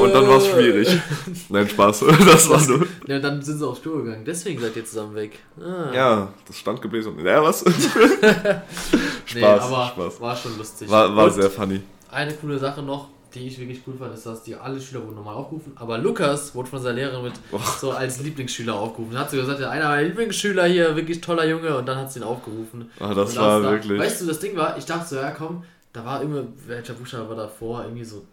[0.00, 0.88] Und dann war es schwierig.
[1.48, 2.04] Nein, Spaß.
[2.26, 2.86] Das war nur.
[3.06, 4.24] Ja, dann sind sie aufs Klo gegangen.
[4.24, 5.38] Deswegen seid ihr zusammen weg.
[5.60, 5.92] Ah.
[5.94, 7.18] Ja, das stand geblieben.
[7.24, 7.60] Ja, was?
[7.64, 10.20] Spaß, nee, aber Spaß.
[10.20, 10.90] war schon lustig.
[10.90, 11.80] War, war Und sehr funny.
[12.10, 15.16] Eine coole Sache noch, die ich wirklich cool fand, ist, dass die alle Schüler wurden
[15.16, 15.72] normal aufgerufen.
[15.76, 17.58] Aber Lukas wurde von seiner Lehrerin mit Oh.
[17.80, 19.18] so als Lieblingsschüler aufgerufen.
[19.18, 21.76] Hat sie gesagt, ja, einer meiner Lieblingsschüler hier, wirklich toller Junge.
[21.76, 22.90] Und dann hat sie ihn aufgerufen.
[23.00, 23.98] Ah, das war da- wirklich.
[24.00, 27.28] Weißt du, das Ding war, ich dachte so, ja komm, da war immer, welcher Buchstabe
[27.28, 27.84] war davor?
[27.84, 28.24] Irgendwie so,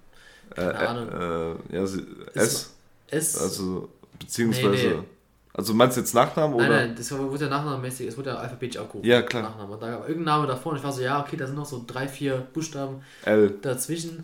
[0.52, 1.58] äh, keine Ahnung.
[1.72, 2.74] äh, ja, sie, S,
[3.08, 3.38] S.
[3.42, 3.90] also,
[4.20, 4.70] beziehungsweise.
[4.88, 5.04] Nee, nee.
[5.52, 6.80] Also meinst du jetzt Nachnamen Nein, oder?
[6.80, 9.06] nein, das wurde ja nachnamenmäßig, es wurde ja alphabetisch aufgerufen.
[9.10, 9.42] Ja, klar.
[9.44, 9.74] Nachname.
[9.74, 11.66] Und da gab irgendein Name davor und ich war so, ja, okay, da sind noch
[11.66, 13.56] so drei, vier Buchstaben L.
[13.62, 14.24] dazwischen.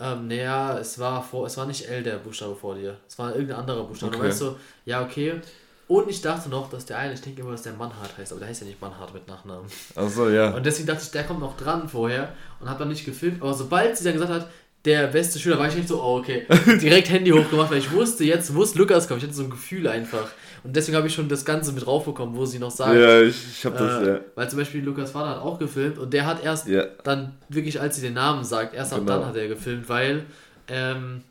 [0.00, 2.96] Ähm, naja, es war vor, es war nicht L der Buchstabe vor dir.
[3.06, 4.16] Es war irgendein anderer Buchstabe.
[4.16, 4.28] Okay.
[4.28, 5.40] Weißt du, ja, okay.
[5.88, 8.38] Und ich dachte noch, dass der eine, ich denke immer, dass der Mannhardt heißt, aber
[8.38, 9.68] der heißt ja nicht Mannhardt mit Nachnamen.
[9.96, 10.54] Achso, ja.
[10.54, 13.42] Und deswegen dachte ich, der kommt noch dran vorher und hab dann nicht gefilmt.
[13.42, 14.48] Aber sobald sie dann gesagt hat,
[14.84, 16.46] der beste Schüler, war ich nicht so, oh, okay.
[16.80, 19.18] Direkt Handy hochgemacht, weil ich wusste, jetzt muss Lukas kommen.
[19.18, 20.28] Ich hatte so ein Gefühl einfach.
[20.64, 22.94] Und deswegen habe ich schon das Ganze mit raufbekommen, wo sie noch sagt.
[22.98, 24.20] Ja, ich, ich hab das, äh, ja.
[24.34, 26.84] Weil zum Beispiel Lukas Vater hat auch gefilmt und der hat erst Ja.
[27.04, 29.18] dann wirklich, als sie den Namen sagt, erst ab Genau.
[29.18, 30.24] dann hat er gefilmt, weil,
[30.68, 31.22] ähm,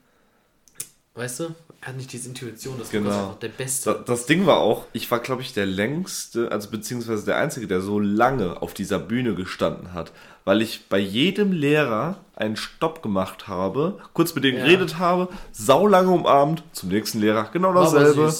[1.16, 1.44] weißt du,
[1.82, 3.24] er hat nicht diese Intuition, dass Lukas Genau.
[3.28, 3.92] einfach der Beste.
[3.94, 7.68] Da- Das Ding war auch, ich war, glaube ich, der längste, also beziehungsweise der Einzige,
[7.68, 10.12] der so lange auf dieser Bühne gestanden hat,
[10.50, 14.66] weil ich bei jedem Lehrer einen Stopp gemacht habe, kurz mit denen Ja.
[14.66, 18.34] geredet habe, saulange umarmt, zum nächsten Lehrer, genau dasselbe.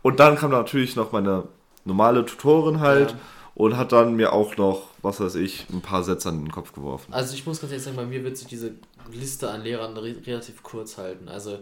[0.00, 1.44] Und dann kam natürlich noch meine
[1.84, 3.16] normale Tutorin halt Ja.
[3.56, 6.72] und hat dann mir auch noch, was weiß ich, ein paar Sätze an den Kopf
[6.72, 7.12] geworfen.
[7.12, 8.72] Also ich muss ganz ehrlich sagen, bei mir wird sich diese
[9.12, 11.28] Liste an Lehrern re relativ kurz halten.
[11.28, 11.58] Also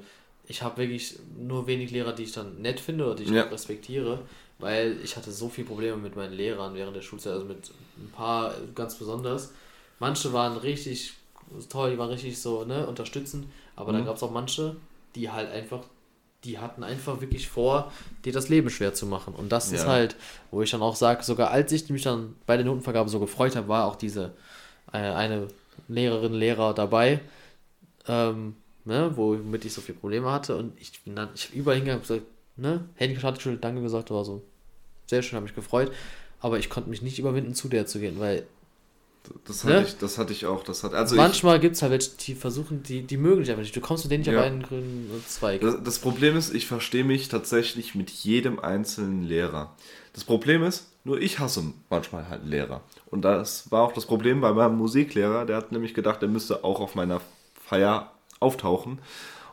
[0.46, 3.42] ich habe wirklich nur wenig Lehrer, die ich dann nett finde oder die ich Ja.
[3.42, 4.20] respektiere,
[4.60, 8.12] weil ich hatte so viele Probleme mit meinen Lehrern während der Schulzeit, also mit ein
[8.12, 9.50] paar ganz besonders.
[9.98, 11.14] Manche waren richtig
[11.68, 13.46] toll, die waren richtig so, ne, unterstützend,
[13.76, 14.06] aber dann Mhm.
[14.06, 14.76] gab es auch manche,
[15.14, 15.80] die halt einfach,
[16.44, 17.90] die hatten einfach wirklich vor,
[18.24, 19.34] dir das Leben schwer zu machen.
[19.34, 19.90] Und das ist Ja.
[19.90, 20.16] halt,
[20.50, 23.56] wo ich dann auch sage, sogar als ich mich dann bei der Notenvergabe so gefreut
[23.56, 24.32] habe, war auch diese
[24.92, 25.48] äh, eine
[25.88, 27.20] Lehrerin, Lehrer dabei,
[28.06, 30.56] ähm, ne, womit ich so viele Probleme hatte.
[30.56, 32.26] Und ich bin dann, ich habe überall hingegangen und gesagt,
[32.56, 34.42] ne, Handy gestartet, schön, danke gesagt, war so
[35.06, 35.90] sehr schön, habe mich gefreut.
[36.40, 38.46] Aber ich konnte mich nicht überwinden, zu der zu gehen, weil
[39.46, 39.84] Das hatte, Ne?
[39.86, 40.62] ich, das hatte ich auch.
[40.64, 43.50] Das hat, also ich, manchmal gibt es halt welche, die versuchen, die, die mögen dich
[43.50, 43.74] einfach nicht.
[43.76, 44.40] Du kommst mit denen nicht Ja.
[44.40, 45.60] auf einen grünen Zweig.
[45.60, 49.74] Das, das Problem ist, ich verstehe mich tatsächlich mit jedem einzelnen Lehrer.
[50.12, 52.80] Das Problem ist, nur ich hasse manchmal halt Lehrer.
[53.06, 55.46] Und das war auch das Problem bei meinem Musiklehrer.
[55.46, 57.20] Der hat nämlich gedacht, er müsste auch auf meiner
[57.64, 58.98] Feier auftauchen.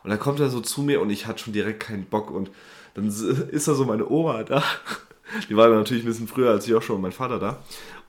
[0.02, 2.30] Und dann kommt er so zu mir und ich hatte schon direkt keinen Bock.
[2.30, 2.50] Und
[2.94, 3.06] dann
[3.50, 4.62] ist da so meine Oma da.
[5.48, 7.58] Die war natürlich ein bisschen früher als Joshua und mein Vater da.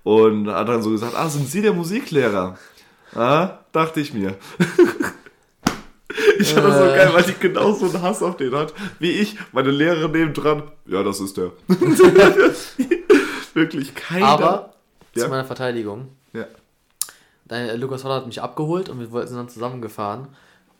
[0.07, 2.57] Und hat dann so gesagt, ah, sind Sie der Musiklehrer?
[3.13, 4.35] Ah, dachte ich mir.
[6.39, 6.95] Ich fand das so Äh.
[6.97, 9.35] geil, weil die genauso einen Hass auf den hat, wie ich.
[9.51, 10.63] Meine Lehrerin nebendran.
[10.85, 11.51] Ja, das ist der.
[13.53, 14.25] Wirklich keiner.
[14.27, 14.73] Aber
[15.13, 15.23] Ja.
[15.23, 16.45] zu meiner Verteidigung, Ja.
[17.45, 20.27] dein, äh, Lukas Vater hat mich abgeholt und wir wollten sind dann zusammengefahren.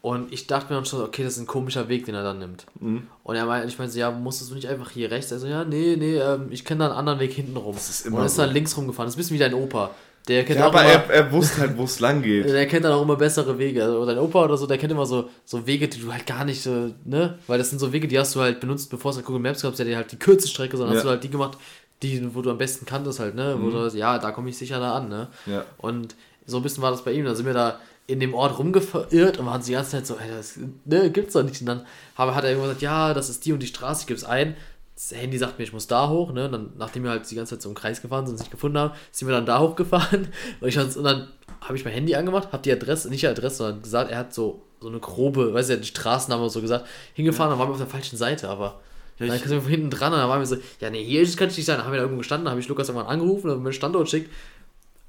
[0.01, 2.39] Und ich dachte mir dann schon, okay, das ist ein komischer Weg, den er dann
[2.39, 2.65] nimmt.
[2.79, 3.07] Mhm.
[3.23, 5.31] Und er meinte, ich meinte so, ja, musstest du nicht einfach hier rechts?
[5.31, 7.75] Er so, ja, nee, nee, ähm, ich kenne da einen anderen Weg hinten rum.
[7.75, 8.43] ist und immer ist so.
[8.43, 9.07] dann links rumgefahren.
[9.07, 9.91] Das ist ein bisschen wie dein Opa.
[10.27, 12.45] Der kennt Ja, auch aber immer, er, er wusste halt, wo es lang geht.
[12.45, 13.83] der kennt dann auch immer bessere Wege.
[13.83, 16.45] Also dein Opa oder so, der kennt immer so, so Wege, die du halt gar
[16.45, 17.39] nicht, so, ne?
[17.47, 19.61] Weil das sind so Wege, die hast du halt benutzt, bevor es halt Google Maps
[19.63, 20.99] gab, der dir halt die kürzeste Strecke, sondern Ja.
[20.99, 21.57] hast du halt die gemacht,
[22.03, 23.57] die, wo du am besten kanntest halt, ne?
[23.59, 25.27] Wo du, ja, da komme ich sicher da an, ne?
[25.47, 25.65] Ja.
[25.77, 27.25] Und so ein bisschen war das bei ihm.
[27.25, 27.79] Da sind wir da
[28.09, 31.43] in dem Ort rumgeirrt und waren die ganze Zeit so, ey, das ne, gibt's doch
[31.43, 31.59] nicht.
[31.59, 31.85] Und dann
[32.15, 34.23] hat hat er irgendwann gesagt, ja, das ist die und die Straße, ich gebe es
[34.23, 34.55] ein.
[34.95, 36.45] Das Handy sagt mir, ich muss da hoch, ne?
[36.45, 38.41] Und dann, nachdem wir halt die ganze Zeit so im Kreis gefahren sind und es
[38.41, 40.29] nicht gefunden haben, sind wir dann da hochgefahren.
[40.61, 41.27] Und, ich, und dann
[41.61, 44.33] habe ich mein Handy angemacht, habe die Adresse, nicht die Adresse, sondern gesagt, er hat
[44.33, 47.77] so, so eine grobe, weiß ja, die Straßenname so gesagt, hingefahren, dann waren wir auf
[47.77, 48.79] der falschen Seite, aber.
[49.19, 51.03] Ja, dann ich- sind wir von hinten dran und dann waren wir so, ja, nee,
[51.03, 51.77] hier kann ich nicht sein.
[51.77, 53.73] Dann haben wir da irgendwo gestanden, dann habe ich Lukas irgendwann angerufen und mir einen
[53.73, 54.31] Standort schickt.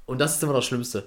[0.05, 1.03] Und das ist immer das Schlimmste.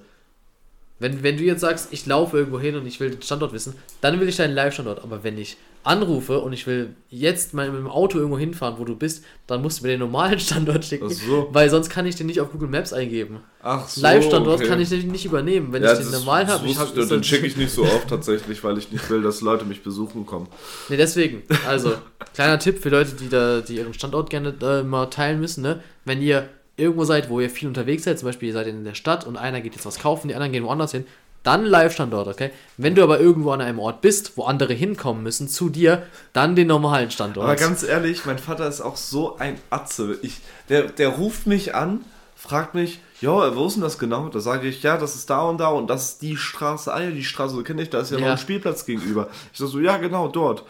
[1.03, 3.75] Wenn, wenn du jetzt sagst, ich laufe irgendwo hin und ich will den Standort wissen,
[3.99, 5.03] dann will ich deinen Live-Standort.
[5.03, 8.85] Aber wenn ich anrufe und ich will jetzt mal mit dem Auto irgendwo hinfahren, wo
[8.85, 11.49] du bist, dann musst du mir den normalen Standort schicken, Ach so.
[11.51, 13.41] weil sonst kann ich den nicht auf Google Maps eingeben.
[13.61, 13.99] Ach so.
[13.99, 14.69] Live-Standort okay.
[14.69, 15.73] kann ich den nicht übernehmen.
[15.73, 18.63] Wenn ja, ich den normal habe, ich ich, Den schicke ich nicht so oft tatsächlich,
[18.63, 20.47] weil ich nicht will, dass Leute mich besuchen kommen.
[20.87, 21.43] Ne, deswegen.
[21.67, 21.95] Also,
[22.33, 25.83] kleiner Tipp für Leute, die da, die ihren Standort gerne äh, mal teilen müssen, ne?
[26.05, 26.47] Wenn ihr
[26.77, 29.37] irgendwo seid, wo ihr viel unterwegs seid, zum Beispiel ihr seid in der Stadt und
[29.37, 31.05] einer geht jetzt was kaufen, die anderen gehen woanders hin,
[31.43, 32.51] dann Live-Standort, okay?
[32.77, 36.55] Wenn du aber irgendwo an einem Ort bist, wo andere hinkommen müssen zu dir, dann
[36.55, 37.45] den normalen Standort.
[37.45, 40.17] Aber ganz ehrlich, mein Vater ist auch so ein Atze.
[40.21, 40.37] Ich,
[40.69, 42.05] der, der ruft mich an,
[42.37, 44.29] fragt mich, ja, wo ist denn das genau?
[44.29, 46.93] Da sage ich, ja, das ist da und da und das ist die Straße.
[46.93, 48.31] Ah ja, die Straße, so kenne ich, da ist ja, noch Ja.
[48.33, 49.27] ein Spielplatz gegenüber.
[49.51, 50.63] Ich sage so, ja, genau, dort.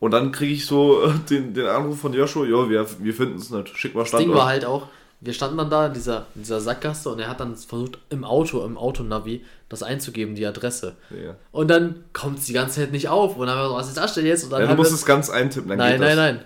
[0.00, 3.36] Und dann kriege ich so äh, den, den Anruf von Joshua, ja, wir, wir finden
[3.38, 4.38] es nicht, schick mal das Ding Standort.
[4.40, 4.88] war halt auch,
[5.26, 8.24] wir standen dann da in dieser, in dieser Sackgasse und er hat dann versucht, im
[8.24, 10.94] Auto, im Autonavi, das einzugeben, die Adresse.
[11.10, 11.34] Ja.
[11.52, 13.36] Und dann kommt es die ganze Zeit nicht auf.
[13.36, 14.44] Und dann haben wir so, was ist das denn jetzt?
[14.44, 16.16] Und dann Ja, du musst es ganz eintippen, dann Nein, nein, das.
[16.16, 16.44] nein.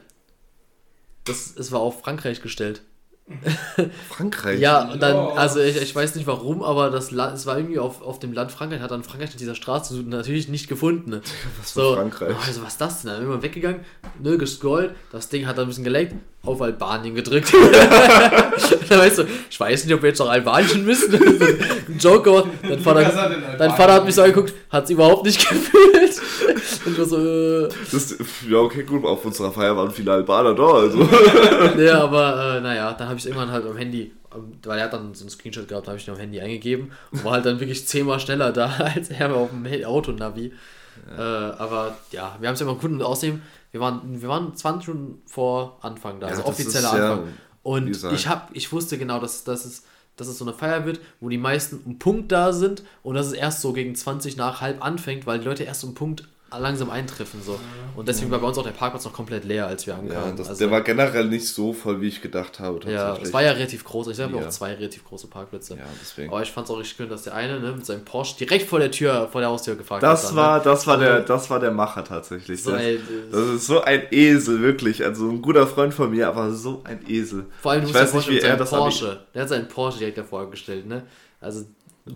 [1.24, 2.82] Das, es war auf Frankreich gestellt.
[4.08, 4.58] Frankreich.
[4.58, 7.78] Ja, und dann, also ich, ich weiß nicht warum, aber das Land, es war irgendwie
[7.78, 11.20] auf, auf dem Land Frankreich, hat dann Frankreich nach dieser Straße natürlich nicht gefunden.
[11.58, 12.34] Was So, Frankreich.
[12.46, 13.12] Also, was ist das denn?
[13.12, 13.84] Dann sind wir weggegangen,
[14.20, 16.14] ne, gescrollt, das Ding hat dann ein bisschen geleckt,
[16.44, 17.52] auf Albanien gedrückt.
[18.88, 21.12] dann weißt du, ich weiß nicht, ob wir jetzt nach Albanien müssen.
[21.88, 26.20] ein Joker, dein Vater, dein Vater hat mich so angeguckt, hat es überhaupt nicht gefühlt.
[26.86, 28.16] und ich war so, äh, Das,
[28.48, 31.06] ja, okay, gut, auf unserer Feier waren viele Albaner da, also.
[31.78, 34.84] Ja, aber äh, naja, dann habe ich es irgendwann halt am Handy, ähm, weil er
[34.86, 37.44] hat dann so einen Screenshot gehabt, habe ich ihn am Handy eingegeben und war halt
[37.44, 40.52] dann wirklich zehnmal schneller da als er auf dem Autonavi.
[41.16, 43.42] Äh, aber ja, wir haben es immer gefunden und außerdem,
[43.72, 47.28] wir waren, wir waren 20 Stunden vor Anfang da, also das offizieller ist ja, Anfang.
[47.28, 49.84] wie Und ich, hab, ich wusste genau, dass, dass, es,
[50.16, 53.26] dass es so eine Feier wird, wo die meisten um Punkt da sind und dass
[53.26, 56.28] es erst so gegen 20 nach halb anfängt, weil die Leute erst um Punkt
[56.58, 57.40] langsam eintreffen.
[57.42, 57.58] So.
[57.96, 60.36] Und deswegen war bei uns auch der Parkplatz noch komplett leer, als wir Ja, ankamen.
[60.36, 62.80] das, also, der war generell nicht so voll, wie ich gedacht habe.
[62.90, 64.08] ja, es war ja relativ groß.
[64.08, 64.44] Ich habe Ja.
[64.46, 65.74] auch zwei relativ große Parkplätze.
[65.76, 66.30] Ja, deswegen.
[66.30, 68.68] Aber ich fand es auch richtig schön, dass der eine ne, mit seinem Porsche direkt
[68.68, 70.36] vor der Tür, vor der Haustür gefahren Das ist.
[70.36, 72.62] war, das war der, Also- das war der Macher tatsächlich.
[72.62, 75.04] So, das, ey, das ist so ein Esel, wirklich.
[75.04, 77.46] Also ein guter Freund von mir, aber so ein Esel.
[77.60, 79.20] Vor allem, du ich weiß nicht, wie er mit das seinem Porsche.
[79.34, 81.02] Der hat seinen Porsche direkt davor gestellt, ne?
[81.42, 81.64] Also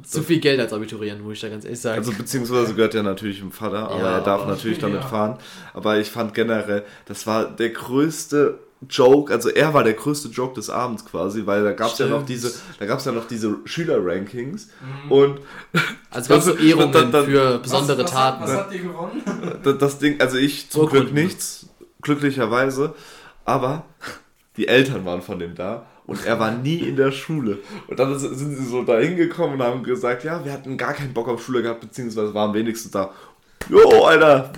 [0.03, 1.99] zu viel Geld als Abiturient, muss ich da ganz ehrlich sagen.
[1.99, 5.07] Also beziehungsweise gehört er natürlich dem Vater, aber Ja, er darf natürlich damit ja.
[5.07, 5.39] fahren.
[5.73, 8.59] Aber ich fand generell, das war der größte
[8.91, 12.07] Joke, also er war der größte Joke des Abends quasi, weil da gab es ja
[12.07, 14.69] noch diese, da gab es ja noch diese Schüler-Rankings
[15.09, 15.41] und
[16.11, 18.43] also ganz so das- Ehrungen dann- dann- für besondere was, was, Taten.
[18.45, 19.23] Was, habt ihr gewonnen?
[19.63, 21.07] das, das Ding, also ich zum Urkunden.
[21.15, 21.67] Glück nichts,
[22.03, 22.95] glücklicherweise,
[23.47, 23.85] aber
[24.59, 27.59] die Eltern waren von dem da und er war nie in der Schule.
[27.87, 31.15] Und dann sind sie so da hingekommen und haben gesagt, ja, wir hatten gar keinen
[31.15, 33.11] Bock auf Schule gehabt, beziehungsweise waren wenigstens da.
[33.69, 34.53] Jo, Alter!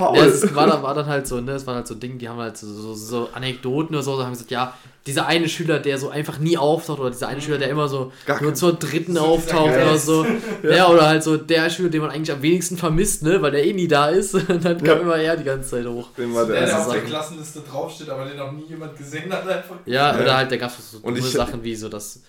[0.00, 0.16] Paul!
[0.16, 2.28] Ja, es war dann, war dann halt so, ne, es waren halt so Dinge, die
[2.28, 4.74] haben halt so, so, so Anekdoten oder so, da haben gesagt, ja,
[5.06, 8.12] dieser eine Schüler, der so einfach nie auftaucht, oder dieser eine Schüler, der immer so
[8.26, 10.26] Gar nur zur dritten So auftaucht oder so.
[10.62, 10.88] Ja.
[10.88, 13.72] oder halt so der Schüler, den man eigentlich am wenigsten vermisst, ne, weil der eh
[13.72, 14.34] nie da ist.
[14.48, 15.02] Und dann kam Ja.
[15.02, 16.08] immer er die ganze Zeit hoch.
[16.18, 17.00] Den war Der, der der auf der.
[17.02, 19.76] Klassenliste draufsteht, aber den noch nie jemand gesehen hat einfach.
[19.86, 20.20] Ja, Ja.
[20.22, 22.20] oder halt, da gab es so dumme ich- Sachen wie so das.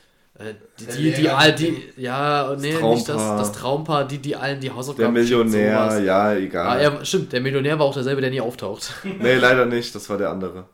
[0.50, 3.38] Äh, Die, Der die, die, all die, ja, nee, nicht das, Traumpaar.
[3.38, 6.80] das Traumpaar, die, die allen die Der Hausaufgaben schicken, Millionär, ja, Ah, egal.
[6.80, 8.94] er, stimmt, der Millionär war auch derselbe, der nie auftaucht.
[9.20, 10.66] nee, leider nicht, das war der andere.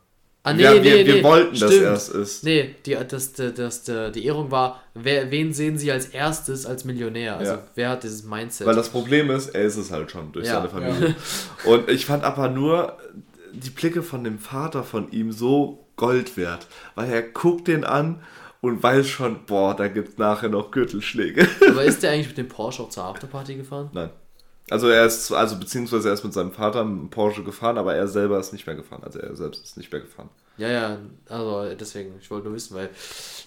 [0.44, 1.14] Ah, nee, wir, nee, wir, nee.
[1.16, 1.86] wir wollten, dass stimmt.
[1.88, 2.44] er es ist.
[2.46, 6.66] Nee, die, das, das, das, das, die Ehrung war, wer, wen sehen sie als erstes
[6.66, 7.36] als Millionär?
[7.38, 7.60] Also Ja.
[7.76, 8.66] wer hat dieses Mindset?
[8.66, 10.54] Weil das Problem ist, er ist es halt schon durch Ja.
[10.54, 11.16] seine Familie.
[11.66, 12.98] Und ich fand aber nur
[13.52, 16.68] die Blicke von dem Vater von ihm so Gold wert.
[16.96, 18.22] Weil er guckt den an
[18.62, 21.48] und weiß schon, boah, da gibt es nachher noch Gürtelschläge.
[21.68, 23.90] Aber ist der eigentlich mit dem Porsche auch zur Afterparty gefahren?
[23.94, 24.10] Nein.
[24.70, 28.08] Also er ist, also beziehungsweise er ist mit seinem Vater im Porsche gefahren, aber er
[28.08, 29.02] selber ist nicht mehr gefahren.
[29.04, 30.30] Also er selbst ist nicht mehr gefahren.
[30.58, 30.98] Ja, ja,
[31.30, 32.90] also deswegen, ich wollte nur wissen, weil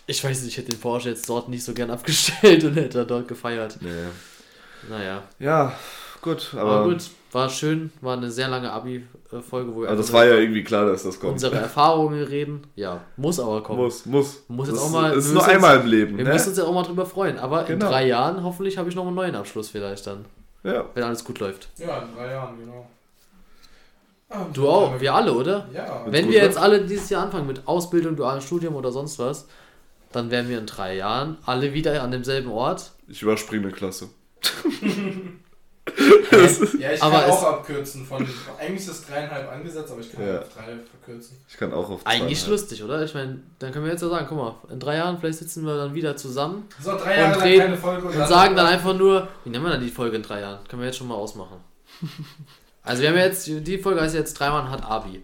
[0.06, 3.04] ich weiß nicht, ich hätte den Porsche jetzt dort nicht so gern abgestellt und hätte
[3.04, 3.78] dort gefeiert.
[3.80, 3.88] Nee.
[4.88, 5.74] Naja, Ja,
[6.22, 10.12] gut, aber, aber, gut, war schön, war eine sehr lange Abi-Folge, wo wir Also das
[10.12, 11.34] war ja über irgendwie klar, dass das kommt.
[11.34, 12.62] unsere Erfahrungen reden.
[12.76, 13.78] Ja, muss aber kommen.
[13.80, 14.42] Muss, muss.
[14.48, 16.16] Muss jetzt das auch mal- Ist nur einmal im Leben.
[16.18, 16.32] Wir ne?
[16.32, 17.88] müssen uns ja auch mal drüber freuen, aber in Genau.
[17.88, 20.24] drei Jahren hoffentlich habe ich noch einen neuen Abschluss vielleicht dann,
[20.64, 20.84] Ja.
[20.94, 21.68] wenn alles gut läuft.
[21.78, 22.86] Ja, in drei Jahren, genau.
[24.32, 25.68] Ah, Du auch, wir alle, oder?
[25.74, 26.04] Ja.
[26.06, 26.46] Wenn wir ne?
[26.46, 29.46] jetzt alle dieses Jahr anfangen mit Ausbildung, dualem Studium oder sonst was,
[30.12, 32.92] dann wären wir in drei Jahren alle wieder an demselben Ort.
[33.08, 34.08] Ich überspringe eine Klasse.
[36.78, 38.06] Ja, ich Aber kann es- auch abkürzen.
[38.06, 38.26] Von,
[38.58, 40.38] eigentlich ist es dreieinhalb angesetzt, aber ich kann Ja.
[40.40, 40.64] auf drei
[41.04, 41.36] verkürzen.
[41.48, 43.02] Ich kann auch auf Eigentlich lustig, oder?
[43.04, 45.64] Ich meine, dann können wir jetzt ja sagen, guck mal, in drei Jahren vielleicht sitzen
[45.64, 48.94] wir dann wieder zusammen So, drei Jahre lang reden keine Folge und sagen dann einfach
[48.96, 50.60] nur, wie nennen wir dann die Folge in drei Jahren?
[50.68, 51.56] Können wir jetzt schon mal ausmachen.
[52.82, 55.22] Also wir haben jetzt, die Folge heißt jetzt Dreimann hat Abi.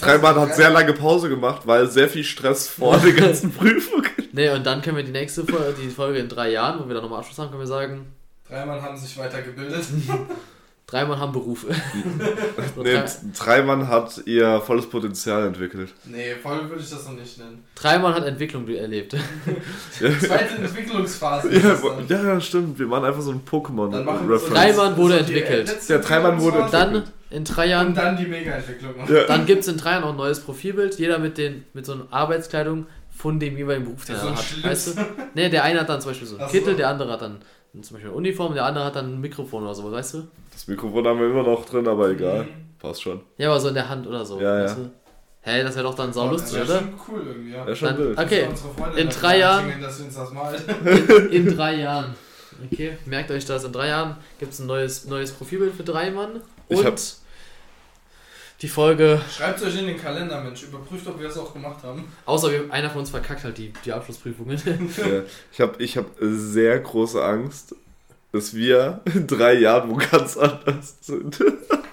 [0.00, 4.02] Dreimal hat sehr lange Pause gemacht, weil sehr viel Stress vor der ganzen Prüfung.
[4.32, 6.94] Ne, und dann können wir die nächste Folge, die Folge in drei Jahren, wo wir
[6.94, 8.06] dann nochmal Abschluss haben, können wir sagen,
[8.52, 9.82] Drei Mann haben sich weitergebildet.
[10.86, 11.68] Dreimann haben Berufe.
[12.76, 13.06] Nee, drei,
[13.38, 15.94] Dreimann hat ihr volles Potenzial entwickelt.
[16.04, 17.64] nee, voll würde ich das noch nicht nennen.
[17.74, 19.16] Dreimann hat Entwicklung erlebt.
[20.20, 21.48] Zweite Entwicklungsphase.
[21.48, 21.76] ist Ja,
[22.08, 22.78] ja, ja, stimmt.
[22.78, 24.50] Wir machen einfach so ein Pokémon-Reference.
[24.50, 25.88] Dreimann wurde entwickelt.
[25.88, 28.94] Der Dreimann wurde Entwicklungsphase Dann in drei Und Jahren, dann die Mega-Entwicklung.
[29.08, 29.24] Ja.
[29.24, 30.98] dann gibt es in drei Jahren auch ein neues Profilbild.
[30.98, 32.86] Jeder mit, den, mit so einer Arbeitskleidung
[33.16, 34.64] von dem jeweiligen Beruf, den er so ein hat.
[34.64, 35.00] Weißt du?
[35.34, 36.58] Ne, der eine hat dann zum Beispiel so einen Ach so.
[36.58, 37.38] Kittel, der andere hat dann
[37.80, 40.28] zum Beispiel eine Uniform, der andere hat dann ein Mikrofon oder so, weißt du?
[40.52, 42.42] Das Mikrofon haben wir immer noch drin, aber egal.
[42.44, 42.48] Mhm.
[42.78, 43.20] Passt schon.
[43.38, 44.40] Ja, aber so in der Hand oder so.
[44.40, 44.84] Ja, weißt ja.
[44.84, 44.90] Du?
[45.40, 46.78] Hey, das wäre doch dann sau lustig, Ja, oder?
[46.80, 47.66] schon cool irgendwie, ja.
[47.66, 48.18] Ja, schon Dann- wild.
[48.18, 48.48] okay.
[48.96, 50.62] In drei Jahren- anklingen, Dass wir uns das malt.
[50.84, 52.14] In, in drei Jahren.
[52.70, 53.64] Okay, merkt euch das.
[53.64, 56.42] In drei Jahren gibt es ein neues, neues Profilbild für Dreimann.
[56.68, 56.94] Ich Und hab-
[58.62, 60.62] die Folge, Schreibt euch in den Kalender, Mensch.
[60.62, 62.04] Überprüft, ob wir es auch gemacht haben.
[62.26, 64.60] außer wir, einer von uns verkackt halt die, die Abschlussprüfungen.
[64.96, 65.22] Ja,
[65.52, 67.74] ich habe ich hab sehr große Angst,
[68.30, 71.42] dass wir in drei Jahren wo ganz anders sind.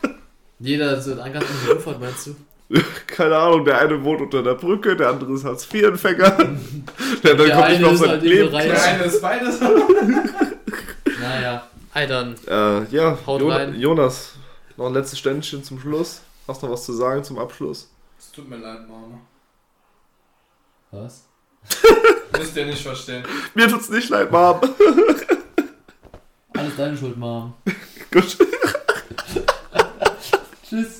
[0.60, 2.36] Jeder so ein ganz anderen Beruf hat, meinst du?
[3.08, 6.38] Keine Ahnung, der eine wohnt unter der Brücke, der andere ist Hartz-IV-Empfänger.
[7.24, 8.52] Der, dann Der kommt nicht eine mehr auf ist sein halt Leben.
[8.52, 9.60] Der eine ist beides.
[11.20, 12.36] Naja, ey, dann.
[12.48, 13.80] Äh, ja, Haut Jon rein.
[13.80, 14.34] Jonas,
[14.78, 16.22] noch ein letztes Ständchen zum Schluss.
[16.50, 17.92] Hast du noch was zu sagen zum Abschluss?
[18.18, 19.20] Es tut mir leid, Mama.
[20.90, 21.26] Was?
[22.36, 23.24] Müsst ihr nicht verstehen.
[23.54, 24.60] Mir tut's nicht leid, Mom.
[26.56, 27.54] Alles deine Schuld, Mom.
[28.12, 28.36] Gut.
[30.68, 30.99] Tschüss.